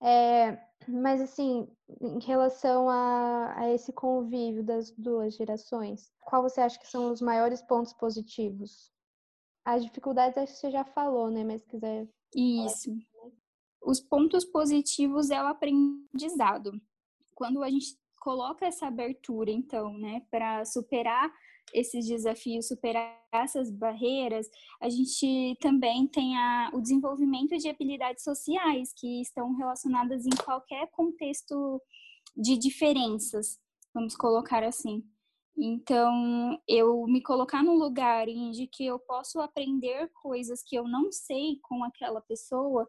É, 0.00 0.58
mas 0.86 1.20
assim, 1.20 1.68
em 2.00 2.20
relação 2.20 2.88
a, 2.88 3.54
a 3.56 3.72
esse 3.72 3.92
convívio 3.92 4.62
das 4.62 4.90
duas 4.92 5.34
gerações, 5.34 6.12
qual 6.24 6.42
você 6.42 6.60
acha 6.60 6.78
que 6.78 6.86
são 6.86 7.10
os 7.10 7.20
maiores 7.20 7.62
pontos 7.62 7.92
positivos? 7.92 8.92
As 9.64 9.84
dificuldades 9.84 10.38
acho 10.38 10.52
que 10.54 10.58
você 10.60 10.70
já 10.70 10.84
falou, 10.84 11.30
né? 11.30 11.44
Mas 11.44 11.60
se 11.62 11.68
quiser. 11.68 12.08
Isso. 12.34 12.96
Os 13.82 14.00
pontos 14.00 14.44
positivos 14.44 15.30
é 15.30 15.42
o 15.42 15.46
aprendizado. 15.46 16.72
Quando 17.34 17.62
a 17.62 17.70
gente 17.70 17.98
coloca 18.20 18.66
essa 18.66 18.86
abertura, 18.86 19.50
então, 19.50 19.96
né, 19.96 20.22
para 20.30 20.64
superar 20.64 21.32
esses 21.72 22.06
desafios, 22.06 22.68
superar 22.68 23.18
essas 23.32 23.70
barreiras, 23.70 24.48
a 24.80 24.88
gente 24.88 25.56
também 25.60 26.06
tem 26.06 26.36
a, 26.36 26.70
o 26.72 26.80
desenvolvimento 26.80 27.56
de 27.56 27.68
habilidades 27.68 28.24
sociais 28.24 28.92
que 28.96 29.20
estão 29.20 29.54
relacionadas 29.54 30.26
em 30.26 30.44
qualquer 30.44 30.88
contexto 30.90 31.80
de 32.36 32.56
diferenças, 32.56 33.58
vamos 33.92 34.16
colocar 34.16 34.62
assim. 34.62 35.04
Então, 35.60 36.56
eu 36.68 37.04
me 37.06 37.20
colocar 37.20 37.64
num 37.64 37.74
lugar 37.74 38.28
em 38.28 38.52
que 38.70 38.86
eu 38.86 38.98
posso 38.98 39.40
aprender 39.40 40.08
coisas 40.22 40.62
que 40.62 40.76
eu 40.76 40.86
não 40.86 41.10
sei 41.10 41.58
com 41.62 41.82
aquela 41.82 42.20
pessoa, 42.20 42.88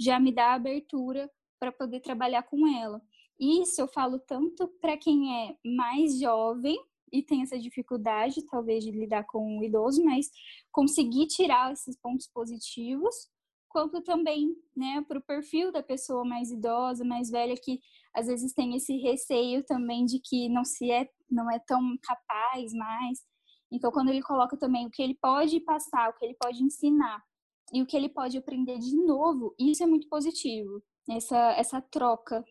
já 0.00 0.18
me 0.18 0.32
dá 0.32 0.54
abertura 0.54 1.30
para 1.60 1.70
poder 1.70 2.00
trabalhar 2.00 2.42
com 2.42 2.66
ela. 2.66 3.00
Isso 3.38 3.80
eu 3.80 3.86
falo 3.86 4.18
tanto 4.18 4.66
para 4.80 4.96
quem 4.96 5.46
é 5.46 5.56
mais 5.64 6.18
jovem 6.18 6.76
e 7.12 7.22
tem 7.22 7.42
essa 7.42 7.58
dificuldade, 7.58 8.46
talvez, 8.46 8.84
de 8.84 8.90
lidar 8.90 9.24
com 9.24 9.58
o 9.58 9.64
idoso, 9.64 10.04
mas 10.04 10.30
conseguir 10.70 11.26
tirar 11.26 11.72
esses 11.72 11.96
pontos 11.96 12.28
positivos, 12.28 13.14
quanto 13.68 14.02
também, 14.02 14.56
né, 14.76 15.04
para 15.06 15.18
o 15.18 15.22
perfil 15.22 15.70
da 15.70 15.82
pessoa 15.82 16.24
mais 16.24 16.50
idosa, 16.50 17.04
mais 17.04 17.30
velha, 17.30 17.54
que 17.54 17.80
às 18.14 18.26
vezes 18.26 18.52
tem 18.52 18.74
esse 18.74 18.96
receio 18.96 19.64
também 19.64 20.04
de 20.04 20.18
que 20.18 20.48
não 20.48 20.64
se 20.64 20.90
é, 20.90 21.08
não 21.30 21.50
é 21.50 21.58
tão 21.58 21.96
capaz 22.02 22.72
mais. 22.72 23.18
Então, 23.70 23.92
quando 23.92 24.08
ele 24.08 24.22
coloca 24.22 24.56
também 24.56 24.86
o 24.86 24.90
que 24.90 25.02
ele 25.02 25.14
pode 25.20 25.60
passar, 25.60 26.08
o 26.08 26.14
que 26.14 26.24
ele 26.24 26.36
pode 26.40 26.62
ensinar 26.62 27.22
e 27.72 27.82
o 27.82 27.86
que 27.86 27.96
ele 27.96 28.08
pode 28.08 28.38
aprender 28.38 28.78
de 28.78 28.96
novo, 28.96 29.54
isso 29.58 29.82
é 29.82 29.86
muito 29.86 30.08
positivo. 30.08 30.82
Essa, 31.08 31.52
essa 31.52 31.80
troca 31.80 32.44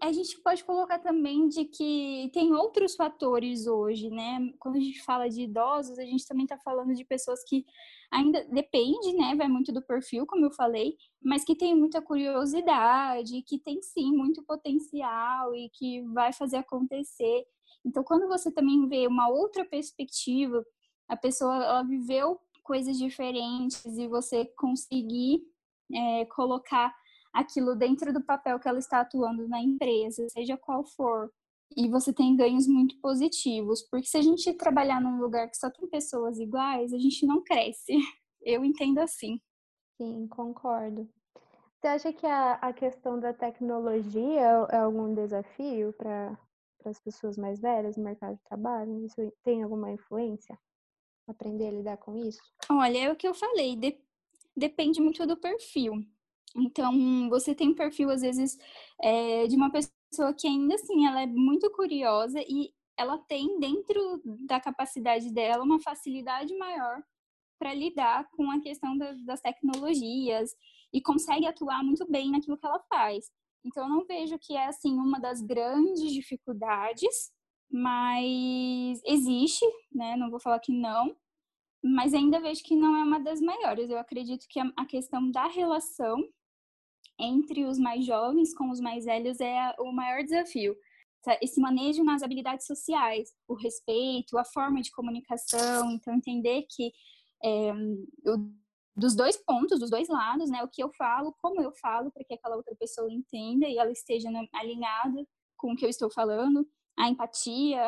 A 0.00 0.12
gente 0.12 0.40
pode 0.40 0.62
colocar 0.62 1.00
também 1.00 1.48
de 1.48 1.64
que 1.64 2.30
tem 2.32 2.54
outros 2.54 2.94
fatores 2.94 3.66
hoje, 3.66 4.08
né? 4.08 4.52
Quando 4.58 4.76
a 4.76 4.80
gente 4.80 5.02
fala 5.02 5.28
de 5.28 5.42
idosos, 5.42 5.98
a 5.98 6.04
gente 6.04 6.26
também 6.26 6.44
está 6.44 6.56
falando 6.58 6.94
de 6.94 7.04
pessoas 7.04 7.42
que 7.44 7.64
ainda 8.08 8.44
depende, 8.52 9.12
né? 9.14 9.34
Vai 9.34 9.48
muito 9.48 9.72
do 9.72 9.82
perfil, 9.82 10.26
como 10.26 10.44
eu 10.44 10.52
falei, 10.52 10.96
mas 11.20 11.44
que 11.44 11.56
tem 11.56 11.74
muita 11.74 12.00
curiosidade, 12.00 13.42
que 13.42 13.58
tem 13.58 13.82
sim 13.82 14.12
muito 14.12 14.44
potencial 14.44 15.52
e 15.54 15.68
que 15.70 16.02
vai 16.12 16.32
fazer 16.32 16.58
acontecer. 16.58 17.44
Então, 17.84 18.04
quando 18.04 18.28
você 18.28 18.52
também 18.52 18.88
vê 18.88 19.08
uma 19.08 19.28
outra 19.28 19.64
perspectiva, 19.64 20.64
a 21.08 21.16
pessoa 21.16 21.56
ela 21.56 21.82
viveu 21.82 22.38
coisas 22.62 22.96
diferentes 22.96 23.84
e 23.84 24.06
você 24.06 24.44
conseguir 24.56 25.42
é, 25.92 26.26
colocar 26.26 26.94
aquilo 27.38 27.76
dentro 27.76 28.12
do 28.12 28.20
papel 28.20 28.58
que 28.58 28.68
ela 28.68 28.78
está 28.78 29.00
atuando 29.00 29.48
na 29.48 29.60
empresa, 29.60 30.26
seja 30.30 30.56
qual 30.56 30.84
for. 30.84 31.30
E 31.76 31.88
você 31.88 32.12
tem 32.12 32.36
ganhos 32.36 32.66
muito 32.66 32.98
positivos, 33.00 33.82
porque 33.82 34.06
se 34.06 34.16
a 34.16 34.22
gente 34.22 34.52
trabalhar 34.54 35.00
num 35.00 35.20
lugar 35.20 35.48
que 35.48 35.56
só 35.56 35.70
tem 35.70 35.88
pessoas 35.88 36.38
iguais, 36.38 36.92
a 36.92 36.98
gente 36.98 37.24
não 37.26 37.42
cresce. 37.42 37.92
Eu 38.42 38.64
entendo 38.64 38.98
assim. 38.98 39.40
Sim, 39.96 40.26
concordo. 40.28 41.08
Você 41.76 41.86
acha 41.86 42.12
que 42.12 42.26
a, 42.26 42.54
a 42.54 42.72
questão 42.72 43.20
da 43.20 43.32
tecnologia 43.32 44.40
é, 44.40 44.76
é 44.76 44.78
algum 44.78 45.14
desafio 45.14 45.92
para 45.92 46.36
as 46.84 46.98
pessoas 46.98 47.36
mais 47.36 47.60
velhas 47.60 47.96
no 47.96 48.02
mercado 48.02 48.36
de 48.36 48.42
trabalho? 48.44 49.04
Isso 49.04 49.32
tem 49.44 49.62
alguma 49.62 49.92
influência? 49.92 50.58
Aprender 51.28 51.68
a 51.68 51.72
lidar 51.72 51.96
com 51.98 52.16
isso? 52.16 52.40
Olha, 52.70 52.98
é 52.98 53.12
o 53.12 53.16
que 53.16 53.28
eu 53.28 53.34
falei. 53.34 53.76
De, 53.76 54.00
depende 54.56 55.00
muito 55.00 55.24
do 55.26 55.36
perfil. 55.36 56.04
Então, 56.56 57.28
você 57.28 57.54
tem 57.54 57.68
um 57.70 57.74
perfil, 57.74 58.10
às 58.10 58.22
vezes, 58.22 58.56
é, 59.02 59.46
de 59.46 59.56
uma 59.56 59.70
pessoa 59.70 60.34
que 60.34 60.46
ainda 60.46 60.74
assim, 60.74 61.06
ela 61.06 61.22
é 61.22 61.26
muito 61.26 61.70
curiosa 61.70 62.40
e 62.40 62.72
ela 62.96 63.18
tem 63.18 63.58
dentro 63.60 64.20
da 64.46 64.60
capacidade 64.60 65.32
dela 65.32 65.62
uma 65.62 65.80
facilidade 65.80 66.56
maior 66.56 67.02
para 67.58 67.74
lidar 67.74 68.28
com 68.30 68.50
a 68.50 68.60
questão 68.60 68.96
das, 68.96 69.22
das 69.24 69.40
tecnologias 69.40 70.50
e 70.92 71.00
consegue 71.00 71.46
atuar 71.46 71.84
muito 71.84 72.08
bem 72.10 72.30
naquilo 72.30 72.56
que 72.56 72.66
ela 72.66 72.80
faz. 72.88 73.30
Então, 73.64 73.84
eu 73.84 73.88
não 73.88 74.04
vejo 74.06 74.38
que 74.38 74.56
é, 74.56 74.66
assim, 74.66 74.94
uma 74.94 75.20
das 75.20 75.42
grandes 75.42 76.12
dificuldades, 76.12 77.30
mas 77.70 79.00
existe, 79.04 79.66
né? 79.92 80.16
Não 80.16 80.30
vou 80.30 80.40
falar 80.40 80.58
que 80.58 80.72
não, 80.72 81.14
mas 81.82 82.14
ainda 82.14 82.40
vejo 82.40 82.62
que 82.64 82.74
não 82.74 82.96
é 82.96 83.02
uma 83.04 83.20
das 83.20 83.40
maiores. 83.40 83.90
Eu 83.90 83.98
acredito 83.98 84.46
que 84.48 84.58
a 84.58 84.86
questão 84.86 85.30
da 85.30 85.46
relação 85.46 86.16
entre 87.18 87.64
os 87.64 87.78
mais 87.78 88.04
jovens 88.04 88.54
com 88.54 88.70
os 88.70 88.80
mais 88.80 89.04
velhos 89.04 89.40
é 89.40 89.74
o 89.78 89.92
maior 89.92 90.22
desafio. 90.22 90.76
Esse 91.42 91.60
manejo 91.60 92.04
nas 92.04 92.22
habilidades 92.22 92.66
sociais, 92.66 93.34
o 93.46 93.54
respeito, 93.54 94.38
a 94.38 94.44
forma 94.44 94.80
de 94.80 94.90
comunicação, 94.90 95.90
então 95.90 96.14
entender 96.14 96.64
que 96.70 96.92
é, 97.44 97.70
eu, 98.24 98.50
dos 98.96 99.14
dois 99.14 99.36
pontos, 99.36 99.78
dos 99.78 99.90
dois 99.90 100.08
lados, 100.08 100.48
né, 100.48 100.62
o 100.62 100.68
que 100.68 100.82
eu 100.82 100.90
falo, 100.96 101.34
como 101.42 101.60
eu 101.60 101.72
falo, 101.72 102.10
para 102.10 102.24
que 102.24 102.34
aquela 102.34 102.56
outra 102.56 102.74
pessoa 102.76 103.12
entenda 103.12 103.66
e 103.68 103.76
ela 103.76 103.90
esteja 103.90 104.28
alinhada 104.54 105.26
com 105.56 105.72
o 105.72 105.76
que 105.76 105.84
eu 105.84 105.90
estou 105.90 106.10
falando, 106.10 106.66
a 106.96 107.08
empatia, 107.08 107.80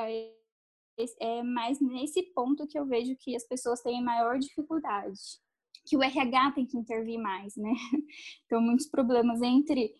é 1.20 1.42
mais 1.42 1.80
nesse 1.80 2.22
ponto 2.34 2.66
que 2.66 2.78
eu 2.78 2.84
vejo 2.84 3.16
que 3.16 3.34
as 3.34 3.44
pessoas 3.44 3.80
têm 3.80 4.02
maior 4.02 4.38
dificuldade 4.38 5.40
que 5.90 5.96
o 5.96 6.02
RH 6.02 6.52
tem 6.52 6.64
que 6.64 6.78
intervir 6.78 7.18
mais, 7.18 7.56
né? 7.56 7.72
Então, 8.46 8.62
muitos 8.62 8.86
problemas 8.86 9.42
entre 9.42 9.92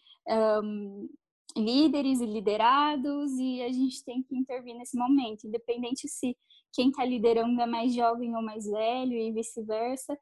um, 0.63 1.09
líderes 1.57 2.21
e 2.21 2.27
liderados, 2.27 3.33
e 3.33 3.61
a 3.61 3.73
gente 3.73 4.05
tem 4.05 4.23
que 4.23 4.37
intervir 4.37 4.77
nesse 4.77 4.97
momento, 4.97 5.49
independente 5.49 6.07
se 6.09 6.37
quem 6.73 6.91
está 6.91 7.05
liderando 7.05 7.61
é 7.61 7.67
mais 7.67 7.93
jovem 7.93 8.37
ou 8.37 8.43
mais 8.43 8.67
velho 8.67 9.13
e 9.13 9.33
vice-versa, 9.33 10.17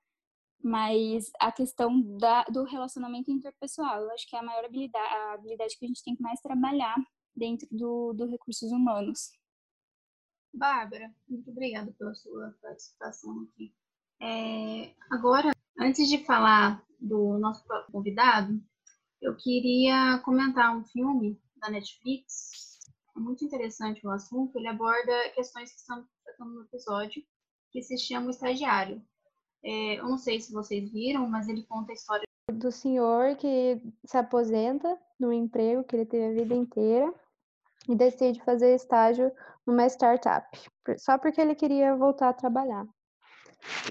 mas 0.63 1.31
a 1.39 1.53
questão 1.53 2.01
da, 2.17 2.45
do 2.45 2.65
relacionamento 2.65 3.31
interpessoal, 3.31 4.01
eu 4.01 4.11
acho 4.13 4.27
que 4.27 4.35
é 4.35 4.39
a 4.39 4.43
maior 4.43 4.65
habilidade, 4.65 5.15
a 5.15 5.35
habilidade 5.35 5.77
que 5.79 5.85
a 5.85 5.89
gente 5.89 6.03
tem 6.03 6.17
que 6.17 6.23
mais 6.23 6.41
trabalhar 6.41 6.97
dentro 7.37 7.69
do, 7.71 8.15
do 8.15 8.27
recursos 8.27 8.73
humanos. 8.73 9.33
Bárbara, 10.53 11.15
muito 11.29 11.51
obrigada 11.51 11.93
pela 11.99 12.15
sua 12.15 12.57
participação 12.63 13.43
aqui. 13.43 13.73
É, 14.21 14.95
agora, 15.11 15.53
antes 15.79 16.09
de 16.09 16.25
falar 16.25 16.83
do 17.01 17.39
nosso 17.39 17.65
convidado, 17.93 18.61
eu 19.21 19.37
queria 19.37 20.19
comentar 20.25 20.77
um 20.77 20.85
filme 20.85 21.41
da 21.57 21.71
Netflix. 21.71 22.79
É 23.17 23.21
muito 23.21 23.45
interessante 23.45 24.07
o 24.07 24.11
assunto. 24.11 24.57
Ele 24.57 24.69
aborda 24.69 25.31
questões 25.35 25.71
que 25.71 25.79
estão 25.79 26.07
tratando 26.25 26.55
no 26.55 26.63
episódio, 26.63 27.23
que 27.71 27.83
se 27.83 27.97
chama 27.99 28.29
O 28.29 28.31
Estagiário. 28.31 29.03
É, 29.63 29.99
eu 29.99 30.09
não 30.09 30.19
sei 30.19 30.41
se 30.41 30.53
vocês 30.53 30.91
viram, 30.91 31.29
mas 31.29 31.49
ele 31.49 31.65
conta 31.65 31.93
a 31.93 31.95
história 31.95 32.29
do 32.53 32.73
senhor 32.73 33.37
que 33.37 33.81
se 34.05 34.17
aposenta 34.17 34.99
no 35.19 35.33
emprego 35.33 35.85
que 35.85 35.95
ele 35.95 36.07
teve 36.07 36.27
a 36.27 36.43
vida 36.43 36.55
inteira 36.55 37.13
e 37.89 37.95
decide 37.95 38.43
fazer 38.43 38.75
estágio 38.75 39.31
numa 39.67 39.87
startup, 39.87 40.47
só 40.97 41.19
porque 41.19 41.41
ele 41.41 41.55
queria 41.55 41.95
voltar 41.95 42.31
a 42.31 42.35
trabalhar. 42.35 42.87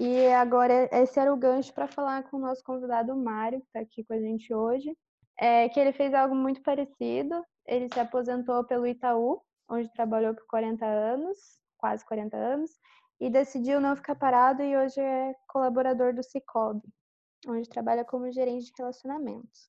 E 0.00 0.28
agora, 0.32 0.88
esse 0.92 1.18
era 1.18 1.32
o 1.32 1.36
gancho 1.36 1.72
para 1.72 1.86
falar 1.86 2.22
com 2.24 2.36
o 2.36 2.40
nosso 2.40 2.62
convidado 2.62 3.16
Mário, 3.16 3.60
que 3.60 3.66
está 3.66 3.80
aqui 3.80 4.04
com 4.04 4.14
a 4.14 4.20
gente 4.20 4.52
hoje, 4.52 4.96
é, 5.38 5.68
que 5.68 5.78
ele 5.78 5.92
fez 5.92 6.14
algo 6.14 6.34
muito 6.34 6.62
parecido. 6.62 7.44
Ele 7.66 7.88
se 7.92 8.00
aposentou 8.00 8.64
pelo 8.64 8.86
Itaú, 8.86 9.42
onde 9.68 9.92
trabalhou 9.92 10.34
por 10.34 10.46
40 10.46 10.84
anos, 10.84 11.36
quase 11.76 12.04
40 12.06 12.36
anos, 12.36 12.70
e 13.20 13.28
decidiu 13.28 13.80
não 13.80 13.96
ficar 13.96 14.14
parado 14.14 14.62
e 14.62 14.76
hoje 14.76 15.00
é 15.00 15.34
colaborador 15.48 16.14
do 16.14 16.22
Cicobi, 16.22 16.88
onde 17.46 17.68
trabalha 17.68 18.04
como 18.04 18.30
gerente 18.32 18.66
de 18.66 18.72
relacionamentos. 18.78 19.68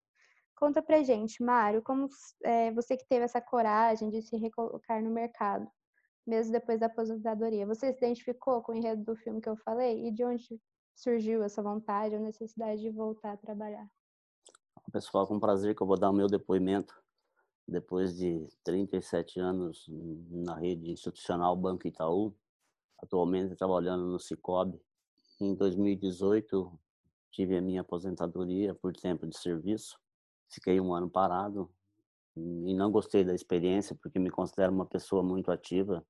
Conta 0.56 0.82
pra 0.82 1.04
gente, 1.04 1.41
Mário, 1.41 1.82
como 1.82 2.08
é, 2.43 2.72
você 2.72 2.97
que 2.97 3.08
teve 3.08 3.26
essa 3.26 3.41
coragem 3.41 4.10
de 4.10 4.22
se 4.22 4.38
recolocar 4.38 5.02
no 5.02 5.10
mercado, 5.10 5.68
mesmo 6.30 6.53
depois 6.53 6.80
da 6.80 6.86
aposentadoria. 6.86 7.65
Você 7.65 7.91
se 7.91 7.97
identificou 7.97 8.61
com 8.61 8.71
o 8.71 8.75
enredo 8.75 9.03
do 9.03 9.15
filme 9.15 9.41
que 9.41 9.49
eu 9.49 9.57
falei? 9.57 10.07
E 10.07 10.11
de 10.11 10.23
onde 10.23 10.61
surgiu 10.95 11.43
essa 11.43 11.61
vontade 11.61 12.15
ou 12.15 12.21
necessidade 12.21 12.82
de 12.82 12.89
voltar 12.91 13.34
a 13.34 13.38
trabalhar? 13.38 13.89
Pessoal, 14.91 15.27
com 15.27 15.39
prazer 15.39 15.75
que 15.75 15.82
eu 15.82 15.88
vou 15.88 15.97
dar 15.97 16.09
o 16.09 16.13
meu 16.13 16.27
depoimento. 16.27 16.93
Depois 17.67 18.15
de 18.15 18.47
37 18.63 19.39
anos 19.39 19.86
na 20.30 20.55
rede 20.55 20.89
institucional 20.89 21.55
Banco 21.55 21.88
Itaú, 21.88 22.36
atualmente 23.01 23.55
trabalhando 23.55 24.05
no 24.05 24.19
Cicobi. 24.19 24.82
Em 25.39 25.53
2018, 25.53 26.80
tive 27.32 27.55
a 27.55 27.61
minha 27.61 27.82
aposentadoria 27.82 28.73
por 28.73 28.93
tempo 28.93 29.27
de 29.27 29.38
serviço. 29.38 29.99
Fiquei 30.49 30.80
um 30.80 30.93
ano 30.93 31.09
parado 31.09 31.69
e 32.36 32.73
não 32.73 32.91
gostei 32.91 33.23
da 33.23 33.36
experiência 33.36 33.95
porque 34.01 34.17
me 34.17 34.32
considero 34.32 34.71
uma 34.71 34.86
pessoa 34.86 35.21
muito 35.21 35.51
ativa 35.51 36.03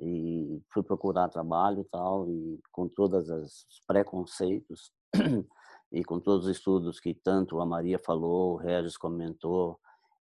e 0.00 0.60
fui 0.72 0.82
procurar 0.82 1.28
trabalho 1.28 1.80
e 1.80 1.84
tal, 1.84 2.28
e 2.28 2.60
com 2.72 2.88
todos 2.88 3.28
os 3.28 3.66
preconceitos 3.86 4.92
e 5.92 6.02
com 6.04 6.18
todos 6.18 6.46
os 6.46 6.56
estudos 6.56 6.98
que 6.98 7.14
tanto 7.14 7.60
a 7.60 7.66
Maria 7.66 7.98
falou, 7.98 8.54
o 8.54 8.56
Regis 8.56 8.96
comentou, 8.96 9.78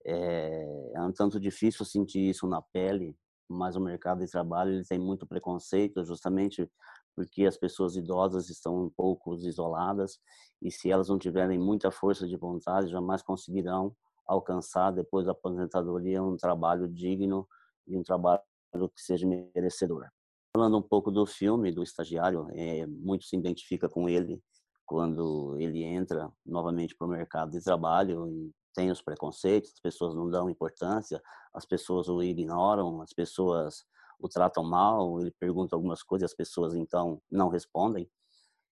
é, 0.04 0.92
é 0.94 1.02
um 1.02 1.12
tanto 1.12 1.38
difícil 1.38 1.84
sentir 1.84 2.28
isso 2.30 2.46
na 2.46 2.62
pele, 2.62 3.16
mas 3.48 3.76
o 3.76 3.80
mercado 3.80 4.20
de 4.20 4.30
trabalho 4.30 4.72
ele 4.72 4.84
tem 4.84 4.98
muito 4.98 5.26
preconceito, 5.26 6.04
justamente 6.04 6.70
porque 7.14 7.46
as 7.46 7.56
pessoas 7.56 7.96
idosas 7.96 8.48
estão 8.48 8.84
um 8.84 8.90
pouco 8.90 9.34
isoladas 9.34 10.20
e 10.62 10.70
se 10.70 10.90
elas 10.90 11.08
não 11.08 11.18
tiverem 11.18 11.58
muita 11.58 11.90
força 11.90 12.26
de 12.28 12.36
vontade, 12.36 12.90
jamais 12.90 13.22
conseguirão 13.22 13.94
alcançar 14.26 14.92
depois 14.92 15.26
da 15.26 15.32
aposentadoria 15.32 16.22
um 16.22 16.36
trabalho 16.36 16.86
digno 16.86 17.48
e 17.86 17.96
um 17.96 18.02
trabalho 18.02 18.40
que 18.72 19.00
seja 19.00 19.26
merecedor. 19.26 20.08
Falando 20.54 20.78
um 20.78 20.82
pouco 20.82 21.10
do 21.10 21.26
filme, 21.26 21.72
do 21.72 21.82
estagiário, 21.82 22.48
é, 22.52 22.86
muito 22.86 23.24
se 23.24 23.36
identifica 23.36 23.88
com 23.88 24.08
ele 24.08 24.42
quando 24.86 25.56
ele 25.58 25.84
entra 25.84 26.32
novamente 26.44 26.96
para 26.96 27.06
o 27.06 27.10
mercado 27.10 27.50
de 27.50 27.62
trabalho 27.62 28.26
e 28.26 28.50
tem 28.74 28.90
os 28.90 29.02
preconceitos, 29.02 29.72
as 29.74 29.80
pessoas 29.80 30.14
não 30.14 30.30
dão 30.30 30.48
importância, 30.48 31.20
as 31.52 31.66
pessoas 31.66 32.08
o 32.08 32.22
ignoram, 32.22 33.02
as 33.02 33.12
pessoas 33.12 33.84
o 34.18 34.28
tratam 34.28 34.64
mal, 34.64 35.20
ele 35.20 35.30
pergunta 35.32 35.76
algumas 35.76 36.02
coisas, 36.02 36.30
as 36.30 36.36
pessoas 36.36 36.74
então 36.74 37.20
não 37.30 37.48
respondem. 37.48 38.08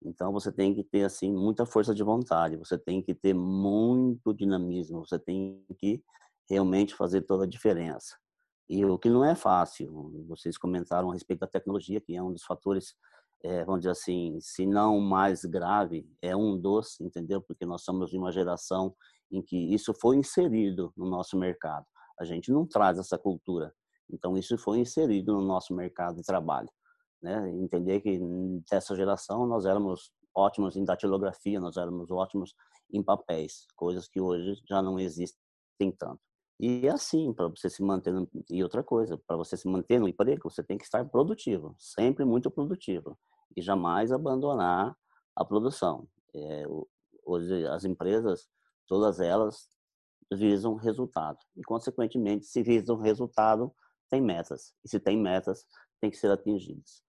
Então 0.03 0.33
você 0.33 0.53
tem 0.53 0.75
que 0.75 0.85
ter 0.85 1.05
assim 1.05 1.33
muita 1.33 1.67
força 1.67 1.95
de 1.95 2.03
vontade, 2.03 2.57
você 2.57 2.79
tem 2.79 3.03
que 3.03 3.15
ter 3.15 3.35
muito 3.35 4.33
dinamismo, 4.33 5.05
você 5.05 5.19
tem 5.19 5.65
que 5.79 6.03
realmente 6.49 6.95
fazer 6.95 7.23
toda 7.23 7.45
a 7.45 7.49
diferença. 7.49 8.17
E 8.69 8.85
o 8.85 8.99
que 8.99 9.09
não 9.09 9.25
é 9.25 9.35
fácil, 9.35 10.13
vocês 10.29 10.59
comentaram 10.59 11.11
a 11.11 11.15
respeito 11.15 11.41
da 11.41 11.47
tecnologia, 11.47 12.01
que 12.01 12.15
é 12.15 12.23
um 12.23 12.33
dos 12.33 12.45
fatores, 12.45 12.95
é, 13.43 13.65
vamos 13.65 13.81
dizer 13.81 13.93
assim, 13.93 14.39
se 14.41 14.67
não 14.67 15.01
mais 15.01 15.45
grave, 15.45 16.07
é 16.21 16.37
um 16.37 16.59
dos, 16.59 17.01
entendeu? 17.01 17.41
Porque 17.41 17.65
nós 17.65 17.83
somos 17.83 18.11
de 18.11 18.19
uma 18.19 18.31
geração 18.31 18.95
em 19.31 19.43
que 19.43 19.57
isso 19.75 19.95
foi 19.95 20.17
inserido 20.17 20.93
no 20.97 21.09
nosso 21.09 21.39
mercado. 21.39 21.87
A 22.21 22.25
gente 22.25 22.51
não 22.53 22.67
traz 22.67 22.99
essa 22.99 23.17
cultura. 23.19 23.73
Então, 24.11 24.37
isso 24.37 24.59
foi 24.59 24.79
inserido 24.79 25.33
no 25.33 25.43
nosso 25.43 25.75
mercado 25.75 26.17
de 26.17 26.23
trabalho. 26.23 26.69
Né? 27.23 27.51
Entender 27.53 28.01
que 28.01 28.19
dessa 28.71 28.95
geração 28.95 29.47
nós 29.47 29.65
éramos 29.65 30.11
ótimos 30.35 30.77
em 30.77 30.85
datilografia, 30.85 31.61
nós 31.61 31.77
éramos 31.77 32.11
ótimos 32.11 32.55
em 32.93 33.03
papéis, 33.03 33.67
coisas 33.77 34.09
que 34.09 34.21
hoje 34.21 34.61
já 34.69 34.81
não 34.81 34.99
existem 34.99 35.39
tanto. 35.99 36.21
E 36.61 36.89
assim, 36.89 37.33
para 37.33 37.49
você 37.49 37.71
se 37.71 37.83
manter. 37.83 38.13
E 38.51 38.63
outra 38.63 38.83
coisa, 38.83 39.17
para 39.27 39.37
você 39.37 39.57
se 39.57 39.69
manter 39.69 40.01
no 40.01 40.09
emprego, 40.09 40.51
você 40.51 40.63
tem 40.63 40.77
que 40.77 40.85
estar 40.85 41.05
produtivo, 41.09 41.75
sempre 41.79 42.25
muito 42.25 42.51
produtivo. 42.51 43.19
E 43.57 43.63
jamais 43.63 44.11
abandonar 44.11 44.97
a 45.37 45.45
produção. 45.45 46.09
É, 46.35 46.65
hoje, 47.25 47.67
as 47.67 47.85
empresas, 47.85 48.49
todas 48.87 49.21
elas, 49.21 49.69
visam 50.33 50.75
resultado. 50.75 51.39
E, 51.57 51.63
consequentemente, 51.63 52.47
se 52.47 52.63
visam 52.63 52.97
resultado, 52.97 53.73
tem 54.11 54.21
metas. 54.21 54.75
E 54.85 54.89
se 54.89 55.01
tem 55.01 55.17
metas, 55.17 55.65
tem 56.01 56.11
que 56.11 56.17
ser 56.17 56.31
atingidas. 56.31 57.03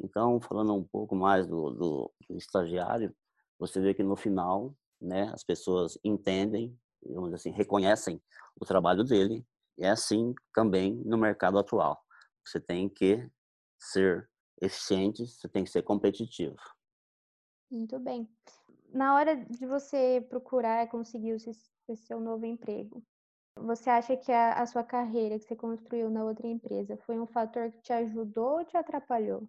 Então, 0.00 0.40
falando 0.40 0.74
um 0.74 0.84
pouco 0.84 1.14
mais 1.14 1.46
do, 1.46 1.70
do, 1.70 2.12
do 2.28 2.36
estagiário, 2.36 3.14
você 3.58 3.80
vê 3.80 3.94
que 3.94 4.02
no 4.02 4.16
final, 4.16 4.74
né, 5.00 5.30
as 5.32 5.44
pessoas 5.44 5.98
entendem, 6.02 6.76
dizer 7.04 7.34
assim, 7.34 7.50
reconhecem 7.50 8.22
o 8.60 8.64
trabalho 8.64 9.04
dele. 9.04 9.46
E 9.76 9.84
é 9.84 9.90
assim 9.90 10.34
também 10.52 10.94
no 11.04 11.18
mercado 11.18 11.58
atual. 11.58 12.00
Você 12.44 12.60
tem 12.60 12.88
que 12.88 13.28
ser 13.78 14.28
eficiente, 14.60 15.26
você 15.26 15.48
tem 15.48 15.64
que 15.64 15.70
ser 15.70 15.82
competitivo. 15.82 16.56
Muito 17.70 17.98
bem. 17.98 18.28
na 18.92 19.16
hora 19.16 19.36
de 19.36 19.66
você 19.66 20.24
procurar 20.28 20.88
conseguir 20.88 21.34
o 21.88 21.96
seu 21.96 22.20
novo 22.20 22.46
emprego, 22.46 23.02
você 23.56 23.88
acha 23.88 24.16
que 24.16 24.32
a, 24.32 24.54
a, 24.54 24.66
sua 24.66 24.84
carreira 24.84 25.38
que 25.38 25.44
você 25.44 25.56
construiu 25.56 26.10
na 26.10 26.24
outra 26.24 26.46
empresa 26.46 26.96
foi 26.98 27.18
um 27.18 27.26
fator 27.26 27.70
que 27.70 27.80
te 27.82 27.92
ajudou 27.92 28.58
ou 28.58 28.64
te 28.64 28.76
atrapalhou? 28.76 29.48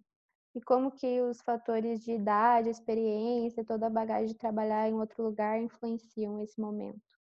E 0.54 0.60
como 0.60 0.90
que 0.90 1.20
os 1.20 1.40
fatores 1.42 2.02
de 2.02 2.12
idade, 2.12 2.70
experiência, 2.70 3.64
toda 3.64 3.86
a 3.86 3.90
bagagem 3.90 4.28
de 4.28 4.34
trabalhar 4.34 4.88
em 4.88 4.94
outro 4.94 5.22
lugar 5.22 5.60
influenciam 5.60 6.40
esse 6.40 6.60
momento? 6.60 7.15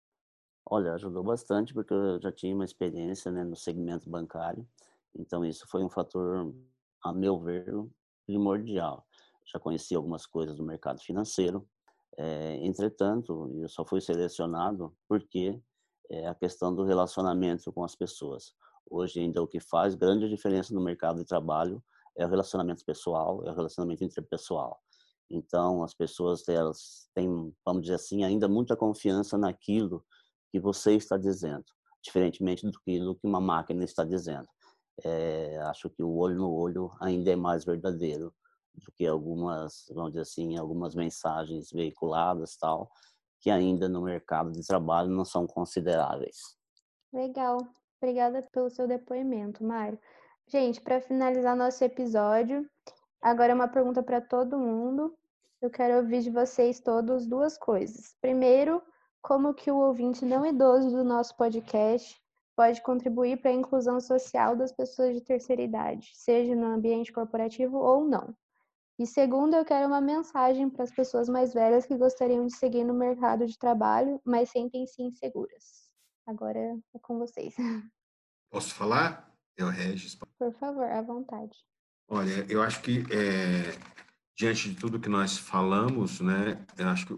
Olha, 0.68 0.94
ajudou 0.94 1.24
bastante 1.24 1.74
porque 1.74 1.94
eu 1.94 2.20
já 2.20 2.32
tinha 2.32 2.56
uma 2.56 2.66
experiência 2.66 3.32
né, 3.32 3.44
no 3.44 3.56
segmento 3.56 4.10
bancário. 4.10 4.68
Então 5.14 5.46
isso 5.46 5.68
foi 5.68 5.84
um 5.84 5.90
fator, 5.90 6.54
a 7.04 7.14
meu 7.14 7.40
ver, 7.40 7.72
primordial. 8.26 9.06
Já 9.46 9.60
conheci 9.60 9.94
algumas 9.96 10.26
coisas 10.26 10.58
do 10.58 10.64
mercado 10.64 11.00
financeiro. 11.00 11.68
É, 12.18 12.56
entretanto, 12.66 13.52
eu 13.62 13.70
só 13.70 13.86
fui 13.86 14.02
selecionado 14.02 14.96
porque 15.08 15.62
é 16.10 16.28
a 16.28 16.34
questão 16.34 16.74
do 16.74 16.84
relacionamento 16.84 17.72
com 17.72 17.84
as 17.84 17.96
pessoas. 17.96 18.54
Hoje 18.90 19.20
ainda 19.20 19.42
o 19.42 19.48
que 19.48 19.60
faz 19.60 19.94
grande 19.94 20.28
diferença 20.28 20.74
no 20.74 20.82
mercado 20.82 21.18
de 21.18 21.26
trabalho 21.26 21.84
é 22.18 22.26
o 22.26 22.30
relacionamento 22.30 22.84
pessoal, 22.84 23.44
é 23.46 23.52
o 23.52 23.56
relacionamento 23.56 24.04
interpessoal. 24.04 24.82
Então 25.30 25.84
as 25.84 25.94
pessoas 25.94 26.48
elas 26.48 27.08
têm, 27.14 27.54
vamos 27.64 27.84
dizer 27.84 27.96
assim, 27.96 28.24
ainda 28.24 28.48
muita 28.48 28.76
confiança 28.76 29.38
naquilo 29.38 30.04
que 30.56 30.60
você 30.60 30.96
está 30.96 31.18
dizendo, 31.18 31.66
diferentemente 32.02 32.66
do 32.66 32.80
que, 32.80 32.98
do 32.98 33.14
que 33.14 33.28
uma 33.28 33.42
máquina 33.42 33.84
está 33.84 34.06
dizendo. 34.06 34.48
É, 35.04 35.58
acho 35.64 35.90
que 35.90 36.02
o 36.02 36.16
olho 36.16 36.38
no 36.38 36.50
olho 36.50 36.94
ainda 37.02 37.30
é 37.30 37.36
mais 37.36 37.66
verdadeiro 37.66 38.34
do 38.74 38.90
que 38.94 39.06
algumas, 39.06 39.84
vamos 39.90 40.12
dizer 40.12 40.22
assim, 40.22 40.58
algumas 40.58 40.96
mensagens 40.96 41.72
veiculadas 41.72 42.56
tal, 42.56 42.90
que 43.42 43.50
ainda 43.50 43.90
no 43.90 44.02
mercado 44.02 44.54
de 44.54 44.66
trabalho 44.66 45.10
não 45.10 45.26
são 45.26 45.46
consideráveis. 45.46 46.38
Legal. 47.12 47.58
Obrigada 48.02 48.42
pelo 48.54 48.70
seu 48.70 48.88
depoimento, 48.88 49.62
Mário. 49.62 50.00
Gente, 50.48 50.80
para 50.80 51.02
finalizar 51.02 51.54
nosso 51.54 51.84
episódio, 51.84 52.66
agora 53.22 53.52
é 53.52 53.56
uma 53.56 53.68
pergunta 53.68 54.02
para 54.02 54.22
todo 54.22 54.58
mundo. 54.58 55.14
Eu 55.62 55.70
quero 55.70 55.98
ouvir 55.98 56.22
de 56.22 56.30
vocês 56.30 56.80
todos 56.80 57.28
duas 57.28 57.58
coisas. 57.58 58.16
Primeiro, 58.22 58.82
como 59.26 59.56
que 59.56 59.72
o 59.72 59.78
ouvinte 59.78 60.24
não 60.24 60.46
idoso 60.46 60.92
do 60.92 61.04
nosso 61.04 61.36
podcast 61.36 62.16
pode 62.56 62.80
contribuir 62.84 63.42
para 63.42 63.50
a 63.50 63.56
inclusão 63.56 64.00
social 64.00 64.56
das 64.56 64.72
pessoas 64.72 65.16
de 65.16 65.22
terceira 65.22 65.64
idade, 65.64 66.12
seja 66.14 66.56
no 66.56 66.68
ambiente 66.68 67.12
corporativo 67.12 67.76
ou 67.76 68.08
não. 68.08 68.38
E 69.00 69.08
segundo, 69.08 69.56
eu 69.56 69.66
quero 69.66 69.88
uma 69.88 70.00
mensagem 70.00 70.70
para 70.70 70.84
as 70.84 70.92
pessoas 70.92 71.28
mais 71.28 71.56
velhas 71.56 71.88
que 71.88 71.98
gostariam 71.98 72.46
de 72.46 72.56
seguir 72.56 72.84
no 72.84 72.94
mercado 72.94 73.48
de 73.48 73.58
trabalho, 73.58 74.22
mas 74.24 74.52
sentem-se 74.52 75.02
inseguras. 75.02 75.90
Agora 76.28 76.60
é 76.60 77.00
com 77.02 77.18
vocês. 77.18 77.56
Posso 78.52 78.76
falar? 78.76 79.36
Eu, 79.58 79.70
Regis. 79.70 80.16
Por 80.38 80.54
favor, 80.54 80.86
à 80.86 81.02
vontade. 81.02 81.58
Olha, 82.08 82.46
eu 82.48 82.62
acho 82.62 82.80
que 82.84 83.00
é, 83.12 83.76
diante 84.38 84.70
de 84.70 84.80
tudo 84.80 85.00
que 85.00 85.10
nós 85.10 85.36
falamos, 85.36 86.22
né, 86.22 86.64
eu 86.78 86.88
acho 86.90 87.08
que 87.08 87.14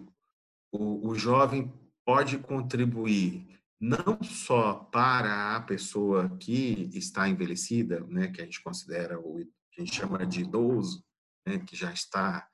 o, 0.72 1.10
o 1.10 1.14
jovem 1.14 1.70
pode 2.08 2.38
contribuir 2.38 3.60
não 3.78 4.24
só 4.24 4.76
para 4.76 5.58
a 5.58 5.62
pessoa 5.62 6.30
que 6.40 6.90
está 6.94 7.28
envelhecida, 7.28 8.00
né, 8.08 8.30
que 8.30 8.40
a 8.42 8.46
gente 8.46 8.64
considera 8.64 9.20
o 9.20 9.46
que 9.70 9.82
a 9.82 9.84
gente 9.84 9.94
chama 9.94 10.26
de 10.26 10.40
idoso, 10.40 11.04
né, 11.46 11.60
que 11.60 11.76
já 11.76 11.92
está 11.92 12.48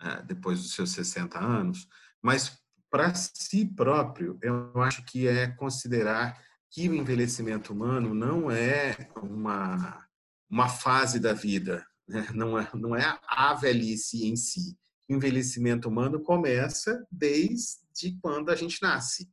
uh, 0.00 0.24
depois 0.24 0.62
dos 0.62 0.74
seus 0.74 0.92
60 0.92 1.40
anos, 1.40 1.88
mas 2.22 2.62
para 2.88 3.12
si 3.12 3.66
próprio, 3.66 4.38
eu 4.40 4.80
acho 4.80 5.04
que 5.04 5.26
é 5.26 5.48
considerar 5.48 6.40
que 6.70 6.88
o 6.88 6.94
envelhecimento 6.94 7.72
humano 7.72 8.14
não 8.14 8.48
é 8.48 9.10
uma, 9.20 10.06
uma 10.48 10.68
fase 10.68 11.18
da 11.18 11.32
vida, 11.32 11.84
né? 12.06 12.28
não, 12.32 12.56
é, 12.56 12.70
não 12.74 12.94
é 12.94 13.18
a 13.26 13.54
velhice 13.54 14.24
em 14.24 14.36
si. 14.36 14.78
Envelhecimento 15.10 15.88
humano 15.88 16.20
começa 16.20 17.04
desde 17.10 18.16
quando 18.22 18.50
a 18.50 18.54
gente 18.54 18.80
nasce. 18.80 19.28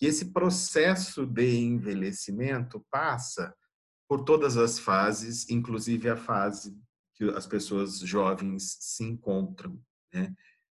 E 0.00 0.06
esse 0.06 0.32
processo 0.32 1.26
de 1.26 1.58
envelhecimento 1.58 2.84
passa 2.90 3.54
por 4.08 4.24
todas 4.24 4.56
as 4.56 4.78
fases, 4.78 5.48
inclusive 5.50 6.08
a 6.08 6.16
fase 6.16 6.80
que 7.14 7.24
as 7.30 7.46
pessoas 7.46 7.98
jovens 7.98 8.78
se 8.80 9.04
encontram. 9.04 9.78
Né? 10.12 10.34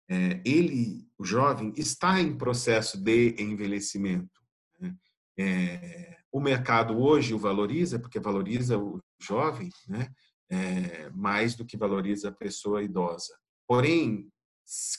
É, 0.10 0.42
ele, 0.44 1.08
o 1.18 1.24
jovem, 1.24 1.72
está 1.78 2.20
em 2.20 2.38
processo 2.38 3.02
de 3.02 3.36
envelhecimento. 3.40 4.42
Né? 4.80 4.98
É, 5.40 6.18
o 6.32 6.40
mercado 6.40 6.98
hoje 7.00 7.34
o 7.34 7.40
valoriza, 7.40 8.00
porque 8.00 8.20
valoriza 8.20 8.78
o 8.78 9.00
jovem, 9.22 9.70
né? 9.88 10.10
É, 10.50 11.10
mais 11.12 11.56
do 11.56 11.66
que 11.66 11.78
valoriza 11.78 12.28
a 12.28 12.34
pessoa 12.34 12.84
idosa. 12.84 13.34
Porém, 13.66 14.30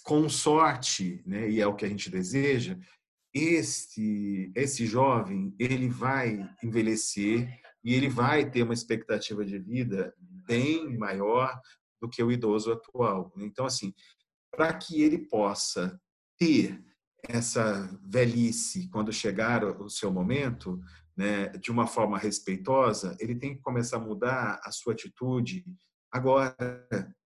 com 0.03 0.29
sorte, 0.29 1.23
né, 1.27 1.49
e 1.49 1.61
é 1.61 1.67
o 1.67 1.75
que 1.75 1.85
a 1.85 1.89
gente 1.89 2.11
deseja, 2.11 2.79
esse, 3.35 4.53
esse 4.55 4.87
jovem 4.87 5.55
ele 5.59 5.89
vai 5.89 6.49
envelhecer 6.63 7.49
e 7.83 7.95
ele 7.95 8.09
vai 8.09 8.49
ter 8.49 8.63
uma 8.63 8.75
expectativa 8.75 9.45
de 9.45 9.59
vida 9.59 10.15
bem 10.19 10.97
maior 10.99 11.59
do 12.01 12.09
que 12.09 12.23
o 12.23 12.31
idoso 12.31 12.73
atual. 12.73 13.33
Então, 13.39 13.65
assim, 13.65 13.95
para 14.51 14.73
que 14.75 15.03
ele 15.03 15.19
possa 15.19 15.99
ter 16.39 16.83
essa 17.29 17.89
velhice 18.05 18.89
quando 18.91 19.13
chegar 19.13 19.65
o 19.65 19.89
seu 19.89 20.13
momento, 20.13 20.81
né, 21.17 21.49
de 21.49 21.71
uma 21.71 21.87
forma 21.87 22.19
respeitosa, 22.19 23.17
ele 23.21 23.35
tem 23.35 23.55
que 23.55 23.63
começar 23.63 23.97
a 23.97 24.01
mudar 24.01 24.61
a 24.63 24.71
sua 24.71 24.93
atitude 24.93 25.65
agora, 26.11 26.57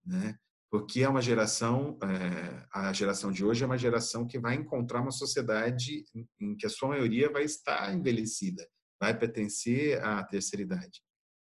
né? 0.04 0.38
Porque 0.70 1.02
é 1.02 1.08
uma 1.08 1.22
geração, 1.22 1.98
é, 2.02 2.66
a 2.72 2.92
geração 2.92 3.30
de 3.30 3.44
hoje 3.44 3.62
é 3.62 3.66
uma 3.66 3.78
geração 3.78 4.26
que 4.26 4.38
vai 4.38 4.54
encontrar 4.54 5.00
uma 5.00 5.12
sociedade 5.12 6.04
em 6.40 6.56
que 6.56 6.66
a 6.66 6.70
sua 6.70 6.88
maioria 6.88 7.30
vai 7.30 7.44
estar 7.44 7.94
envelhecida, 7.94 8.66
vai 9.00 9.16
pertencer 9.16 10.02
à 10.04 10.22
terceira 10.24 10.62
idade. 10.62 11.00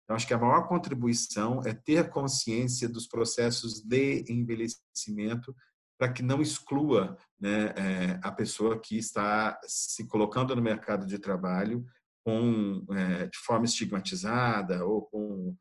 Então, 0.04 0.16
acho 0.16 0.26
que 0.26 0.34
a 0.34 0.38
maior 0.38 0.68
contribuição 0.68 1.62
é 1.64 1.72
ter 1.72 2.10
consciência 2.10 2.88
dos 2.88 3.06
processos 3.06 3.80
de 3.80 4.24
envelhecimento 4.28 5.54
para 5.98 6.12
que 6.12 6.22
não 6.22 6.42
exclua 6.42 7.16
né, 7.40 7.72
é, 7.76 8.20
a 8.22 8.30
pessoa 8.30 8.78
que 8.78 8.98
está 8.98 9.58
se 9.66 10.06
colocando 10.06 10.54
no 10.54 10.60
mercado 10.60 11.06
de 11.06 11.18
trabalho 11.18 11.84
com, 12.24 12.84
é, 12.90 13.26
de 13.26 13.38
forma 13.38 13.64
estigmatizada 13.64 14.84
ou 14.84 15.02
com 15.02 15.56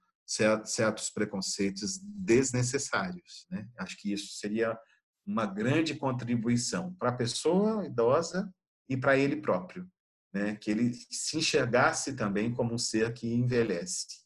certos 0.66 1.10
preconceitos 1.10 2.00
desnecessários. 2.04 3.46
Né? 3.50 3.68
Acho 3.78 3.98
que 3.98 4.12
isso 4.12 4.34
seria 4.38 4.78
uma 5.26 5.46
grande 5.46 5.96
contribuição 5.96 6.94
para 6.96 7.10
a 7.10 7.16
pessoa 7.16 7.86
idosa 7.86 8.54
e 8.90 8.98
para 8.98 9.18
ele 9.18 9.38
próprio, 9.38 9.90
né? 10.34 10.56
que 10.56 10.72
ele 10.72 10.94
se 10.94 11.38
enxergasse 11.38 12.14
também 12.16 12.54
como 12.54 12.74
um 12.74 12.78
ser 12.78 13.14
que 13.14 13.34
envelhece 13.34 14.24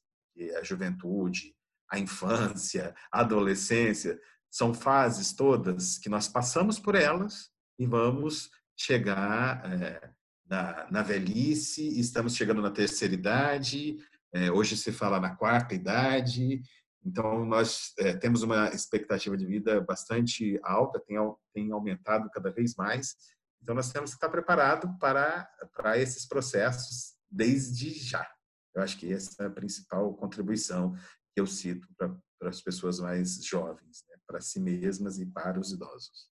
a 0.58 0.64
juventude, 0.64 1.56
a 1.90 1.98
infância, 1.98 2.96
a 3.12 3.22
adolescência, 3.22 4.20
são 4.50 4.74
fases 4.74 5.34
todas 5.34 5.98
que 5.98 6.10
nós 6.10 6.28
passamos 6.28 6.80
por 6.80 6.96
elas 6.96 7.50
e 7.80 7.86
vamos 7.86 8.50
chegar 8.76 9.64
é, 9.72 10.10
na, 10.48 10.88
na, 10.90 11.02
velhice, 11.02 12.00
estamos 12.00 12.36
chegando 12.36 12.62
na 12.62 12.72
terceira 12.72 13.14
idade, 13.14 13.98
é, 14.34 14.52
hoje 14.52 14.76
se 14.76 14.92
fala 14.92 15.20
na 15.20 15.36
quarta 15.36 15.74
idade, 15.74 16.62
então 17.06 17.46
nós 17.46 17.94
é, 18.00 18.16
temos 18.16 18.44
uma 18.44 18.70
expectativa 18.70 19.38
de 19.38 19.46
vida 19.46 19.80
bastante 19.82 20.60
alta, 20.64 21.00
tem, 21.00 21.18
tem 21.54 21.72
aumentado 21.72 22.30
cada 22.30 22.52
vez 22.52 22.76
mais, 22.76 23.16
então 23.62 23.74
nós 23.74 23.92
temos 23.92 24.12
que 24.12 24.18
estar 24.18 24.30
preparados 24.30 24.90
para, 25.00 25.50
para 25.74 25.98
esses 25.98 26.28
processos 26.28 27.16
desde 27.30 27.92
já. 27.92 28.30
Eu 28.76 28.84
acho 28.84 28.98
que 28.98 29.12
essa 29.12 29.44
é 29.44 29.48
a 29.48 29.52
principal 29.52 30.14
contribuição 30.14 30.94
que 31.34 31.42
eu 31.42 31.48
cito 31.48 31.88
para, 31.98 32.16
para 32.40 32.50
as 32.50 32.62
pessoas 32.62 33.00
mais 33.00 33.44
jovens, 33.44 34.04
né? 34.10 34.18
para 34.28 34.42
si 34.42 34.60
mesmas 34.60 35.18
e 35.20 35.26
para 35.26 35.60
os 35.60 35.72
idosos. 35.72 36.30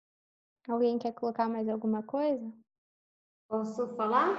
Alguém 0.68 0.98
quer 0.98 1.12
colocar 1.12 1.48
mais 1.48 1.68
alguma 1.68 2.02
coisa? 2.02 2.52
Posso 3.48 3.88
falar? 3.96 4.36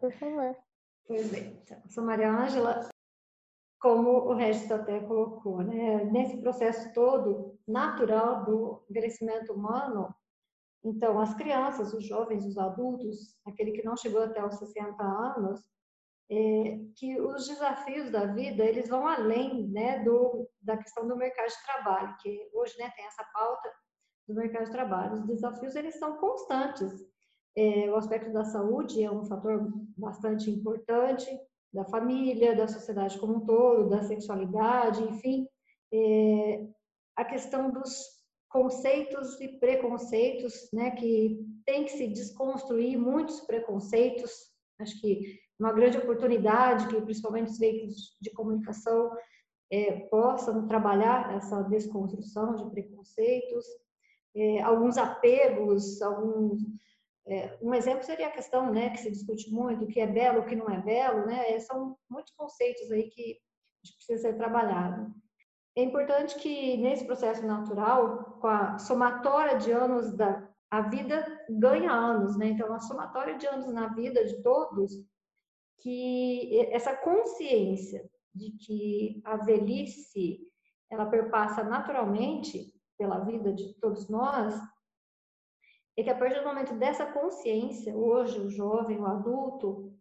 Por 0.00 0.12
favor. 0.14 0.56
Pois 1.06 1.32
é. 1.32 1.40
Então, 1.40 1.82
sou 1.88 2.04
Maria 2.04 2.30
Ângela. 2.30 2.88
Como 3.80 4.10
o 4.10 4.34
Regis 4.34 4.70
até 4.70 5.00
colocou, 5.00 5.60
né? 5.62 6.04
nesse 6.04 6.40
processo 6.40 6.92
todo 6.94 7.58
natural 7.66 8.44
do 8.44 8.84
envelhecimento 8.88 9.52
humano, 9.52 10.14
então 10.84 11.18
as 11.20 11.34
crianças, 11.34 11.92
os 11.92 12.04
jovens, 12.06 12.46
os 12.46 12.56
adultos, 12.56 13.36
aquele 13.44 13.72
que 13.72 13.84
não 13.84 13.96
chegou 13.96 14.22
até 14.22 14.44
os 14.44 14.54
60 14.54 15.02
anos, 15.02 15.60
é, 16.30 16.78
que 16.96 17.20
os 17.20 17.46
desafios 17.46 18.10
da 18.10 18.26
vida 18.26 18.64
eles 18.64 18.88
vão 18.88 19.06
além 19.06 19.68
né, 19.68 20.02
do, 20.02 20.48
da 20.60 20.76
questão 20.76 21.06
do 21.06 21.16
mercado 21.16 21.48
de 21.48 21.62
trabalho, 21.64 22.16
que 22.20 22.50
hoje 22.54 22.76
né, 22.78 22.90
tem 22.96 23.04
essa 23.04 23.24
pauta 23.32 23.70
do 24.26 24.34
mercado 24.34 24.64
de 24.64 24.72
trabalho. 24.72 25.14
Os 25.14 25.26
desafios 25.26 25.74
eles 25.76 25.98
são 25.98 26.16
constantes. 26.16 26.90
É, 27.56 27.90
o 27.90 27.96
aspecto 27.96 28.32
da 28.32 28.44
saúde 28.44 29.02
é 29.02 29.10
um 29.10 29.24
fator 29.24 29.70
bastante 29.96 30.50
importante, 30.50 31.28
da 31.72 31.84
família, 31.84 32.54
da 32.54 32.68
sociedade 32.68 33.18
como 33.18 33.36
um 33.36 33.46
todo, 33.46 33.88
da 33.88 34.02
sexualidade, 34.02 35.02
enfim. 35.02 35.46
É, 35.92 36.66
a 37.16 37.24
questão 37.24 37.70
dos 37.70 38.22
conceitos 38.48 39.40
e 39.40 39.48
preconceitos, 39.58 40.68
né, 40.72 40.90
que 40.90 41.40
tem 41.64 41.84
que 41.84 41.92
se 41.92 42.06
desconstruir 42.08 42.98
muitos 42.98 43.40
preconceitos. 43.40 44.30
Acho 44.78 45.00
que 45.00 45.38
uma 45.58 45.72
grande 45.72 45.96
oportunidade 45.96 46.88
que 46.88 47.00
principalmente 47.00 47.50
os 47.50 47.58
veículos 47.58 48.16
de 48.20 48.30
comunicação 48.30 49.10
é, 49.70 49.92
possam 50.10 50.66
trabalhar 50.66 51.34
essa 51.34 51.62
desconstrução 51.62 52.56
de 52.56 52.70
preconceitos, 52.70 53.64
é, 54.34 54.60
alguns 54.60 54.98
apegos, 54.98 56.02
alguns 56.02 56.60
é, 57.26 57.56
um 57.62 57.72
exemplo 57.72 58.02
seria 58.02 58.28
a 58.28 58.32
questão, 58.32 58.72
né, 58.72 58.90
que 58.90 58.98
se 58.98 59.10
discute 59.10 59.50
muito, 59.50 59.84
o 59.84 59.88
que 59.88 60.00
é 60.00 60.06
belo, 60.06 60.40
o 60.40 60.46
que 60.46 60.56
não 60.56 60.68
é 60.68 60.80
belo, 60.80 61.26
né? 61.26 61.58
São 61.60 61.96
muitos 62.10 62.32
conceitos 62.34 62.90
aí 62.90 63.08
que 63.10 63.38
precisa 63.96 64.28
ser 64.28 64.36
trabalhado. 64.36 65.12
É 65.76 65.82
importante 65.82 66.34
que 66.36 66.76
nesse 66.78 67.04
processo 67.04 67.46
natural, 67.46 68.38
com 68.40 68.46
a 68.46 68.78
somatória 68.78 69.56
de 69.58 69.70
anos 69.70 70.14
da 70.16 70.48
a 70.70 70.80
vida 70.80 71.26
ganha 71.50 71.92
anos, 71.92 72.36
né? 72.38 72.48
Então 72.48 72.72
a 72.72 72.80
somatória 72.80 73.36
de 73.36 73.46
anos 73.46 73.70
na 73.72 73.88
vida 73.88 74.24
de 74.24 74.42
todos, 74.42 74.90
que 75.80 76.66
essa 76.70 76.96
consciência 76.96 78.08
de 78.34 78.52
que 78.52 79.20
a 79.24 79.36
velhice 79.36 80.40
ela 80.90 81.06
perpassa 81.06 81.62
naturalmente 81.62 82.72
pela 82.96 83.18
vida 83.18 83.52
de 83.52 83.74
todos 83.80 84.08
nós, 84.08 84.54
é 85.96 86.02
que 86.02 86.10
a 86.10 86.16
partir 86.16 86.40
do 86.40 86.46
momento 86.46 86.74
dessa 86.74 87.06
consciência, 87.06 87.94
hoje 87.94 88.38
o 88.38 88.50
jovem, 88.50 88.98
o 88.98 89.06
adulto, 89.06 89.92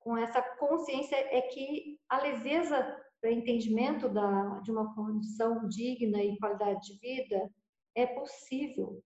com 0.00 0.16
essa 0.16 0.40
consciência 0.40 1.16
é 1.16 1.42
que 1.42 1.98
a 2.08 2.20
leveza 2.20 2.96
para 3.20 3.32
entendimento 3.32 4.08
da, 4.08 4.60
de 4.60 4.70
uma 4.70 4.94
condição 4.94 5.66
digna 5.66 6.22
e 6.22 6.38
qualidade 6.38 6.80
de 6.86 6.98
vida 6.98 7.50
é 7.94 8.06
possível. 8.06 9.02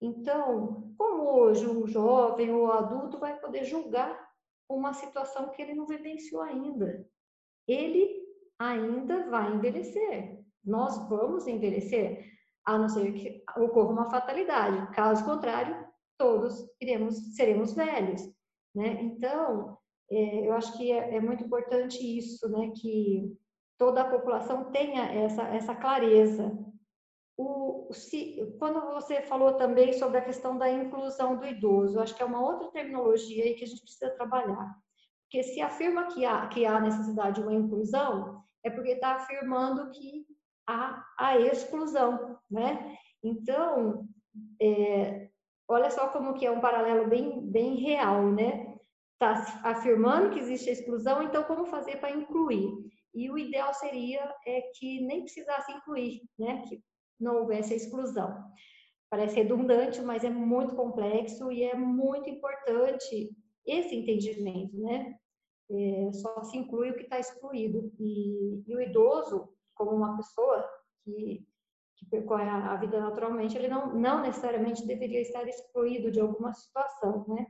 Então, 0.00 0.92
como 0.96 1.22
hoje 1.38 1.66
o 1.66 1.86
jovem 1.86 2.50
ou 2.52 2.66
o 2.66 2.72
adulto 2.72 3.18
vai 3.18 3.38
poder 3.38 3.64
julgar 3.64 4.18
uma 4.68 4.94
situação 4.94 5.50
que 5.50 5.60
ele 5.60 5.74
não 5.74 5.86
vivenciou 5.86 6.42
ainda? 6.42 7.06
Ele 7.68 8.24
ainda 8.58 9.28
vai 9.28 9.54
envelhecer. 9.54 10.40
Nós 10.64 10.96
vamos 11.08 11.46
envelhecer, 11.46 12.24
a 12.64 12.78
não 12.78 12.88
ser 12.88 13.12
que 13.12 13.42
ocorra 13.56 13.92
uma 13.92 14.10
fatalidade. 14.10 14.94
Caso 14.94 15.24
contrário, 15.24 15.86
todos 16.18 16.68
iremos, 16.80 17.34
seremos 17.34 17.72
velhos. 17.72 18.22
Né? 18.74 19.02
Então, 19.02 19.78
é, 20.10 20.48
eu 20.48 20.52
acho 20.52 20.76
que 20.76 20.92
é, 20.92 21.16
é 21.16 21.20
muito 21.20 21.44
importante 21.44 21.98
isso, 21.98 22.48
né? 22.48 22.70
que 22.76 23.36
toda 23.78 24.02
a 24.02 24.10
população 24.10 24.70
tenha 24.70 25.04
essa, 25.12 25.42
essa 25.44 25.74
clareza. 25.74 26.56
O, 27.36 27.88
se, 27.92 28.36
quando 28.58 28.92
você 28.92 29.22
falou 29.22 29.54
também 29.54 29.94
sobre 29.94 30.18
a 30.18 30.24
questão 30.24 30.58
da 30.58 30.70
inclusão 30.70 31.36
do 31.36 31.46
idoso, 31.46 31.98
acho 31.98 32.14
que 32.14 32.22
é 32.22 32.26
uma 32.26 32.42
outra 32.42 32.70
terminologia 32.70 33.44
aí 33.44 33.54
que 33.54 33.64
a 33.64 33.66
gente 33.66 33.80
precisa 33.80 34.10
trabalhar. 34.10 34.76
Porque 35.22 35.42
se 35.42 35.60
afirma 35.60 36.08
que 36.08 36.26
há, 36.26 36.46
que 36.48 36.66
há 36.66 36.78
necessidade 36.80 37.36
de 37.36 37.46
uma 37.46 37.54
inclusão, 37.54 38.42
é 38.62 38.68
porque 38.68 38.90
está 38.90 39.14
afirmando 39.14 39.90
que 39.90 40.26
a 41.18 41.38
exclusão, 41.38 42.38
né? 42.50 42.96
Então, 43.22 44.06
é, 44.60 45.28
olha 45.68 45.90
só 45.90 46.08
como 46.08 46.34
que 46.34 46.46
é 46.46 46.50
um 46.50 46.60
paralelo 46.60 47.08
bem, 47.08 47.40
bem 47.50 47.76
real, 47.76 48.30
né? 48.32 48.76
Está 49.14 49.60
afirmando 49.64 50.30
que 50.30 50.38
existe 50.38 50.70
exclusão, 50.70 51.22
então 51.22 51.44
como 51.44 51.66
fazer 51.66 51.96
para 51.96 52.10
incluir? 52.10 52.70
E 53.14 53.30
o 53.30 53.36
ideal 53.36 53.74
seria 53.74 54.22
é 54.46 54.62
que 54.74 55.00
nem 55.00 55.22
precisasse 55.22 55.70
incluir, 55.72 56.22
né? 56.38 56.62
Que 56.66 56.82
não 57.18 57.36
houvesse 57.36 57.74
a 57.74 57.76
exclusão. 57.76 58.42
Parece 59.10 59.36
redundante, 59.36 60.00
mas 60.00 60.24
é 60.24 60.30
muito 60.30 60.74
complexo 60.74 61.50
e 61.50 61.64
é 61.64 61.74
muito 61.74 62.30
importante 62.30 63.30
esse 63.66 63.94
entendimento, 63.94 64.76
né? 64.78 65.16
É, 65.70 66.12
só 66.12 66.42
se 66.42 66.56
inclui 66.56 66.90
o 66.90 66.94
que 66.94 67.02
está 67.02 67.18
excluído. 67.18 67.92
E, 67.98 68.62
e, 68.66 68.74
o 68.74 68.80
idoso, 68.80 69.48
como 69.80 69.96
uma 69.96 70.14
pessoa 70.14 70.68
que, 71.02 71.42
que 71.96 72.04
percorre 72.10 72.44
a, 72.44 72.76
vida 72.76 73.00
naturalmente, 73.00 73.56
ele 73.56 73.68
não, 73.68 73.94
não 73.94 74.20
necessariamente 74.20 74.86
deveria 74.86 75.22
estar 75.22 75.48
excluído 75.48 76.10
de 76.10 76.20
alguma 76.20 76.52
situação, 76.52 77.24
né? 77.26 77.46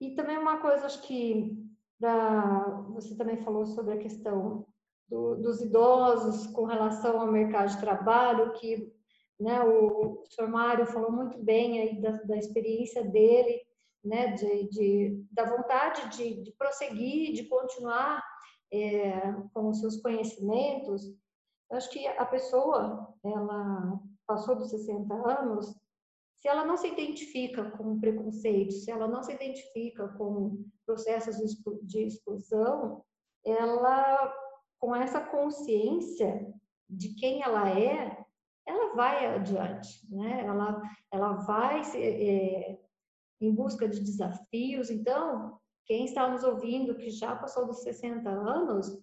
E 0.00 0.16
também 0.16 0.36
uma 0.36 0.60
coisa, 0.60 0.86
acho 0.86 1.00
que 1.02 1.56
pra, 2.00 2.82
você 2.88 3.16
também 3.16 3.36
falou 3.36 3.64
sobre 3.66 3.94
a 3.94 3.98
questão 3.98 4.66
do, 5.08 5.36
dos 5.36 5.60
idosos 5.60 6.48
com 6.48 6.64
relação 6.64 7.20
ao 7.20 7.30
mercado 7.30 7.70
de 7.70 7.80
trabalho, 7.80 8.52
que 8.54 8.92
né, 9.38 9.62
o, 9.62 10.22
o 10.22 10.26
senhor 10.26 10.50
Mário 10.50 10.86
falou 10.86 11.12
muito 11.12 11.38
bem 11.38 11.80
aí 11.80 12.00
da, 12.00 12.10
da 12.22 12.36
experiência 12.36 13.04
dele, 13.04 13.60
né, 14.04 14.32
de, 14.32 14.68
de 14.70 15.24
da 15.30 15.44
vontade 15.44 16.16
de, 16.16 16.42
de, 16.42 16.52
prosseguir, 16.52 17.32
de 17.32 17.44
continuar 17.44 18.20
é, 18.72 19.12
com 19.52 19.68
os 19.68 19.78
seus 19.78 20.00
conhecimentos. 20.00 21.02
Acho 21.72 21.90
que 21.90 22.06
a 22.06 22.26
pessoa, 22.26 23.14
ela 23.24 24.00
passou 24.26 24.56
dos 24.56 24.70
60 24.70 25.14
anos, 25.14 25.74
se 26.36 26.48
ela 26.48 26.64
não 26.64 26.76
se 26.76 26.88
identifica 26.88 27.70
com 27.72 28.00
preconceito, 28.00 28.72
se 28.72 28.90
ela 28.90 29.06
não 29.06 29.22
se 29.22 29.32
identifica 29.32 30.08
com 30.08 30.64
processos 30.86 31.36
de 31.82 32.06
exclusão, 32.06 33.04
ela 33.44 34.34
com 34.78 34.96
essa 34.96 35.20
consciência 35.20 36.50
de 36.88 37.14
quem 37.14 37.42
ela 37.42 37.68
é, 37.78 38.24
ela 38.66 38.94
vai 38.94 39.26
adiante, 39.26 40.06
né? 40.08 40.44
Ela, 40.44 40.82
ela 41.12 41.32
vai 41.34 41.82
é, 41.96 42.80
em 43.40 43.54
busca 43.54 43.86
de 43.86 44.00
desafios. 44.00 44.90
Então, 44.90 45.58
quem 45.84 46.06
está 46.06 46.28
nos 46.28 46.42
ouvindo 46.42 46.96
que 46.96 47.10
já 47.10 47.36
passou 47.36 47.66
dos 47.66 47.82
60 47.82 48.28
anos 48.28 48.98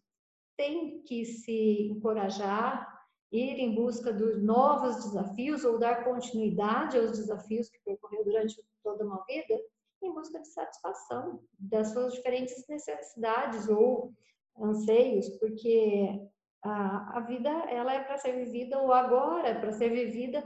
tem 0.58 1.01
que 1.03 1.24
se 1.24 1.89
encorajar, 1.91 2.97
ir 3.32 3.60
em 3.60 3.76
busca 3.76 4.12
dos 4.12 4.41
novos 4.43 4.95
desafios 5.05 5.64
ou 5.64 5.78
dar 5.78 6.03
continuidade 6.03 6.97
aos 6.97 7.12
desafios 7.12 7.70
que 7.70 7.80
percorreu 7.86 8.24
durante 8.24 8.62
toda 8.84 9.05
uma 9.05 9.24
vida, 9.26 9.62
em 10.01 10.12
busca 10.12 10.39
de 10.39 10.47
satisfação 10.47 11.41
das 11.58 11.91
suas 11.91 12.14
diferentes 12.14 12.68
necessidades 12.68 13.68
ou 13.70 14.14
anseios, 14.60 15.30
porque 15.39 16.20
a, 16.64 17.18
a 17.18 17.20
vida 17.22 17.49
ela 17.49 17.93
é 17.93 18.03
para 18.03 18.18
ser 18.18 18.34
vivida 18.34 18.82
o 18.82 18.91
agora, 18.91 19.49
é 19.49 19.60
para 19.60 19.72
ser 19.72 19.89
vivida 19.89 20.43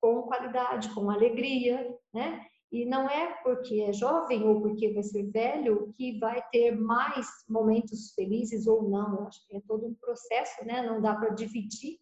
com 0.00 0.22
qualidade, 0.22 0.92
com 0.94 1.10
alegria, 1.10 1.96
né? 2.12 2.46
E 2.74 2.84
não 2.84 3.08
é 3.08 3.32
porque 3.44 3.82
é 3.82 3.92
jovem 3.92 4.42
ou 4.42 4.60
porque 4.60 4.92
vai 4.92 5.04
ser 5.04 5.30
velho 5.30 5.94
que 5.96 6.18
vai 6.18 6.44
ter 6.50 6.72
mais 6.72 7.24
momentos 7.48 8.12
felizes 8.14 8.66
ou 8.66 8.90
não. 8.90 9.14
Eu 9.14 9.28
acho 9.28 9.46
que 9.46 9.56
é 9.56 9.60
todo 9.60 9.86
um 9.86 9.94
processo, 9.94 10.64
né? 10.66 10.82
Não 10.82 11.00
dá 11.00 11.14
para 11.14 11.28
dividir 11.34 12.00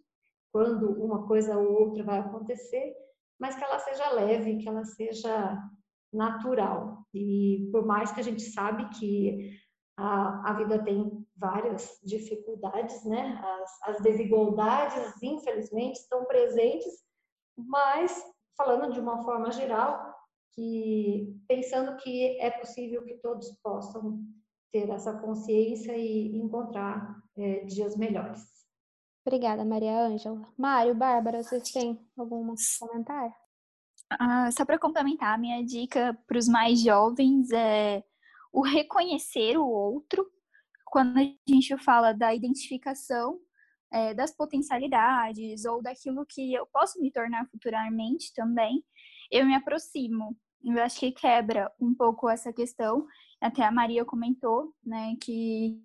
quando 0.50 0.90
uma 1.04 1.26
coisa 1.26 1.58
ou 1.58 1.88
outra 1.88 2.02
vai 2.02 2.20
acontecer, 2.20 2.94
mas 3.38 3.54
que 3.54 3.62
ela 3.62 3.78
seja 3.80 4.12
leve, 4.12 4.56
que 4.56 4.66
ela 4.66 4.82
seja 4.82 5.58
natural. 6.10 7.06
E 7.12 7.68
por 7.70 7.84
mais 7.84 8.10
que 8.10 8.20
a 8.20 8.24
gente 8.24 8.40
sabe 8.40 8.88
que 8.98 9.60
a, 9.98 10.52
a 10.52 10.54
vida 10.54 10.82
tem 10.82 11.22
várias 11.36 12.00
dificuldades, 12.02 13.04
né? 13.04 13.38
As, 13.44 13.82
as 13.88 14.02
desigualdades, 14.02 15.22
infelizmente, 15.22 15.96
estão 15.96 16.24
presentes, 16.24 16.94
mas 17.58 18.24
falando 18.56 18.90
de 18.90 19.00
uma 19.00 19.22
forma 19.22 19.52
geral, 19.52 20.11
que 20.54 21.40
pensando 21.48 21.96
que 21.96 22.38
é 22.40 22.50
possível 22.50 23.04
que 23.04 23.14
todos 23.14 23.50
possam 23.62 24.20
ter 24.70 24.88
essa 24.90 25.18
consciência 25.18 25.96
e 25.96 26.36
encontrar 26.36 27.22
é, 27.36 27.64
dias 27.64 27.96
melhores. 27.96 28.40
Obrigada, 29.24 29.64
Maria 29.64 30.06
Ângela. 30.06 30.48
Mário, 30.58 30.94
Bárbara, 30.94 31.42
vocês 31.42 31.70
têm 31.70 31.98
algum 32.16 32.54
comentário? 32.80 33.34
Ah, 34.10 34.50
só 34.50 34.64
para 34.64 34.78
complementar, 34.78 35.34
a 35.34 35.38
minha 35.38 35.64
dica 35.64 36.18
para 36.26 36.38
os 36.38 36.48
mais 36.48 36.80
jovens 36.80 37.50
é 37.52 38.02
o 38.52 38.62
reconhecer 38.62 39.56
o 39.56 39.66
outro, 39.66 40.30
quando 40.86 41.18
a 41.18 41.22
gente 41.48 41.76
fala 41.78 42.12
da 42.12 42.34
identificação 42.34 43.40
é, 43.90 44.12
das 44.12 44.34
potencialidades 44.34 45.64
ou 45.64 45.82
daquilo 45.82 46.26
que 46.26 46.52
eu 46.52 46.66
posso 46.66 47.00
me 47.00 47.10
tornar 47.10 47.46
futuramente 47.48 48.32
também, 48.34 48.84
eu 49.30 49.46
me 49.46 49.54
aproximo. 49.54 50.36
Eu 50.64 50.82
acho 50.82 51.00
que 51.00 51.12
quebra 51.12 51.72
um 51.80 51.94
pouco 51.94 52.28
essa 52.28 52.52
questão. 52.52 53.06
Até 53.40 53.64
a 53.64 53.72
Maria 53.72 54.04
comentou, 54.04 54.74
né, 54.84 55.16
que, 55.20 55.82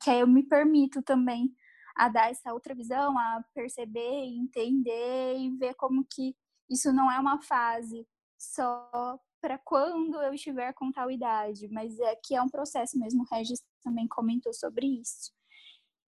que 0.00 0.10
eu 0.10 0.26
me 0.26 0.42
permito 0.42 1.02
também 1.02 1.54
a 1.96 2.08
dar 2.08 2.30
essa 2.30 2.52
outra 2.52 2.74
visão, 2.74 3.18
a 3.18 3.44
perceber, 3.54 4.24
entender 4.24 5.36
e 5.38 5.50
ver 5.50 5.74
como 5.74 6.04
que 6.04 6.34
isso 6.70 6.92
não 6.92 7.10
é 7.10 7.18
uma 7.18 7.42
fase 7.42 8.06
só 8.38 9.18
para 9.40 9.58
quando 9.58 10.22
eu 10.22 10.32
estiver 10.32 10.72
com 10.72 10.92
tal 10.92 11.10
idade, 11.10 11.68
mas 11.68 11.98
é 11.98 12.14
que 12.16 12.34
é 12.34 12.40
um 12.40 12.48
processo 12.48 12.98
mesmo. 12.98 13.22
O 13.22 13.34
Regis 13.34 13.60
também 13.82 14.06
comentou 14.06 14.54
sobre 14.54 14.86
isso. 14.86 15.32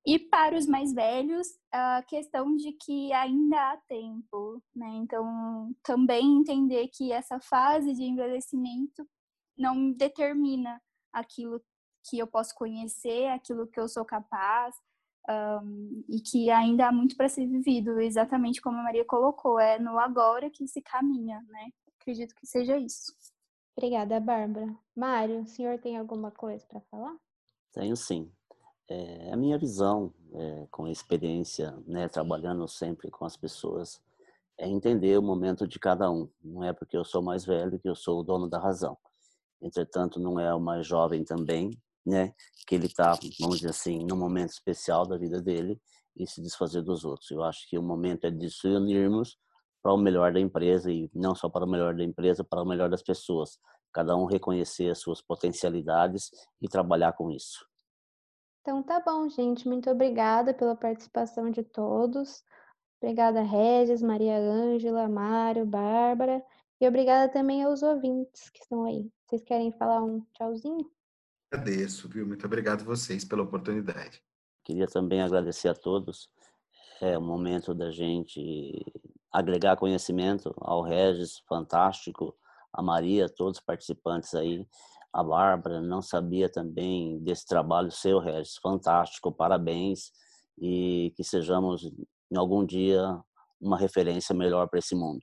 E 0.06 0.20
para 0.20 0.58
os 0.58 0.68
mais 0.68 0.93
velhos, 0.93 1.47
a 1.72 2.04
questão 2.04 2.56
de 2.58 2.74
que 2.74 3.14
ainda 3.14 3.72
há 3.72 3.78
tempo, 3.88 4.62
né? 4.76 4.89
Então, 4.97 5.74
também 5.82 6.39
entender 6.39 6.89
que 6.89 7.12
essa 7.12 7.39
fase 7.39 7.93
de 7.93 8.04
envelhecimento 8.04 9.08
não 9.58 9.91
determina 9.91 10.82
aquilo 11.12 11.62
que 12.10 12.20
eu 12.20 12.28
posso 12.28 12.54
conhecer, 12.54 13.28
aquilo 13.28 13.66
que 13.66 13.80
eu 13.80 13.88
sou 13.88 14.04
capaz, 14.04 14.76
um, 15.30 16.04
e 16.10 16.20
que 16.20 16.49
ainda 16.49 16.88
há 16.88 16.91
muito 16.91 17.16
para 17.16 17.30
ser 17.30 17.47
vivido, 17.47 17.99
exatamente 18.01 18.62
como 18.62 18.80
a 18.80 18.84
Maria 18.84 19.06
colocou, 19.06 19.58
é 19.58 19.80
no 19.80 19.97
agora 19.97 20.49
que 20.49 20.68
se 20.68 20.82
caminha, 20.82 21.41
né? 21.47 21.70
Acredito 21.99 22.36
que 22.36 22.45
seja 22.45 22.78
isso. 22.78 23.14
Obrigada, 23.78 24.20
Bárbara. 24.20 24.78
Mário, 24.95 25.41
o 25.41 25.47
senhor 25.47 25.80
tem 25.80 25.97
alguma 25.97 26.30
coisa 26.30 26.66
para 26.68 26.82
falar? 26.91 27.16
Tenho 27.72 27.95
sim. 27.95 28.32
É, 28.89 29.31
a 29.31 29.38
minha 29.38 29.57
visão, 29.57 30.13
é, 30.34 30.67
com 30.69 30.86
a 30.86 30.91
experiência, 30.91 31.71
né, 31.88 32.07
trabalhando 32.07 32.67
sempre 32.67 33.09
com 33.09 33.25
as 33.25 33.38
pessoas, 33.38 34.01
é 34.57 34.67
entender 34.67 35.17
o 35.17 35.21
momento 35.21 35.67
de 35.67 35.79
cada 35.79 36.11
um. 36.11 36.29
Não 36.43 36.63
é 36.63 36.73
porque 36.73 36.97
eu 36.97 37.05
sou 37.05 37.21
mais 37.21 37.45
velho 37.45 37.79
que 37.79 37.89
eu 37.89 37.95
sou 37.95 38.19
o 38.19 38.23
dono 38.23 38.49
da 38.49 38.59
razão. 38.59 38.97
Entretanto, 39.61 40.19
não 40.19 40.39
é 40.39 40.53
o 40.53 40.59
mais 40.59 40.86
jovem 40.86 41.23
também, 41.23 41.71
né, 42.05 42.34
que 42.67 42.75
ele 42.75 42.88
está, 42.88 43.17
vamos 43.39 43.57
dizer 43.57 43.69
assim, 43.69 44.05
num 44.05 44.17
momento 44.17 44.49
especial 44.49 45.05
da 45.07 45.17
vida 45.17 45.41
dele 45.41 45.79
e 46.17 46.27
se 46.27 46.41
desfazer 46.41 46.81
dos 46.81 47.05
outros. 47.05 47.31
Eu 47.31 47.43
acho 47.43 47.67
que 47.69 47.77
o 47.77 47.81
momento 47.81 48.25
é 48.25 48.31
de 48.31 48.49
se 48.49 48.67
unirmos 48.67 49.38
para 49.81 49.93
o 49.93 49.97
melhor 49.97 50.34
da 50.34 50.39
empresa 50.39 50.91
e 50.91 51.09
não 51.13 51.34
só 51.34 51.49
para 51.49 51.65
o 51.65 51.69
melhor 51.69 51.95
da 51.95 52.03
empresa, 52.03 52.43
para 52.43 52.61
o 52.61 52.65
melhor 52.65 52.89
das 52.89 53.01
pessoas. 53.01 53.57
Cada 53.91 54.15
um 54.15 54.25
reconhecer 54.25 54.89
as 54.89 54.99
suas 54.99 55.21
potencialidades 55.21 56.31
e 56.61 56.67
trabalhar 56.67 57.13
com 57.13 57.31
isso. 57.31 57.65
Então 58.64 58.82
tá 58.82 58.97
bom, 59.01 59.28
gente. 59.28 59.68
Muito 59.68 59.89
obrigada 59.89 60.53
pela 60.53 60.74
participação 60.74 61.51
de 61.51 61.64
todos. 61.64 62.41
Obrigada, 63.01 63.41
Regis, 63.41 64.01
Maria 64.01 64.38
Ângela, 64.38 65.09
Mário, 65.09 65.66
Bárbara. 65.66 66.41
E 66.80 66.88
obrigada 66.88 67.30
também 67.30 67.61
aos 67.61 67.84
ouvintes 67.84 68.49
que 68.49 68.61
estão 68.61 68.86
aí. 68.86 69.11
Vocês 69.28 69.43
querem 69.43 69.70
falar 69.74 70.01
um 70.01 70.26
tchauzinho? 70.34 70.89
Agradeço, 71.51 72.07
viu? 72.07 72.26
Muito 72.26 72.45
obrigado 72.45 72.84
a 72.84 72.86
vocês 72.86 73.26
pela 73.26 73.43
oportunidade. 73.43 74.24
Queria 74.64 74.88
também 74.88 75.22
agradecer 75.22 75.68
a 75.68 75.76
todos. 75.76 76.30
É 77.01 77.18
o 77.18 77.22
momento 77.22 77.74
da 77.74 77.91
gente 77.91 78.82
agregar 79.30 79.76
conhecimento 79.76 80.55
ao 80.61 80.82
Regis, 80.82 81.39
fantástico, 81.49 82.34
a 82.72 82.82
Maria, 82.82 83.28
todos 83.28 83.57
os 83.57 83.64
participantes 83.66 84.34
aí 84.34 84.66
a 85.14 85.24
Bárbara, 85.24 85.80
não 85.80 86.01
sabia 86.01 86.49
também 86.49 87.20
desse 87.20 87.45
trabalho 87.45 87.91
seu, 87.91 88.18
Regis. 88.20 88.57
Fantástico, 88.57 89.32
parabéns. 89.32 90.11
E 90.57 91.14
que 91.16 91.24
sejamos, 91.24 91.84
em 92.32 92.38
algum 92.38 92.66
dia, 92.66 93.20
uma 93.61 93.78
referência 93.78 94.36
melhor 94.36 94.68
para 94.68 94.80
esse 94.80 94.95
mundo. 94.95 95.22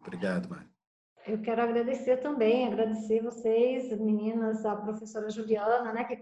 Obrigado, 0.00 0.48
Mário. 0.48 0.70
Eu 1.26 1.40
quero 1.42 1.60
agradecer 1.60 2.18
também, 2.18 2.66
agradecer 2.66 3.22
vocês, 3.22 3.90
meninas, 4.00 4.64
a 4.64 4.74
professora 4.74 5.28
Juliana, 5.28 5.92
né, 5.92 6.04
que 6.04 6.14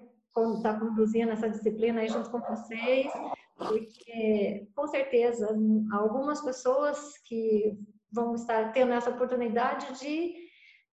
está 0.57 0.78
conduzindo 0.78 1.30
essa 1.30 1.49
disciplina 1.49 2.01
aí 2.01 2.09
junto 2.09 2.30
com 2.30 2.41
vocês, 2.41 3.11
porque, 3.57 4.68
com 4.74 4.86
certeza, 4.89 5.49
algumas 5.93 6.41
pessoas 6.41 7.16
que 7.24 7.78
vão 8.11 8.34
estar 8.34 8.72
tendo 8.72 8.93
essa 8.93 9.11
oportunidade 9.11 9.99
de 9.99 10.47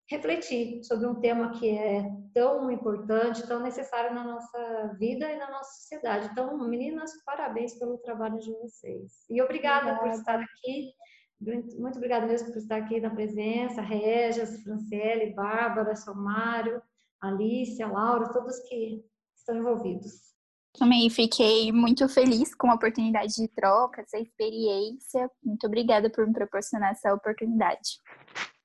refletir 0.08 0.84
sobre 0.84 1.06
um 1.06 1.16
tema 1.16 1.50
que 1.58 1.68
é 1.68 2.04
tão 2.32 2.70
importante, 2.70 3.46
tão 3.46 3.60
necessário 3.60 4.14
na 4.14 4.24
nossa 4.24 4.94
vida 4.98 5.30
e 5.30 5.36
na 5.36 5.50
nossa 5.50 5.72
sociedade. 5.80 6.28
Então, 6.30 6.56
meninas, 6.68 7.10
parabéns 7.24 7.78
pelo 7.78 7.98
trabalho 7.98 8.38
de 8.38 8.52
vocês. 8.52 9.24
E 9.28 9.42
obrigada, 9.42 9.92
obrigada. 9.92 10.00
por 10.00 10.10
estar 10.10 10.40
aqui. 10.40 10.92
Muito 11.40 11.96
obrigada 11.96 12.26
mesmo 12.26 12.52
por 12.52 12.58
estar 12.58 12.76
aqui 12.76 13.00
na 13.00 13.10
presença, 13.10 13.82
Regias, 13.82 14.62
Franciele, 14.62 15.34
Bárbara, 15.34 15.94
Somário, 15.94 16.80
Alicia, 17.20 17.86
Laura, 17.86 18.32
todos 18.32 18.58
que 18.68 19.04
estão 19.36 19.56
envolvidos. 19.56 20.34
Também 20.78 21.08
fiquei 21.10 21.72
muito 21.72 22.08
feliz 22.08 22.54
com 22.54 22.70
a 22.70 22.74
oportunidade 22.74 23.34
de 23.34 23.48
troca, 23.48 24.02
essa 24.02 24.18
experiência. 24.18 25.30
Muito 25.42 25.66
obrigada 25.66 26.10
por 26.10 26.26
me 26.26 26.32
proporcionar 26.32 26.92
essa 26.92 27.12
oportunidade. 27.12 28.00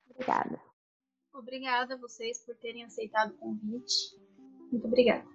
Obrigada. 0.10 0.71
Obrigada 1.34 1.96
a 1.96 1.98
vocês 1.98 2.44
por 2.46 2.56
terem 2.56 2.84
aceitado 2.84 3.32
o 3.32 3.38
convite. 3.38 4.16
Muito 4.72 4.88
obrigada. 4.88 5.26